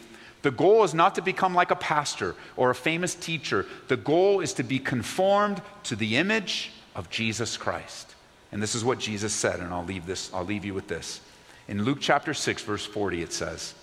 the 0.43 0.51
goal 0.51 0.85
is 0.85 0.93
not 0.93 1.15
to 1.15 1.23
become 1.23 1.55
like 1.55 1.71
a 1.71 1.77
pastor 1.77 2.35
or 2.57 2.71
a 2.71 2.75
famous 2.75 3.15
teacher. 3.15 3.65
The 3.87 3.97
goal 3.97 4.41
is 4.41 4.53
to 4.55 4.63
be 4.63 4.79
conformed 4.79 5.63
to 5.85 5.97
the 5.97 6.17
image 6.17 6.73
of 6.95 7.09
Jesus 7.09 7.57
Christ. 7.57 8.17
And 8.53 8.63
this 8.63 8.75
is 8.75 8.85
what 8.85 8.99
Jesus 8.99 9.33
said, 9.33 9.61
and 9.61 9.73
I'll 9.73 9.85
leave 9.85 10.05
this, 10.05 10.31
I'll 10.35 10.45
leave 10.45 10.65
you 10.65 10.75
with 10.75 10.89
this. 10.89 11.21
In 11.69 11.85
Luke 11.85 11.99
chapter 12.01 12.33
6, 12.33 12.63
verse 12.63 12.87
40, 12.87 13.23
it 13.23 13.33
says, 13.33 13.75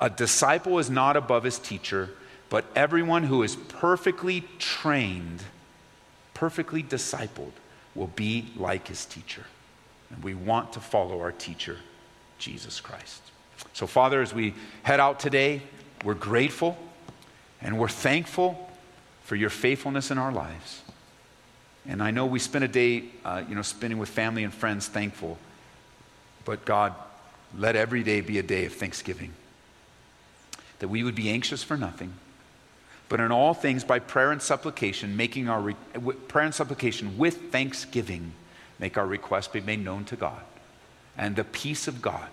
A 0.00 0.08
disciple 0.08 0.78
is 0.78 0.88
not 0.88 1.16
above 1.16 1.44
his 1.44 1.58
teacher, 1.58 2.08
but 2.48 2.64
everyone 2.74 3.24
who 3.24 3.42
is 3.42 3.54
perfectly 3.54 4.44
trained, 4.58 5.42
perfectly 6.32 6.82
discipled, 6.82 7.52
will 7.94 8.06
be 8.06 8.46
like 8.56 8.88
his 8.88 9.04
teacher. 9.04 9.44
And 10.10 10.24
we 10.24 10.34
want 10.34 10.72
to 10.72 10.80
follow 10.80 11.20
our 11.20 11.32
teacher, 11.32 11.76
Jesus 12.38 12.80
Christ. 12.80 13.20
So, 13.74 13.86
Father, 13.86 14.22
as 14.22 14.32
we 14.32 14.54
head 14.82 14.98
out 14.98 15.20
today, 15.20 15.62
we're 16.04 16.14
grateful 16.14 16.78
and 17.60 17.78
we're 17.78 17.88
thankful 17.88 18.70
for 19.24 19.36
your 19.36 19.50
faithfulness 19.50 20.10
in 20.10 20.16
our 20.16 20.32
lives. 20.32 20.82
And 21.86 22.02
I 22.02 22.10
know 22.10 22.24
we 22.24 22.38
spent 22.38 22.64
a 22.64 22.68
day, 22.68 23.04
uh, 23.24 23.42
you 23.46 23.54
know, 23.54 23.62
spending 23.62 23.98
with 23.98 24.08
family 24.08 24.44
and 24.44 24.54
friends 24.54 24.88
thankful. 24.88 25.38
But 26.44 26.64
God, 26.64 26.94
let 27.56 27.76
every 27.76 28.02
day 28.02 28.20
be 28.20 28.38
a 28.38 28.42
day 28.42 28.64
of 28.64 28.74
thanksgiving. 28.74 29.32
That 30.80 30.88
we 30.88 31.02
would 31.02 31.14
be 31.14 31.30
anxious 31.30 31.62
for 31.62 31.76
nothing, 31.76 32.12
but 33.08 33.20
in 33.20 33.32
all 33.32 33.54
things 33.54 33.84
by 33.84 33.98
prayer 33.98 34.32
and 34.32 34.42
supplication, 34.42 35.16
making 35.16 35.48
our 35.48 35.60
re- 35.60 35.76
prayer 36.28 36.44
and 36.44 36.54
supplication 36.54 37.18
with 37.18 37.50
thanksgiving, 37.50 38.32
make 38.78 38.96
our 38.98 39.06
request 39.06 39.52
be 39.52 39.60
made 39.60 39.84
known 39.84 40.04
to 40.06 40.16
God. 40.16 40.42
And 41.16 41.34
the 41.34 41.44
peace 41.44 41.88
of 41.88 42.02
God 42.02 42.28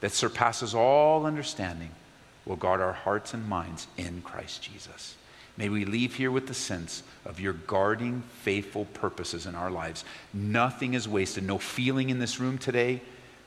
that 0.00 0.12
surpasses 0.12 0.74
all 0.74 1.26
understanding 1.26 1.90
will 2.44 2.56
guard 2.56 2.80
our 2.80 2.92
hearts 2.92 3.34
and 3.34 3.48
minds 3.48 3.86
in 3.96 4.22
Christ 4.22 4.62
Jesus. 4.62 5.16
May 5.56 5.68
we 5.68 5.84
leave 5.84 6.14
here 6.14 6.30
with 6.30 6.46
the 6.46 6.54
sense 6.54 7.02
of 7.24 7.38
your 7.38 7.52
guarding, 7.52 8.22
faithful 8.40 8.86
purposes 8.86 9.46
in 9.46 9.54
our 9.54 9.70
lives. 9.70 10.04
Nothing 10.32 10.94
is 10.94 11.08
wasted. 11.08 11.44
No 11.44 11.58
feeling 11.58 12.10
in 12.10 12.18
this 12.18 12.40
room 12.40 12.58
today 12.58 13.02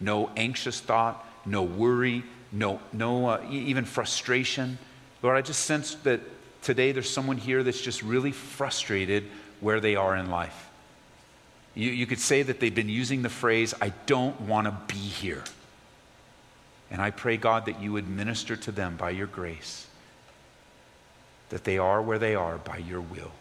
no 0.06 0.30
anxious 0.38 0.80
thought, 0.80 1.28
no 1.46 1.64
worry, 1.64 2.24
no, 2.52 2.80
no 2.94 3.28
uh, 3.28 3.42
even 3.50 3.84
frustration. 3.84 4.78
Lord, 5.22 5.36
I 5.36 5.42
just 5.42 5.64
sense 5.64 5.96
that 6.04 6.22
today 6.62 6.92
there's 6.92 7.10
someone 7.10 7.38
here 7.38 7.64
that's 7.64 7.82
just 7.82 8.04
really 8.04 8.32
frustrated 8.32 9.26
where 9.60 9.80
they 9.80 9.96
are 9.96 10.16
in 10.16 10.30
life. 10.30 10.70
You, 11.74 11.92
you 11.92 12.06
could 12.06 12.20
say 12.20 12.44
that 12.44 12.60
they've 12.60 12.74
been 12.74 12.88
using 12.88 13.22
the 13.24 13.30
phrase, 13.30 13.74
I 13.82 13.92
don't 14.06 14.40
want 14.42 14.68
to 14.68 14.94
be 14.94 15.00
here. 15.00 15.44
And 16.92 17.02
I 17.02 17.12
pray, 17.12 17.36
God, 17.36 17.66
that 17.66 17.82
you 17.82 17.92
would 17.94 18.08
minister 18.08 18.56
to 18.56 18.72
them 18.72 18.96
by 18.96 19.10
your 19.10 19.28
grace, 19.28 19.88
that 21.50 21.64
they 21.64 21.78
are 21.78 22.02
where 22.02 22.20
they 22.20 22.36
are 22.36 22.58
by 22.58 22.78
your 22.78 23.02
will, 23.02 23.32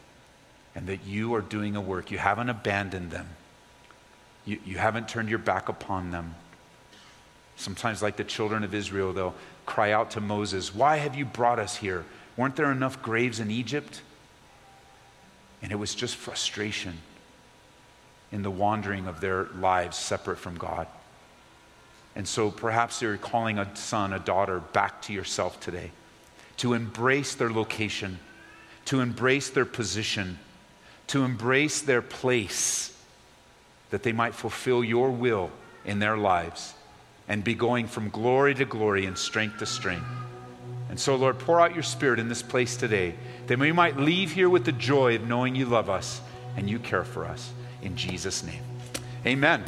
and 0.74 0.86
that 0.86 1.06
you 1.06 1.34
are 1.34 1.42
doing 1.42 1.76
a 1.76 1.80
work. 1.80 2.10
You 2.10 2.18
haven't 2.18 2.48
abandoned 2.48 3.10
them, 3.10 3.28
you, 4.44 4.58
you 4.64 4.78
haven't 4.78 5.08
turned 5.08 5.28
your 5.28 5.38
back 5.38 5.68
upon 5.68 6.10
them. 6.10 6.34
Sometimes, 7.56 8.02
like 8.02 8.16
the 8.16 8.24
children 8.24 8.64
of 8.64 8.74
Israel, 8.74 9.12
they'll 9.12 9.34
cry 9.66 9.92
out 9.92 10.10
to 10.12 10.20
Moses, 10.20 10.74
Why 10.74 10.96
have 10.96 11.14
you 11.14 11.24
brought 11.24 11.58
us 11.58 11.76
here? 11.76 12.04
Weren't 12.36 12.56
there 12.56 12.72
enough 12.72 13.00
graves 13.00 13.40
in 13.40 13.50
Egypt? 13.50 14.02
And 15.62 15.70
it 15.72 15.76
was 15.76 15.94
just 15.94 16.16
frustration 16.16 16.98
in 18.32 18.42
the 18.42 18.50
wandering 18.50 19.06
of 19.06 19.20
their 19.20 19.44
lives 19.58 19.96
separate 19.96 20.38
from 20.38 20.56
God. 20.56 20.86
And 22.16 22.26
so 22.26 22.50
perhaps 22.50 23.00
you're 23.00 23.16
calling 23.16 23.58
a 23.58 23.74
son, 23.76 24.12
a 24.12 24.18
daughter 24.18 24.60
back 24.60 25.02
to 25.02 25.12
yourself 25.12 25.60
today 25.60 25.90
to 26.58 26.72
embrace 26.72 27.34
their 27.34 27.50
location, 27.50 28.18
to 28.84 29.00
embrace 29.00 29.50
their 29.50 29.64
position, 29.64 30.38
to 31.08 31.24
embrace 31.24 31.80
their 31.80 32.02
place, 32.02 32.96
that 33.90 34.04
they 34.04 34.12
might 34.12 34.34
fulfill 34.34 34.84
your 34.84 35.10
will 35.10 35.50
in 35.84 35.98
their 35.98 36.16
lives 36.16 36.74
and 37.28 37.42
be 37.42 37.54
going 37.54 37.86
from 37.86 38.10
glory 38.10 38.54
to 38.54 38.64
glory 38.64 39.06
and 39.06 39.16
strength 39.16 39.58
to 39.58 39.66
strength. 39.66 40.06
And 40.90 41.00
so, 41.00 41.16
Lord, 41.16 41.38
pour 41.38 41.60
out 41.60 41.74
your 41.74 41.82
spirit 41.82 42.18
in 42.20 42.28
this 42.28 42.42
place 42.42 42.76
today 42.76 43.14
that 43.46 43.58
we 43.58 43.72
might 43.72 43.96
leave 43.96 44.32
here 44.32 44.48
with 44.48 44.64
the 44.64 44.72
joy 44.72 45.16
of 45.16 45.26
knowing 45.26 45.56
you 45.56 45.66
love 45.66 45.90
us 45.90 46.20
and 46.56 46.68
you 46.68 46.78
care 46.78 47.04
for 47.04 47.24
us. 47.24 47.52
In 47.82 47.96
Jesus' 47.96 48.44
name. 48.44 48.62
Amen. 49.26 49.64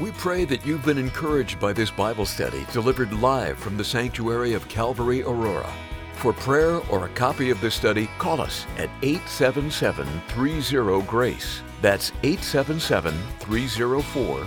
We 0.00 0.12
pray 0.12 0.44
that 0.44 0.64
you've 0.64 0.84
been 0.84 0.98
encouraged 0.98 1.58
by 1.58 1.72
this 1.72 1.90
Bible 1.90 2.24
study 2.24 2.64
delivered 2.72 3.12
live 3.12 3.58
from 3.58 3.76
the 3.76 3.84
sanctuary 3.84 4.54
of 4.54 4.68
Calvary 4.68 5.22
Aurora. 5.22 5.72
For 6.14 6.32
prayer 6.32 6.80
or 6.90 7.06
a 7.06 7.10
copy 7.10 7.50
of 7.50 7.60
this 7.60 7.74
study, 7.74 8.08
call 8.18 8.40
us 8.40 8.64
at 8.76 8.90
877 9.02 10.06
30 10.28 11.02
GRACE. 11.02 11.62
That's 11.82 12.12
877 12.22 13.14
304 13.40 14.46